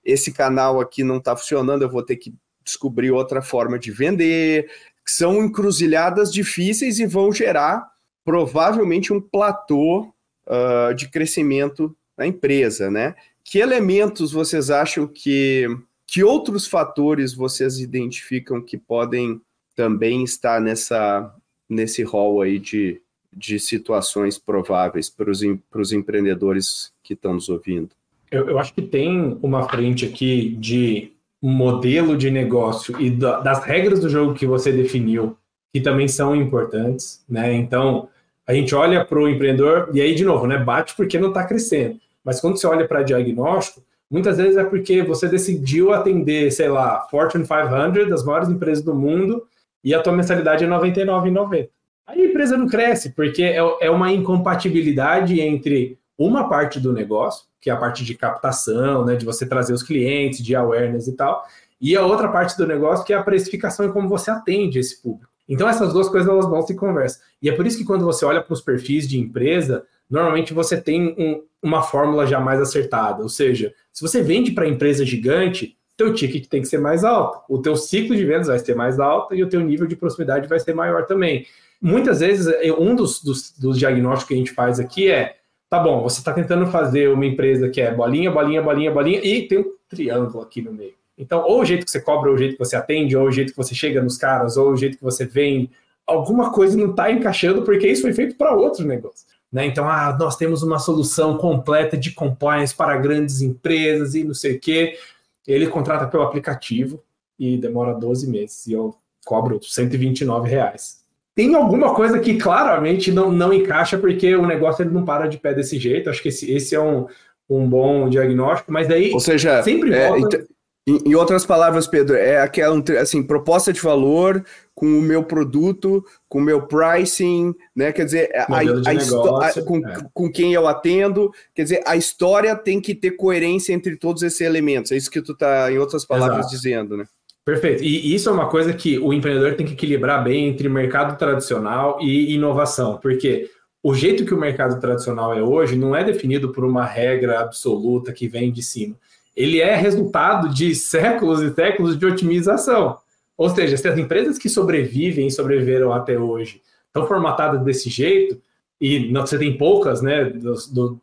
esse 0.04 0.32
canal 0.32 0.80
aqui 0.80 1.02
não 1.02 1.16
está 1.16 1.36
funcionando, 1.36 1.82
eu 1.82 1.88
vou 1.88 2.04
ter 2.04 2.14
que 2.14 2.32
descobrir 2.64 3.10
outra 3.10 3.42
forma 3.42 3.78
de 3.78 3.90
vender. 3.90 4.70
São 5.10 5.44
encruzilhadas 5.44 6.32
difíceis 6.32 6.98
e 6.98 7.06
vão 7.06 7.32
gerar 7.32 7.86
provavelmente 8.24 9.12
um 9.12 9.20
platô 9.20 10.12
uh, 10.46 10.94
de 10.94 11.08
crescimento 11.08 11.96
na 12.16 12.26
empresa, 12.26 12.90
né? 12.90 13.14
Que 13.42 13.58
elementos 13.58 14.32
vocês 14.32 14.70
acham 14.70 15.06
que, 15.06 15.66
que 16.06 16.22
outros 16.22 16.66
fatores 16.66 17.32
vocês 17.32 17.78
identificam 17.78 18.60
que 18.60 18.76
podem 18.76 19.40
também 19.74 20.24
estar 20.24 20.60
nessa, 20.60 21.34
nesse 21.68 22.02
rol 22.02 22.42
aí 22.42 22.58
de, 22.58 23.00
de 23.32 23.58
situações 23.58 24.36
prováveis 24.38 25.08
para 25.08 25.30
os 25.30 25.92
empreendedores 25.92 26.92
que 27.02 27.14
estão 27.14 27.34
nos 27.34 27.48
ouvindo? 27.48 27.90
Eu, 28.30 28.50
eu, 28.50 28.58
acho 28.58 28.74
que 28.74 28.82
tem 28.82 29.38
uma 29.42 29.68
frente 29.68 30.04
aqui 30.04 30.50
de 30.58 31.12
modelo 31.40 32.16
de 32.16 32.30
negócio 32.30 33.00
e 33.00 33.10
da, 33.10 33.40
das 33.40 33.64
regras 33.64 34.00
do 34.00 34.08
jogo 34.08 34.34
que 34.34 34.46
você 34.46 34.72
definiu, 34.72 35.36
que 35.72 35.80
também 35.80 36.08
são 36.08 36.34
importantes, 36.34 37.24
né? 37.28 37.52
Então, 37.54 38.08
a 38.46 38.52
gente 38.52 38.74
olha 38.74 39.04
para 39.04 39.18
o 39.18 39.28
empreendedor 39.28 39.90
e 39.92 40.00
aí, 40.00 40.14
de 40.14 40.24
novo, 40.24 40.46
né, 40.46 40.58
bate 40.58 40.94
porque 40.96 41.18
não 41.18 41.28
está 41.28 41.44
crescendo. 41.44 42.00
Mas 42.24 42.40
quando 42.40 42.58
você 42.58 42.66
olha 42.66 42.86
para 42.88 43.02
diagnóstico, 43.02 43.82
muitas 44.10 44.38
vezes 44.38 44.56
é 44.56 44.64
porque 44.64 45.02
você 45.02 45.28
decidiu 45.28 45.92
atender, 45.92 46.50
sei 46.50 46.68
lá, 46.68 47.06
Fortune 47.10 47.46
500, 47.46 48.08
das 48.08 48.24
maiores 48.24 48.48
empresas 48.48 48.82
do 48.82 48.94
mundo, 48.94 49.46
e 49.84 49.94
a 49.94 50.00
tua 50.02 50.12
mensalidade 50.12 50.64
é 50.64 50.66
R$ 50.66 50.74
99,90. 50.74 51.68
Aí 52.06 52.22
a 52.22 52.24
empresa 52.24 52.56
não 52.56 52.66
cresce, 52.66 53.10
porque 53.10 53.42
é, 53.42 53.58
é 53.80 53.90
uma 53.90 54.10
incompatibilidade 54.10 55.40
entre 55.40 55.98
uma 56.16 56.48
parte 56.48 56.80
do 56.80 56.92
negócio, 56.92 57.46
que 57.60 57.70
é 57.70 57.72
a 57.72 57.76
parte 57.76 58.04
de 58.04 58.14
captação, 58.14 59.04
né, 59.04 59.16
de 59.16 59.24
você 59.24 59.46
trazer 59.46 59.72
os 59.72 59.82
clientes, 59.82 60.42
de 60.42 60.54
awareness 60.54 61.08
e 61.08 61.16
tal, 61.16 61.44
e 61.80 61.96
a 61.96 62.04
outra 62.04 62.28
parte 62.28 62.56
do 62.56 62.66
negócio, 62.66 63.04
que 63.04 63.12
é 63.12 63.16
a 63.16 63.22
precificação 63.22 63.86
e 63.86 63.92
como 63.92 64.08
você 64.08 64.30
atende 64.30 64.78
esse 64.78 65.00
público. 65.00 65.32
Então 65.48 65.68
essas 65.68 65.92
duas 65.92 66.08
coisas 66.08 66.28
elas 66.28 66.46
vão 66.46 66.62
se 66.62 66.74
conversam. 66.74 67.22
E 67.40 67.48
é 67.48 67.52
por 67.52 67.66
isso 67.66 67.78
que 67.78 67.84
quando 67.84 68.04
você 68.04 68.24
olha 68.24 68.42
para 68.42 68.52
os 68.52 68.60
perfis 68.60 69.08
de 69.08 69.18
empresa, 69.18 69.84
normalmente 70.10 70.52
você 70.52 70.80
tem 70.80 71.14
um, 71.18 71.42
uma 71.62 71.82
fórmula 71.82 72.26
já 72.26 72.38
mais 72.38 72.60
acertada. 72.60 73.22
Ou 73.22 73.28
seja, 73.28 73.72
se 73.92 74.02
você 74.02 74.22
vende 74.22 74.52
para 74.52 74.68
empresa 74.68 75.04
gigante, 75.04 75.76
teu 75.96 76.12
ticket 76.14 76.46
tem 76.48 76.62
que 76.62 76.68
ser 76.68 76.78
mais 76.78 77.02
alto, 77.02 77.40
o 77.48 77.60
teu 77.60 77.74
ciclo 77.76 78.14
de 78.14 78.24
vendas 78.24 78.46
vai 78.46 78.58
ser 78.58 78.76
mais 78.76 79.00
alto 79.00 79.34
e 79.34 79.42
o 79.42 79.48
teu 79.48 79.60
nível 79.60 79.86
de 79.86 79.96
proximidade 79.96 80.46
vai 80.46 80.60
ser 80.60 80.72
maior 80.72 81.06
também. 81.06 81.44
Muitas 81.80 82.20
vezes, 82.20 82.52
um 82.78 82.94
dos, 82.94 83.22
dos, 83.22 83.52
dos 83.58 83.78
diagnósticos 83.78 84.28
que 84.28 84.34
a 84.34 84.36
gente 84.36 84.52
faz 84.52 84.78
aqui 84.78 85.10
é, 85.10 85.37
tá 85.68 85.78
bom, 85.78 86.02
você 86.02 86.20
está 86.20 86.32
tentando 86.32 86.66
fazer 86.66 87.08
uma 87.08 87.26
empresa 87.26 87.68
que 87.68 87.80
é 87.80 87.94
bolinha, 87.94 88.30
bolinha, 88.30 88.62
bolinha, 88.62 88.90
bolinha, 88.90 89.20
e 89.22 89.46
tem 89.46 89.58
um 89.58 89.72
triângulo 89.88 90.42
aqui 90.42 90.62
no 90.62 90.72
meio. 90.72 90.94
Então, 91.16 91.42
ou 91.42 91.60
o 91.60 91.64
jeito 91.64 91.84
que 91.84 91.90
você 91.90 92.00
cobra, 92.00 92.30
ou 92.30 92.36
o 92.36 92.38
jeito 92.38 92.52
que 92.52 92.64
você 92.64 92.76
atende, 92.76 93.16
ou 93.16 93.26
o 93.26 93.32
jeito 93.32 93.50
que 93.50 93.56
você 93.56 93.74
chega 93.74 94.02
nos 94.02 94.16
caras, 94.16 94.56
ou 94.56 94.70
o 94.70 94.76
jeito 94.76 94.96
que 94.96 95.02
você 95.02 95.26
vem, 95.26 95.70
alguma 96.06 96.52
coisa 96.52 96.76
não 96.76 96.90
está 96.90 97.10
encaixando 97.10 97.62
porque 97.62 97.88
isso 97.88 98.02
foi 98.02 98.12
feito 98.12 98.36
para 98.36 98.54
outro 98.54 98.86
negócio. 98.86 99.26
Né? 99.52 99.66
Então, 99.66 99.88
ah, 99.88 100.16
nós 100.18 100.36
temos 100.36 100.62
uma 100.62 100.78
solução 100.78 101.36
completa 101.36 101.96
de 101.96 102.12
compliance 102.12 102.74
para 102.74 102.96
grandes 102.96 103.40
empresas 103.40 104.14
e 104.14 104.22
não 104.22 104.34
sei 104.34 104.56
o 104.56 104.60
quê. 104.60 104.98
Ele 105.46 105.66
contrata 105.66 106.06
pelo 106.06 106.22
aplicativo 106.22 107.02
e 107.38 107.56
demora 107.56 107.94
12 107.94 108.30
meses 108.30 108.66
e 108.66 108.72
eu 108.72 108.94
cobro 109.24 109.58
129 109.62 110.48
reais. 110.48 110.97
Tem 111.38 111.54
alguma 111.54 111.94
coisa 111.94 112.18
que 112.18 112.36
claramente 112.36 113.12
não, 113.12 113.30
não 113.30 113.52
encaixa 113.52 113.96
porque 113.96 114.34
o 114.34 114.44
negócio 114.44 114.82
ele 114.82 114.90
não 114.90 115.04
para 115.04 115.28
de 115.28 115.38
pé 115.38 115.54
desse 115.54 115.78
jeito. 115.78 116.10
Acho 116.10 116.20
que 116.20 116.30
esse, 116.30 116.50
esse 116.50 116.74
é 116.74 116.80
um, 116.80 117.06
um 117.48 117.64
bom 117.64 118.08
diagnóstico, 118.08 118.72
mas 118.72 118.88
daí 118.88 119.12
Ou 119.12 119.20
seja, 119.20 119.62
sempre 119.62 119.94
é, 119.94 120.08
volta... 120.08 120.36
Então 120.36 120.58
em, 121.06 121.14
outras 121.14 121.44
palavras, 121.46 121.86
Pedro, 121.86 122.16
é 122.16 122.40
aquela 122.40 122.82
assim, 123.00 123.22
proposta 123.22 123.72
de 123.72 123.80
valor 123.80 124.42
com 124.74 124.86
o 124.86 125.02
meu 125.02 125.22
produto, 125.22 126.04
com 126.28 126.38
o 126.38 126.42
meu 126.42 126.66
pricing, 126.66 127.54
né? 127.76 127.92
Quer 127.92 128.06
dizer, 128.06 128.30
a, 128.34 128.58
a, 128.58 128.64
negócio, 128.64 129.60
a, 129.60 129.64
com, 129.64 129.86
é. 129.86 129.96
com 130.12 130.32
quem 130.32 130.54
eu 130.54 130.66
atendo, 130.66 131.30
quer 131.54 131.64
dizer, 131.64 131.82
a 131.86 131.94
história 131.94 132.56
tem 132.56 132.80
que 132.80 132.94
ter 132.94 133.12
coerência 133.12 133.72
entre 133.72 133.96
todos 133.96 134.24
esses 134.24 134.40
elementos. 134.40 134.90
É 134.90 134.96
isso 134.96 135.10
que 135.10 135.22
tu 135.22 135.32
está, 135.32 135.70
em 135.70 135.78
outras 135.78 136.04
palavras, 136.04 136.46
Exato. 136.46 136.54
dizendo, 136.54 136.96
né? 136.96 137.04
Perfeito. 137.50 137.82
E 137.82 138.14
isso 138.14 138.28
é 138.28 138.32
uma 138.32 138.48
coisa 138.48 138.72
que 138.72 138.98
o 138.98 139.12
empreendedor 139.12 139.54
tem 139.54 139.66
que 139.66 139.72
equilibrar 139.72 140.22
bem 140.22 140.48
entre 140.48 140.68
mercado 140.68 141.16
tradicional 141.16 141.98
e 142.00 142.34
inovação, 142.34 142.98
porque 142.98 143.48
o 143.82 143.94
jeito 143.94 144.24
que 144.24 144.34
o 144.34 144.38
mercado 144.38 144.80
tradicional 144.80 145.32
é 145.32 145.42
hoje 145.42 145.76
não 145.76 145.94
é 145.94 146.04
definido 146.04 146.50
por 146.50 146.64
uma 146.64 146.84
regra 146.84 147.40
absoluta 147.40 148.12
que 148.12 148.28
vem 148.28 148.52
de 148.52 148.62
cima 148.62 148.96
ele 149.38 149.60
é 149.60 149.76
resultado 149.76 150.52
de 150.52 150.74
séculos 150.74 151.40
e 151.40 151.54
séculos 151.54 151.96
de 151.96 152.04
otimização. 152.04 152.98
Ou 153.36 153.48
seja, 153.48 153.76
se 153.76 153.86
as 153.86 153.96
empresas 153.96 154.36
que 154.36 154.48
sobrevivem 154.48 155.28
e 155.28 155.30
sobreviveram 155.30 155.92
até 155.92 156.18
hoje 156.18 156.60
estão 156.88 157.06
formatadas 157.06 157.62
desse 157.62 157.88
jeito, 157.88 158.36
e 158.80 159.12
você 159.12 159.38
tem 159.38 159.56
poucas, 159.56 160.02
né, 160.02 160.32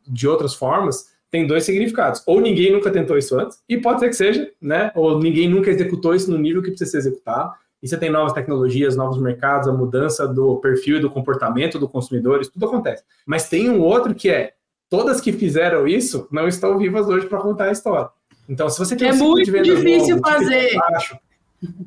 de 0.05 0.27
outras 0.27 0.53
formas, 0.53 1.14
tem 1.31 1.45
dois 1.45 1.63
significados. 1.63 2.21
Ou 2.25 2.39
ninguém 2.39 2.71
nunca 2.71 2.91
tentou 2.91 3.17
isso 3.17 3.37
antes, 3.37 3.59
e 3.67 3.77
pode 3.77 3.99
ser 3.99 4.09
que 4.09 4.15
seja, 4.15 4.51
né? 4.61 4.91
Ou 4.95 5.19
ninguém 5.19 5.49
nunca 5.49 5.69
executou 5.69 6.15
isso 6.15 6.31
no 6.31 6.37
nível 6.37 6.61
que 6.61 6.69
precisa 6.69 6.91
ser 6.91 6.97
executado. 6.97 7.53
E 7.81 7.87
você 7.87 7.97
tem 7.97 8.09
novas 8.09 8.33
tecnologias, 8.33 8.95
novos 8.95 9.21
mercados, 9.21 9.67
a 9.67 9.73
mudança 9.73 10.27
do 10.27 10.57
perfil 10.57 10.97
e 10.97 11.01
do 11.01 11.09
comportamento 11.09 11.77
do 11.77 11.87
consumidor, 11.87 12.41
isso 12.41 12.51
tudo 12.51 12.65
acontece. 12.65 13.03
Mas 13.25 13.47
tem 13.47 13.69
um 13.69 13.81
outro 13.81 14.15
que 14.15 14.29
é: 14.29 14.53
todas 14.89 15.21
que 15.21 15.31
fizeram 15.31 15.87
isso 15.87 16.27
não 16.31 16.47
estão 16.47 16.77
vivas 16.77 17.07
hoje 17.07 17.27
para 17.27 17.39
contar 17.39 17.65
a 17.65 17.71
história. 17.71 18.09
Então, 18.47 18.69
se 18.69 18.79
você 18.79 18.95
tem 18.95 19.09
é 19.09 19.13
um 19.13 19.17
muito 19.17 19.51
difícil 19.51 20.17
novo, 20.17 20.27
fazer. 20.27 20.75
Baixo, 20.75 21.17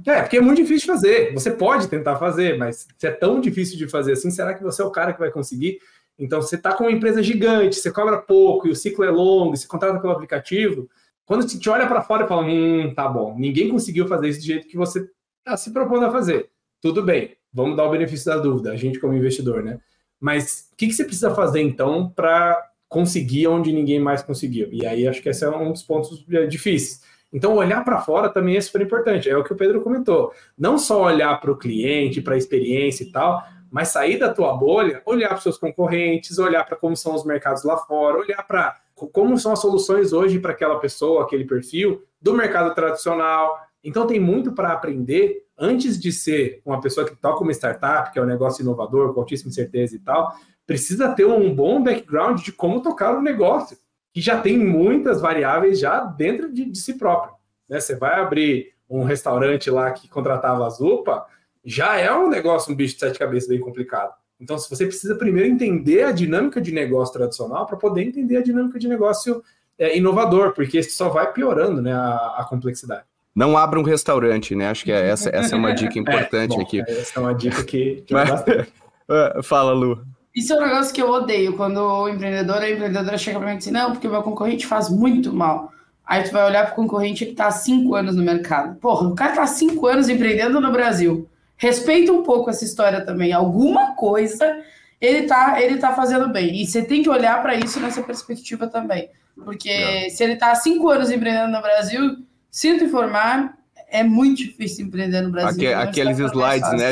é, 0.06 0.22
porque 0.22 0.36
é 0.36 0.40
muito 0.40 0.58
difícil 0.58 0.80
de 0.80 0.86
fazer. 0.86 1.32
Você 1.32 1.50
pode 1.50 1.88
tentar 1.88 2.16
fazer, 2.16 2.56
mas 2.56 2.86
se 2.96 3.06
é 3.06 3.10
tão 3.10 3.40
difícil 3.40 3.76
de 3.76 3.88
fazer 3.88 4.12
assim, 4.12 4.30
será 4.30 4.54
que 4.54 4.62
você 4.62 4.82
é 4.82 4.84
o 4.84 4.90
cara 4.90 5.12
que 5.12 5.20
vai 5.20 5.30
conseguir? 5.30 5.78
Então, 6.18 6.42
você 6.42 6.56
está 6.56 6.74
com 6.74 6.84
uma 6.84 6.92
empresa 6.92 7.22
gigante, 7.22 7.76
você 7.76 7.90
cobra 7.92 8.18
pouco 8.18 8.66
e 8.66 8.70
o 8.70 8.76
ciclo 8.76 9.04
é 9.04 9.10
longo, 9.10 9.56
você 9.56 9.66
contrata 9.66 10.00
pelo 10.00 10.12
aplicativo. 10.12 10.88
Quando 11.24 11.42
você 11.42 11.58
te 11.58 11.70
olha 11.70 11.86
para 11.86 12.02
fora 12.02 12.24
e 12.24 12.28
fala, 12.28 12.42
hum, 12.42 12.92
tá 12.94 13.08
bom, 13.08 13.36
ninguém 13.38 13.68
conseguiu 13.68 14.08
fazer 14.08 14.28
isso 14.28 14.40
do 14.40 14.46
jeito 14.46 14.66
que 14.66 14.76
você 14.76 15.08
está 15.38 15.56
se 15.56 15.72
propondo 15.72 16.06
a 16.06 16.10
fazer. 16.10 16.50
Tudo 16.80 17.02
bem, 17.02 17.36
vamos 17.52 17.76
dar 17.76 17.84
o 17.84 17.90
benefício 17.90 18.26
da 18.26 18.38
dúvida, 18.38 18.72
a 18.72 18.76
gente 18.76 18.98
como 18.98 19.14
investidor, 19.14 19.62
né? 19.62 19.78
Mas 20.20 20.68
o 20.72 20.76
que, 20.76 20.88
que 20.88 20.92
você 20.92 21.04
precisa 21.04 21.34
fazer 21.34 21.60
então 21.60 22.08
para 22.08 22.60
conseguir 22.88 23.46
onde 23.46 23.72
ninguém 23.72 24.00
mais 24.00 24.22
conseguiu? 24.22 24.68
E 24.72 24.84
aí 24.86 25.06
acho 25.06 25.22
que 25.22 25.28
esse 25.28 25.44
é 25.44 25.48
um 25.48 25.72
dos 25.72 25.82
pontos 25.82 26.24
difíceis 26.48 27.00
então, 27.32 27.56
olhar 27.56 27.84
para 27.84 28.00
fora 28.00 28.28
também 28.28 28.56
é 28.56 28.60
super 28.60 28.80
importante. 28.80 29.28
É 29.28 29.36
o 29.36 29.44
que 29.44 29.52
o 29.52 29.56
Pedro 29.56 29.82
comentou. 29.82 30.32
Não 30.56 30.78
só 30.78 31.04
olhar 31.04 31.38
para 31.40 31.50
o 31.50 31.56
cliente, 31.56 32.20
para 32.20 32.34
a 32.34 32.38
experiência 32.38 33.04
e 33.04 33.12
tal, 33.12 33.44
mas 33.70 33.88
sair 33.88 34.18
da 34.18 34.32
tua 34.32 34.54
bolha, 34.54 35.02
olhar 35.04 35.28
para 35.28 35.38
os 35.38 35.42
seus 35.42 35.58
concorrentes, 35.58 36.38
olhar 36.38 36.64
para 36.64 36.76
como 36.76 36.96
são 36.96 37.14
os 37.14 37.24
mercados 37.24 37.64
lá 37.64 37.76
fora, 37.76 38.18
olhar 38.18 38.42
para 38.46 38.76
como 39.12 39.38
são 39.38 39.52
as 39.52 39.60
soluções 39.60 40.12
hoje 40.12 40.40
para 40.40 40.52
aquela 40.52 40.78
pessoa, 40.80 41.22
aquele 41.22 41.44
perfil 41.44 42.02
do 42.20 42.34
mercado 42.34 42.74
tradicional. 42.74 43.60
Então, 43.82 44.06
tem 44.06 44.18
muito 44.18 44.52
para 44.52 44.72
aprender 44.72 45.44
antes 45.56 46.00
de 46.00 46.10
ser 46.10 46.60
uma 46.64 46.80
pessoa 46.80 47.06
que 47.06 47.14
toca 47.14 47.42
uma 47.42 47.52
startup, 47.52 48.12
que 48.12 48.18
é 48.18 48.22
um 48.22 48.26
negócio 48.26 48.62
inovador, 48.62 49.14
com 49.14 49.20
altíssima 49.20 49.52
certeza 49.52 49.94
e 49.94 49.98
tal. 50.00 50.34
Precisa 50.66 51.10
ter 51.10 51.26
um 51.26 51.54
bom 51.54 51.82
background 51.82 52.40
de 52.42 52.52
como 52.52 52.82
tocar 52.82 53.16
o 53.16 53.22
negócio 53.22 53.76
que 54.12 54.20
já 54.20 54.40
tem 54.40 54.58
muitas 54.58 55.20
variáveis 55.20 55.78
já 55.78 56.00
dentro 56.00 56.52
de, 56.52 56.64
de 56.64 56.78
si 56.78 56.94
próprio. 56.94 57.34
Né? 57.68 57.78
Você 57.78 57.94
vai 57.94 58.20
abrir 58.20 58.72
um 58.88 59.04
restaurante 59.04 59.70
lá 59.70 59.90
que 59.90 60.08
contratava 60.08 60.66
a 60.66 60.70
Zupa, 60.70 61.26
já 61.64 61.96
é 61.98 62.12
um 62.12 62.28
negócio, 62.28 62.72
um 62.72 62.76
bicho 62.76 62.94
de 62.94 63.00
sete 63.00 63.18
cabeças 63.18 63.48
bem 63.48 63.60
complicado. 63.60 64.12
Então, 64.40 64.56
se 64.56 64.70
você 64.70 64.86
precisa 64.86 65.16
primeiro 65.16 65.48
entender 65.48 66.04
a 66.04 66.12
dinâmica 66.12 66.60
de 66.60 66.72
negócio 66.72 67.12
tradicional 67.12 67.66
para 67.66 67.76
poder 67.76 68.02
entender 68.02 68.36
a 68.36 68.42
dinâmica 68.42 68.78
de 68.78 68.86
negócio 68.86 69.42
é, 69.78 69.96
inovador, 69.96 70.52
porque 70.52 70.78
isso 70.78 70.96
só 70.96 71.08
vai 71.08 71.32
piorando 71.32 71.82
né, 71.82 71.92
a, 71.92 72.36
a, 72.38 72.46
complexidade. 72.48 73.02
Não 73.34 73.56
abra 73.56 73.78
um 73.78 73.82
restaurante, 73.82 74.54
né? 74.54 74.68
Acho 74.68 74.84
que 74.84 74.92
é 74.92 75.08
essa, 75.08 75.28
essa 75.30 75.54
é 75.54 75.58
uma 75.58 75.74
dica 75.74 75.96
importante 75.98 76.54
é, 76.54 76.56
bom, 76.56 76.62
aqui. 76.62 76.80
Essa 76.80 77.18
é 77.18 77.22
uma 77.22 77.34
dica 77.34 77.64
que, 77.64 78.02
que 78.06 78.14
Mas, 78.14 78.30
Fala, 79.42 79.72
Lu. 79.72 80.04
Isso 80.34 80.52
é 80.52 80.56
um 80.56 80.60
negócio 80.60 80.94
que 80.94 81.02
eu 81.02 81.08
odeio, 81.10 81.56
quando 81.56 81.78
o 81.78 82.08
empreendedor 82.08 82.58
a 82.58 82.70
empreendedora 82.70 83.18
chega 83.18 83.38
para 83.38 83.48
mim 83.48 83.54
e 83.54 83.58
diz, 83.58 83.72
não, 83.72 83.92
porque 83.92 84.06
o 84.06 84.10
meu 84.10 84.22
concorrente 84.22 84.66
faz 84.66 84.88
muito 84.88 85.32
mal. 85.32 85.72
Aí 86.06 86.22
tu 86.22 86.32
vai 86.32 86.44
olhar 86.44 86.64
para 86.64 86.72
o 86.72 86.76
concorrente 86.76 87.24
que 87.24 87.32
está 87.32 87.48
há 87.48 87.50
cinco 87.50 87.94
anos 87.94 88.14
no 88.14 88.22
mercado. 88.22 88.76
Porra, 88.76 89.08
o 89.08 89.14
cara 89.14 89.32
está 89.32 89.42
há 89.42 89.46
cinco 89.46 89.86
anos 89.86 90.08
empreendendo 90.08 90.60
no 90.60 90.70
Brasil. 90.70 91.28
Respeita 91.58 92.12
um 92.12 92.22
pouco 92.22 92.48
essa 92.48 92.64
história 92.64 93.04
também. 93.04 93.32
Alguma 93.32 93.94
coisa 93.94 94.62
ele 95.00 95.18
está 95.18 95.60
ele 95.60 95.76
tá 95.78 95.94
fazendo 95.94 96.28
bem. 96.28 96.62
E 96.62 96.66
você 96.66 96.82
tem 96.82 97.02
que 97.02 97.10
olhar 97.10 97.42
para 97.42 97.54
isso 97.54 97.78
nessa 97.80 98.02
perspectiva 98.02 98.66
também. 98.66 99.10
Porque 99.44 99.68
é. 99.68 100.08
se 100.08 100.24
ele 100.24 100.34
está 100.34 100.52
há 100.52 100.54
cinco 100.54 100.88
anos 100.88 101.10
empreendendo 101.10 101.52
no 101.52 101.60
Brasil, 101.60 102.16
sinto 102.50 102.84
informar, 102.84 103.56
é 103.90 104.02
muito 104.02 104.38
difícil 104.38 104.86
empreender 104.86 105.20
no 105.20 105.30
Brasil. 105.30 105.76
aqueles 105.76 106.18
slides, 106.18 106.72
né? 106.72 106.90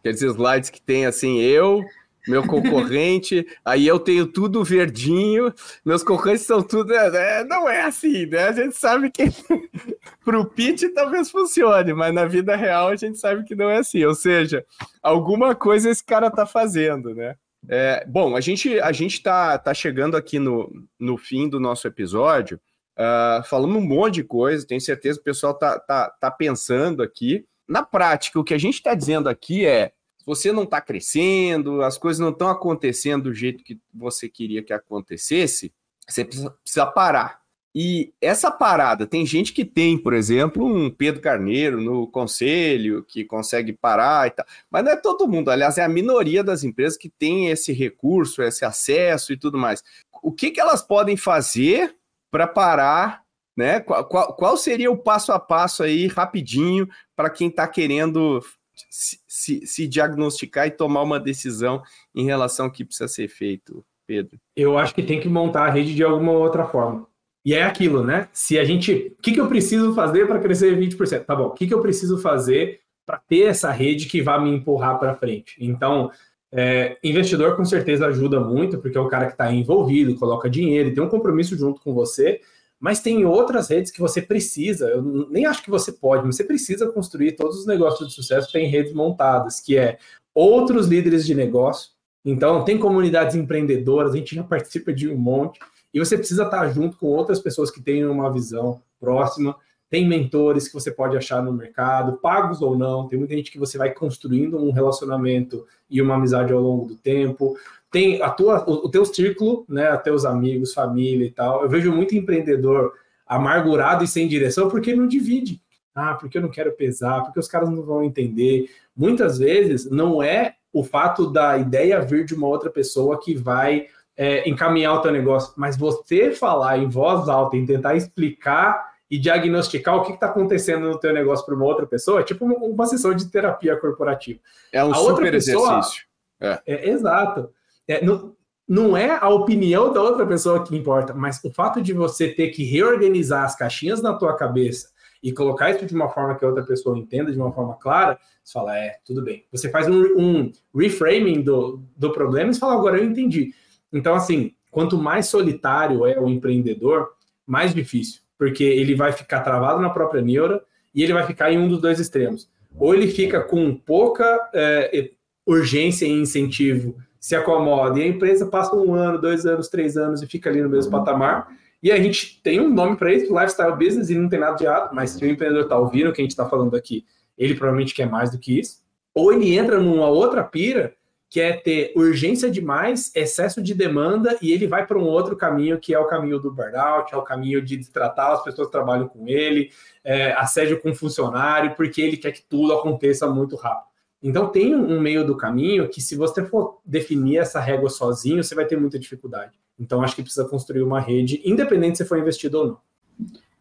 Aqueles 0.00 0.22
slides 0.22 0.70
que 0.70 0.80
tem 0.80 1.06
assim, 1.06 1.38
eu 1.38 1.84
meu 2.26 2.46
concorrente, 2.46 3.46
aí 3.64 3.86
eu 3.86 3.98
tenho 3.98 4.26
tudo 4.26 4.64
verdinho, 4.64 5.52
meus 5.84 6.02
concorrentes 6.02 6.44
são 6.44 6.62
tudo. 6.62 6.92
É, 6.92 7.44
não 7.44 7.68
é 7.68 7.82
assim, 7.82 8.26
né? 8.26 8.48
A 8.48 8.52
gente 8.52 8.76
sabe 8.76 9.10
que 9.10 9.24
para 10.24 10.38
o 10.38 10.44
pitch 10.44 10.84
talvez 10.94 11.30
funcione, 11.30 11.92
mas 11.92 12.12
na 12.12 12.26
vida 12.26 12.56
real 12.56 12.88
a 12.88 12.96
gente 12.96 13.18
sabe 13.18 13.44
que 13.44 13.54
não 13.54 13.70
é 13.70 13.78
assim. 13.78 14.04
Ou 14.04 14.14
seja, 14.14 14.64
alguma 15.02 15.54
coisa 15.54 15.90
esse 15.90 16.04
cara 16.04 16.30
tá 16.30 16.44
fazendo, 16.44 17.14
né? 17.14 17.36
É, 17.68 18.04
bom, 18.06 18.36
a 18.36 18.40
gente 18.40 18.78
a 18.80 18.92
gente 18.92 19.22
tá, 19.22 19.58
tá 19.58 19.74
chegando 19.74 20.16
aqui 20.16 20.38
no, 20.38 20.70
no 20.98 21.16
fim 21.16 21.48
do 21.48 21.58
nosso 21.58 21.86
episódio, 21.86 22.60
uh, 22.98 23.42
falando 23.44 23.76
um 23.76 23.80
monte 23.80 24.14
de 24.16 24.24
coisa, 24.24 24.66
tenho 24.66 24.80
certeza 24.80 25.18
que 25.18 25.22
o 25.22 25.32
pessoal 25.32 25.54
tá, 25.54 25.78
tá, 25.78 26.10
tá 26.20 26.30
pensando 26.30 27.02
aqui. 27.02 27.44
Na 27.68 27.82
prática, 27.82 28.38
o 28.38 28.44
que 28.44 28.54
a 28.54 28.58
gente 28.58 28.74
está 28.74 28.94
dizendo 28.94 29.28
aqui 29.28 29.66
é 29.66 29.92
você 30.26 30.50
não 30.50 30.64
está 30.64 30.80
crescendo, 30.80 31.82
as 31.82 31.96
coisas 31.96 32.18
não 32.18 32.30
estão 32.30 32.48
acontecendo 32.48 33.24
do 33.24 33.34
jeito 33.34 33.62
que 33.62 33.80
você 33.94 34.28
queria 34.28 34.62
que 34.62 34.72
acontecesse, 34.72 35.72
você 36.06 36.24
precisa, 36.24 36.50
precisa 36.50 36.86
parar. 36.86 37.40
E 37.78 38.14
essa 38.22 38.50
parada, 38.50 39.06
tem 39.06 39.24
gente 39.26 39.52
que 39.52 39.62
tem, 39.64 39.98
por 39.98 40.14
exemplo, 40.14 40.64
um 40.64 40.90
Pedro 40.90 41.20
Carneiro 41.20 41.78
no 41.78 42.08
conselho, 42.08 43.04
que 43.04 43.22
consegue 43.22 43.72
parar 43.72 44.26
e 44.26 44.30
tal, 44.30 44.46
mas 44.70 44.82
não 44.82 44.92
é 44.92 44.96
todo 44.96 45.28
mundo, 45.28 45.50
aliás, 45.50 45.76
é 45.76 45.84
a 45.84 45.88
minoria 45.88 46.42
das 46.42 46.64
empresas 46.64 46.98
que 46.98 47.10
tem 47.10 47.50
esse 47.50 47.72
recurso, 47.72 48.42
esse 48.42 48.64
acesso 48.64 49.32
e 49.32 49.36
tudo 49.36 49.58
mais. 49.58 49.84
O 50.22 50.32
que, 50.32 50.50
que 50.50 50.60
elas 50.60 50.80
podem 50.80 51.16
fazer 51.16 51.94
para 52.30 52.46
parar 52.46 53.26
né? 53.56 53.80
Qual, 53.80 54.04
qual, 54.04 54.34
qual, 54.34 54.56
seria 54.56 54.90
o 54.90 54.98
passo 54.98 55.32
a 55.32 55.40
passo 55.40 55.82
aí, 55.82 56.06
rapidinho, 56.08 56.86
para 57.16 57.30
quem 57.30 57.48
está 57.48 57.66
querendo 57.66 58.42
se, 58.90 59.18
se, 59.26 59.66
se, 59.66 59.86
diagnosticar 59.86 60.66
e 60.66 60.70
tomar 60.70 61.02
uma 61.02 61.20
decisão 61.20 61.82
em 62.14 62.24
relação 62.24 62.66
ao 62.66 62.72
que 62.72 62.84
precisa 62.84 63.08
ser 63.08 63.28
feito, 63.28 63.84
Pedro? 64.06 64.38
Eu 64.54 64.78
acho 64.78 64.94
que 64.94 65.02
tem 65.02 65.20
que 65.20 65.28
montar 65.28 65.66
a 65.66 65.70
rede 65.70 65.94
de 65.94 66.02
alguma 66.02 66.32
outra 66.32 66.66
forma. 66.66 67.06
E 67.44 67.54
é 67.54 67.62
aquilo, 67.62 68.02
né? 68.02 68.28
Se 68.32 68.58
a 68.58 68.64
gente. 68.64 69.14
O 69.18 69.22
que, 69.22 69.32
que 69.32 69.40
eu 69.40 69.48
preciso 69.48 69.94
fazer 69.94 70.26
para 70.26 70.40
crescer 70.40 70.76
20%? 70.76 71.24
Tá 71.24 71.36
bom, 71.36 71.46
o 71.46 71.52
que, 71.52 71.66
que 71.66 71.74
eu 71.74 71.80
preciso 71.80 72.18
fazer 72.18 72.80
para 73.06 73.18
ter 73.18 73.42
essa 73.42 73.70
rede 73.70 74.06
que 74.06 74.20
vai 74.20 74.42
me 74.42 74.50
empurrar 74.50 74.98
para 74.98 75.14
frente? 75.14 75.56
Então, 75.60 76.10
é, 76.52 76.96
investidor 77.04 77.56
com 77.56 77.64
certeza 77.64 78.06
ajuda 78.06 78.40
muito, 78.40 78.78
porque 78.78 78.98
é 78.98 79.00
o 79.00 79.08
cara 79.08 79.26
que 79.26 79.32
está 79.32 79.52
envolvido, 79.52 80.14
coloca 80.16 80.50
dinheiro, 80.50 80.92
tem 80.92 81.02
um 81.02 81.08
compromisso 81.08 81.56
junto 81.56 81.80
com 81.80 81.94
você, 81.94 82.40
mas 82.78 83.00
tem 83.00 83.24
outras 83.24 83.68
redes 83.68 83.90
que 83.90 84.00
você 84.00 84.20
precisa, 84.20 84.88
eu 84.88 85.02
nem 85.30 85.46
acho 85.46 85.62
que 85.62 85.70
você 85.70 85.90
pode, 85.90 86.24
mas 86.24 86.36
você 86.36 86.44
precisa 86.44 86.90
construir 86.90 87.32
todos 87.32 87.60
os 87.60 87.66
negócios 87.66 88.08
de 88.08 88.14
sucesso 88.14 88.52
tem 88.52 88.68
redes 88.68 88.92
montadas, 88.92 89.60
que 89.60 89.78
é 89.78 89.98
outros 90.34 90.86
líderes 90.86 91.24
de 91.24 91.34
negócio. 91.34 91.90
Então, 92.24 92.64
tem 92.64 92.76
comunidades 92.76 93.36
empreendedoras, 93.36 94.12
a 94.12 94.16
gente 94.16 94.34
já 94.34 94.42
participa 94.42 94.92
de 94.92 95.08
um 95.08 95.16
monte, 95.16 95.60
e 95.94 95.98
você 95.98 96.18
precisa 96.18 96.42
estar 96.44 96.68
junto 96.68 96.98
com 96.98 97.06
outras 97.06 97.40
pessoas 97.40 97.70
que 97.70 97.80
tenham 97.80 98.12
uma 98.12 98.30
visão 98.30 98.82
próxima. 99.00 99.56
Tem 99.88 100.06
mentores 100.06 100.66
que 100.68 100.74
você 100.74 100.90
pode 100.90 101.16
achar 101.16 101.42
no 101.42 101.52
mercado, 101.52 102.18
pagos 102.18 102.60
ou 102.60 102.76
não. 102.76 103.08
Tem 103.08 103.18
muita 103.18 103.34
gente 103.34 103.50
que 103.50 103.58
você 103.58 103.78
vai 103.78 103.94
construindo 103.94 104.58
um 104.58 104.72
relacionamento 104.72 105.64
e 105.88 106.02
uma 106.02 106.16
amizade 106.16 106.52
ao 106.52 106.60
longo 106.60 106.86
do 106.86 106.96
tempo 106.96 107.56
tem 107.96 108.20
a 108.20 108.28
tua, 108.28 108.62
o, 108.68 108.84
o 108.84 108.90
teu 108.90 109.06
círculo, 109.06 109.64
né, 109.66 109.88
a 109.88 109.96
teus 109.96 110.26
amigos, 110.26 110.74
família 110.74 111.26
e 111.26 111.30
tal. 111.30 111.62
Eu 111.62 111.68
vejo 111.70 111.90
muito 111.90 112.14
empreendedor 112.14 112.92
amargurado 113.26 114.04
e 114.04 114.06
sem 114.06 114.28
direção 114.28 114.68
porque 114.68 114.94
não 114.94 115.06
divide. 115.06 115.62
Ah, 115.94 116.14
porque 116.14 116.36
eu 116.36 116.42
não 116.42 116.50
quero 116.50 116.72
pesar, 116.72 117.22
porque 117.22 117.40
os 117.40 117.48
caras 117.48 117.70
não 117.70 117.82
vão 117.82 118.04
entender. 118.04 118.68
Muitas 118.94 119.38
vezes 119.38 119.90
não 119.90 120.22
é 120.22 120.56
o 120.74 120.84
fato 120.84 121.32
da 121.32 121.56
ideia 121.56 121.98
vir 122.02 122.26
de 122.26 122.34
uma 122.34 122.46
outra 122.46 122.68
pessoa 122.68 123.18
que 123.18 123.34
vai 123.34 123.86
é, 124.14 124.46
encaminhar 124.46 124.92
o 124.96 125.00
teu 125.00 125.10
negócio, 125.10 125.54
mas 125.56 125.74
você 125.74 126.32
falar 126.32 126.76
em 126.76 126.90
voz 126.90 127.30
alta, 127.30 127.56
e 127.56 127.64
tentar 127.64 127.96
explicar 127.96 128.92
e 129.10 129.18
diagnosticar 129.18 129.96
o 129.96 130.04
que 130.04 130.12
está 130.12 130.26
acontecendo 130.26 130.86
no 130.86 131.00
teu 131.00 131.14
negócio 131.14 131.46
para 131.46 131.54
uma 131.54 131.64
outra 131.64 131.86
pessoa, 131.86 132.20
é 132.20 132.24
tipo 132.24 132.44
uma, 132.44 132.56
uma, 132.56 132.84
sessão 132.84 133.14
de 133.14 133.30
terapia 133.30 133.74
corporativa. 133.74 134.38
É 134.70 134.84
um 134.84 134.90
a 134.90 134.96
super 134.96 135.30
pessoa, 135.30 135.78
exercício. 135.78 136.04
É. 136.38 136.60
é. 136.66 136.90
exato 136.90 137.48
é, 137.88 138.04
não, 138.04 138.34
não 138.68 138.96
é 138.96 139.18
a 139.20 139.28
opinião 139.28 139.92
da 139.92 140.02
outra 140.02 140.26
pessoa 140.26 140.64
que 140.64 140.76
importa, 140.76 141.14
mas 141.14 141.42
o 141.44 141.50
fato 141.50 141.80
de 141.80 141.92
você 141.92 142.28
ter 142.28 142.48
que 142.48 142.64
reorganizar 142.64 143.44
as 143.44 143.56
caixinhas 143.56 144.02
na 144.02 144.14
tua 144.14 144.36
cabeça 144.36 144.88
e 145.22 145.32
colocar 145.32 145.70
isso 145.70 145.86
de 145.86 145.94
uma 145.94 146.08
forma 146.08 146.36
que 146.36 146.44
a 146.44 146.48
outra 146.48 146.64
pessoa 146.64 146.98
entenda 146.98 147.32
de 147.32 147.38
uma 147.38 147.52
forma 147.52 147.74
clara, 147.74 148.18
você 148.42 148.52
fala, 148.52 148.76
é, 148.76 148.98
tudo 149.04 149.22
bem. 149.22 149.44
Você 149.50 149.70
faz 149.70 149.88
um, 149.88 150.02
um 150.16 150.52
reframing 150.74 151.42
do, 151.42 151.82
do 151.96 152.12
problema 152.12 152.50
e 152.50 152.54
fala, 152.54 152.74
agora 152.74 152.98
eu 152.98 153.04
entendi. 153.04 153.52
Então, 153.92 154.14
assim, 154.14 154.52
quanto 154.70 154.98
mais 154.98 155.26
solitário 155.26 156.06
é 156.06 156.20
o 156.20 156.28
empreendedor, 156.28 157.08
mais 157.46 157.74
difícil, 157.74 158.20
porque 158.38 158.62
ele 158.62 158.94
vai 158.94 159.12
ficar 159.12 159.40
travado 159.40 159.80
na 159.80 159.90
própria 159.90 160.22
neura 160.22 160.62
e 160.94 161.02
ele 161.02 161.12
vai 161.12 161.26
ficar 161.26 161.50
em 161.50 161.58
um 161.58 161.68
dos 161.68 161.80
dois 161.80 161.98
extremos 161.98 162.48
ou 162.78 162.94
ele 162.94 163.08
fica 163.08 163.40
com 163.40 163.74
pouca 163.74 164.50
é, 164.54 165.10
urgência 165.44 166.06
e 166.06 166.10
incentivo, 166.10 166.96
se 167.26 167.34
acomoda, 167.34 167.98
e 167.98 168.04
a 168.04 168.06
empresa 168.06 168.46
passa 168.46 168.76
um 168.76 168.94
ano, 168.94 169.20
dois 169.20 169.44
anos, 169.44 169.68
três 169.68 169.96
anos 169.96 170.22
e 170.22 170.28
fica 170.28 170.48
ali 170.48 170.62
no 170.62 170.68
mesmo 170.68 170.92
patamar. 170.92 171.48
E 171.82 171.90
a 171.90 171.96
gente 171.96 172.40
tem 172.40 172.60
um 172.60 172.72
nome 172.72 172.96
para 172.96 173.12
isso, 173.12 173.36
lifestyle 173.36 173.74
business, 173.74 174.10
e 174.10 174.14
não 174.14 174.28
tem 174.28 174.38
nada 174.38 174.54
de 174.54 174.64
errado, 174.64 174.94
mas 174.94 175.10
se 175.10 175.24
o 175.24 175.28
empreendedor 175.28 175.64
está 175.64 175.76
ouvindo 175.76 176.08
o 176.08 176.12
que 176.12 176.20
a 176.20 176.24
gente 176.24 176.30
está 176.30 176.48
falando 176.48 176.76
aqui, 176.76 177.04
ele 177.36 177.56
provavelmente 177.56 177.96
quer 177.96 178.08
mais 178.08 178.30
do 178.30 178.38
que 178.38 178.60
isso. 178.60 178.76
Ou 179.12 179.32
ele 179.32 179.58
entra 179.58 179.80
numa 179.80 180.06
outra 180.06 180.44
pira 180.44 180.94
que 181.28 181.40
é 181.40 181.52
ter 181.52 181.92
urgência 181.96 182.48
demais, 182.48 183.10
excesso 183.12 183.60
de 183.60 183.74
demanda, 183.74 184.38
e 184.40 184.52
ele 184.52 184.68
vai 184.68 184.86
para 184.86 184.96
um 184.96 185.02
outro 185.02 185.34
caminho, 185.34 185.80
que 185.80 185.92
é 185.92 185.98
o 185.98 186.06
caminho 186.06 186.38
do 186.38 186.52
burnout, 186.52 187.12
é 187.12 187.16
o 187.16 187.22
caminho 187.22 187.60
de 187.60 187.90
tratar 187.90 188.34
as 188.34 188.44
pessoas 188.44 188.68
que 188.68 188.72
trabalham 188.72 189.08
com 189.08 189.26
ele, 189.26 189.72
é, 190.04 190.30
assédio 190.34 190.80
com 190.80 190.94
funcionário, 190.94 191.74
porque 191.74 192.00
ele 192.00 192.18
quer 192.18 192.30
que 192.30 192.42
tudo 192.48 192.72
aconteça 192.72 193.26
muito 193.26 193.56
rápido. 193.56 193.95
Então 194.22 194.48
tem 194.48 194.74
um 194.74 195.00
meio 195.00 195.24
do 195.24 195.36
caminho 195.36 195.88
que, 195.88 196.00
se 196.00 196.16
você 196.16 196.44
for 196.44 196.80
definir 196.84 197.38
essa 197.38 197.60
régua 197.60 197.90
sozinho, 197.90 198.42
você 198.42 198.54
vai 198.54 198.64
ter 198.64 198.78
muita 198.78 198.98
dificuldade. 198.98 199.52
Então 199.78 200.02
acho 200.02 200.16
que 200.16 200.22
precisa 200.22 200.48
construir 200.48 200.82
uma 200.82 201.00
rede, 201.00 201.40
independente 201.44 201.98
se 201.98 202.04
for 202.04 202.18
investido 202.18 202.58
ou 202.58 202.66
não. 202.66 202.78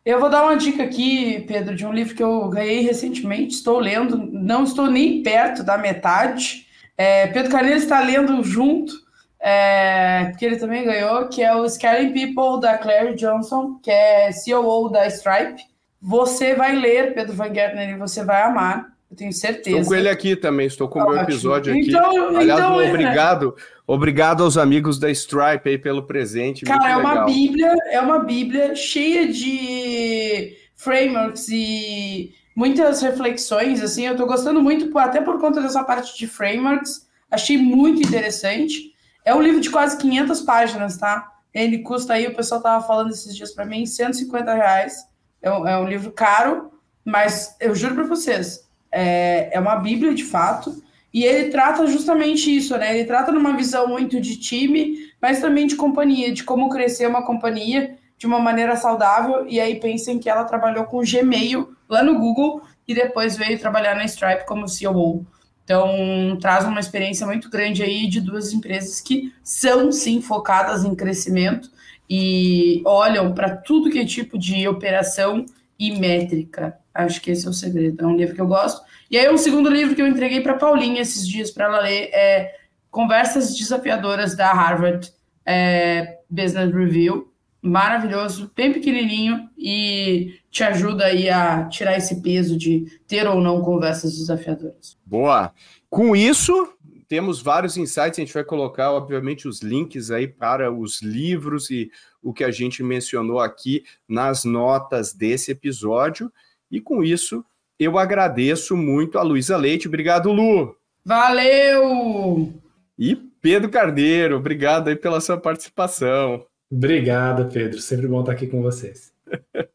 Eu 0.05 0.19
vou 0.19 0.29
dar 0.29 0.43
uma 0.43 0.55
dica 0.55 0.83
aqui, 0.83 1.43
Pedro, 1.47 1.75
de 1.75 1.85
um 1.85 1.91
livro 1.91 2.15
que 2.15 2.23
eu 2.23 2.47
ganhei 2.49 2.81
recentemente, 2.81 3.55
estou 3.55 3.79
lendo, 3.79 4.17
não 4.17 4.63
estou 4.63 4.89
nem 4.89 5.23
perto 5.23 5.63
da 5.63 5.77
metade, 5.77 6.65
é, 6.97 7.27
Pedro 7.27 7.51
Carneiro 7.51 7.77
está 7.77 7.99
lendo 7.99 8.41
junto, 8.43 8.93
é, 9.39 10.31
que 10.37 10.45
ele 10.45 10.57
também 10.57 10.85
ganhou, 10.85 11.27
que 11.27 11.41
é 11.41 11.53
o 11.55 11.67
Scaling 11.67 12.13
People 12.13 12.61
da 12.61 12.77
Claire 12.77 13.15
Johnson, 13.15 13.79
que 13.81 13.91
é 13.91 14.31
CEO 14.31 14.89
da 14.89 15.05
Stripe. 15.07 15.61
Você 16.01 16.55
vai 16.55 16.75
ler, 16.75 17.13
Pedro 17.13 17.35
Van 17.35 17.53
Gertner, 17.53 17.89
e 17.89 17.97
você 17.97 18.23
vai 18.23 18.43
amar, 18.43 18.94
eu 19.09 19.17
tenho 19.17 19.33
certeza. 19.33 19.77
Estou 19.77 19.89
com 19.89 19.95
ele 19.95 20.09
aqui 20.09 20.35
também, 20.35 20.67
estou 20.67 20.87
com 20.87 20.99
o 20.99 21.09
meu 21.09 21.21
episódio 21.21 21.73
aqui. 21.73 21.89
Então, 21.89 22.37
Aliás, 22.37 22.59
então, 22.59 22.89
obrigado, 22.89 23.55
obrigado 23.85 24.43
aos 24.43 24.57
amigos 24.57 24.99
da 24.99 25.09
Stripe 25.11 25.69
aí 25.69 25.77
pelo 25.77 26.03
presente. 26.03 26.65
Cara, 26.65 26.89
é 26.89 26.97
uma 26.97 27.25
bíblia, 27.25 27.75
é 27.91 27.99
uma 27.99 28.19
bíblia 28.19 28.75
cheia 28.75 29.31
de 29.31 30.57
frameworks 30.75 31.47
e 31.49 32.33
muitas 32.55 33.01
reflexões, 33.01 33.81
assim, 33.81 34.07
eu 34.07 34.15
tô 34.15 34.25
gostando 34.25 34.61
muito, 34.61 34.97
até 34.97 35.19
por 35.21 35.39
conta 35.39 35.61
dessa 35.61 35.83
parte 35.83 36.17
de 36.17 36.25
frameworks, 36.27 37.07
achei 37.29 37.57
muito 37.57 38.01
interessante. 38.01 38.93
É 39.25 39.35
um 39.35 39.41
livro 39.41 39.59
de 39.59 39.69
quase 39.69 39.97
500 39.97 40.41
páginas, 40.41 40.97
tá? 40.97 41.31
Ele 41.53 41.79
custa 41.79 42.13
aí, 42.13 42.27
o 42.27 42.35
pessoal 42.35 42.61
tava 42.61 42.85
falando 42.85 43.11
esses 43.11 43.35
dias 43.35 43.51
para 43.51 43.65
mim, 43.65 43.85
150 43.85 44.53
reais. 44.53 44.93
É 45.41 45.51
um, 45.51 45.67
é 45.67 45.77
um, 45.77 45.87
livro 45.87 46.11
caro, 46.11 46.71
mas 47.03 47.55
eu 47.59 47.75
juro 47.75 47.95
para 47.95 48.03
vocês, 48.03 48.64
é, 48.95 49.49
é 49.51 49.59
uma 49.59 49.75
bíblia 49.75 50.13
de 50.13 50.23
fato, 50.23 50.81
e 51.13 51.23
ele 51.23 51.49
trata 51.49 51.85
justamente 51.87 52.53
isso, 52.53 52.77
né? 52.77 52.97
Ele 52.97 53.05
trata 53.05 53.31
numa 53.31 53.55
visão 53.55 53.87
muito 53.87 54.19
de 54.19 54.37
time, 54.37 54.97
mas 55.21 55.39
também 55.39 55.65
de 55.65 55.75
companhia, 55.75 56.33
de 56.33 56.43
como 56.43 56.69
crescer 56.69 57.07
uma 57.07 57.25
companhia 57.25 57.95
de 58.17 58.25
uma 58.25 58.39
maneira 58.39 58.75
saudável. 58.75 59.45
E 59.47 59.59
aí 59.59 59.79
pensem 59.79 60.19
que 60.19 60.29
ela 60.29 60.43
trabalhou 60.43 60.83
com 60.83 60.99
Gmail 60.99 61.73
lá 61.87 62.03
no 62.03 62.19
Google 62.19 62.61
e 62.85 62.93
depois 62.93 63.37
veio 63.37 63.57
trabalhar 63.57 63.95
na 63.95 64.03
Stripe 64.03 64.45
como 64.45 64.67
CEO. 64.67 65.25
Então, 65.63 66.37
traz 66.41 66.65
uma 66.65 66.81
experiência 66.81 67.25
muito 67.25 67.49
grande 67.49 67.81
aí 67.81 68.07
de 68.07 68.19
duas 68.19 68.51
empresas 68.51 68.99
que 68.99 69.33
são 69.41 69.93
sim 69.93 70.21
focadas 70.21 70.83
em 70.83 70.93
crescimento 70.93 71.71
e 72.09 72.83
olham 72.85 73.33
para 73.33 73.55
tudo 73.55 73.89
que 73.89 73.99
é 73.99 74.05
tipo 74.05 74.37
de 74.37 74.67
operação 74.67 75.45
e 75.77 75.97
métrica. 75.99 76.77
Acho 76.93 77.21
que 77.21 77.31
esse 77.31 77.45
é 77.45 77.49
o 77.49 77.53
segredo. 77.53 78.03
É 78.03 78.07
um 78.07 78.15
livro 78.15 78.35
que 78.35 78.41
eu 78.41 78.47
gosto. 78.47 78.81
E 79.09 79.17
aí, 79.17 79.29
um 79.29 79.37
segundo 79.37 79.69
livro 79.69 79.95
que 79.95 80.01
eu 80.01 80.07
entreguei 80.07 80.41
para 80.41 80.55
Paulinha 80.55 81.01
esses 81.01 81.27
dias 81.27 81.51
para 81.51 81.65
ela 81.65 81.79
ler 81.81 82.09
é 82.13 82.55
Conversas 82.89 83.55
Desafiadoras 83.55 84.35
da 84.35 84.51
Harvard 84.53 85.11
é, 85.45 86.19
Business 86.29 86.73
Review 86.73 87.31
maravilhoso, 87.65 88.51
bem 88.55 88.71
pequenininho 88.71 89.49
e 89.57 90.39
te 90.51 90.63
ajuda 90.63 91.05
aí 91.05 91.29
a 91.29 91.65
tirar 91.65 91.97
esse 91.97 92.21
peso 92.21 92.55
de 92.57 92.85
ter 93.07 93.27
ou 93.27 93.41
não 93.41 93.61
conversas 93.61 94.17
desafiadoras. 94.17 94.97
Boa. 95.03 95.51
Com 95.89 96.15
isso, 96.15 96.74
temos 97.07 97.41
vários 97.41 97.77
insights, 97.77 98.19
a 98.19 98.21
gente 98.21 98.33
vai 98.33 98.43
colocar, 98.43 98.91
obviamente, 98.91 99.47
os 99.47 99.61
links 99.61 100.11
aí 100.11 100.27
para 100.27 100.71
os 100.71 101.01
livros 101.01 101.69
e 101.69 101.89
o 102.21 102.33
que 102.33 102.43
a 102.43 102.51
gente 102.51 102.83
mencionou 102.83 103.39
aqui 103.39 103.83
nas 104.07 104.43
notas 104.43 105.13
desse 105.13 105.51
episódio. 105.51 106.31
E 106.71 106.81
com 106.81 107.03
isso, 107.03 107.43
eu 107.79 107.97
agradeço 107.97 108.75
muito 108.75 109.17
a 109.17 109.21
Luísa 109.21 109.57
Leite. 109.57 109.87
Obrigado, 109.87 110.31
Lu. 110.31 110.75
Valeu! 111.03 112.53
E 112.97 113.15
Pedro 113.15 113.69
Carneiro, 113.69 114.37
obrigado 114.37 114.87
aí 114.87 114.95
pela 114.95 115.21
sua 115.21 115.37
participação. 115.37 116.45
Obrigado, 116.71 117.51
Pedro. 117.51 117.79
Sempre 117.79 118.07
bom 118.07 118.21
estar 118.21 118.31
aqui 118.31 118.47
com 118.47 118.61
vocês. 118.61 119.13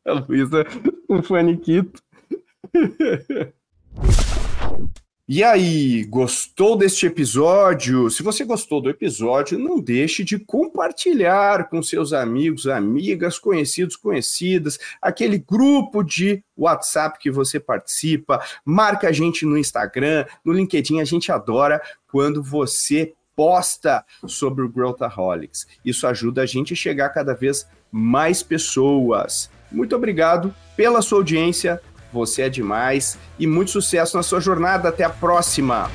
A 0.04 0.12
Luísa, 0.12 0.64
um 1.08 1.22
faniquito. 1.22 2.02
E 5.32 5.44
aí, 5.44 6.02
gostou 6.06 6.76
deste 6.76 7.06
episódio? 7.06 8.10
Se 8.10 8.20
você 8.20 8.44
gostou 8.44 8.80
do 8.80 8.90
episódio, 8.90 9.56
não 9.60 9.78
deixe 9.78 10.24
de 10.24 10.40
compartilhar 10.40 11.68
com 11.68 11.80
seus 11.84 12.12
amigos, 12.12 12.66
amigas, 12.66 13.38
conhecidos, 13.38 13.94
conhecidas, 13.94 14.76
aquele 15.00 15.38
grupo 15.38 16.02
de 16.02 16.42
WhatsApp 16.58 17.16
que 17.20 17.30
você 17.30 17.60
participa. 17.60 18.42
Marca 18.64 19.06
a 19.06 19.12
gente 19.12 19.46
no 19.46 19.56
Instagram, 19.56 20.26
no 20.44 20.52
LinkedIn. 20.52 20.98
A 21.00 21.04
gente 21.04 21.30
adora 21.30 21.80
quando 22.10 22.42
você 22.42 23.12
posta 23.36 24.04
sobre 24.26 24.64
o 24.64 24.68
Growthaholics. 24.68 25.64
Isso 25.84 26.08
ajuda 26.08 26.42
a 26.42 26.46
gente 26.46 26.72
a 26.72 26.76
chegar 26.76 27.06
a 27.06 27.10
cada 27.10 27.34
vez 27.34 27.68
mais 27.92 28.42
pessoas. 28.42 29.48
Muito 29.70 29.94
obrigado 29.94 30.52
pela 30.76 31.00
sua 31.00 31.18
audiência, 31.18 31.80
você 32.12 32.42
é 32.42 32.48
demais 32.48 33.18
e 33.38 33.46
muito 33.46 33.70
sucesso 33.70 34.16
na 34.16 34.22
sua 34.22 34.40
jornada. 34.40 34.88
Até 34.88 35.04
a 35.04 35.10
próxima! 35.10 35.90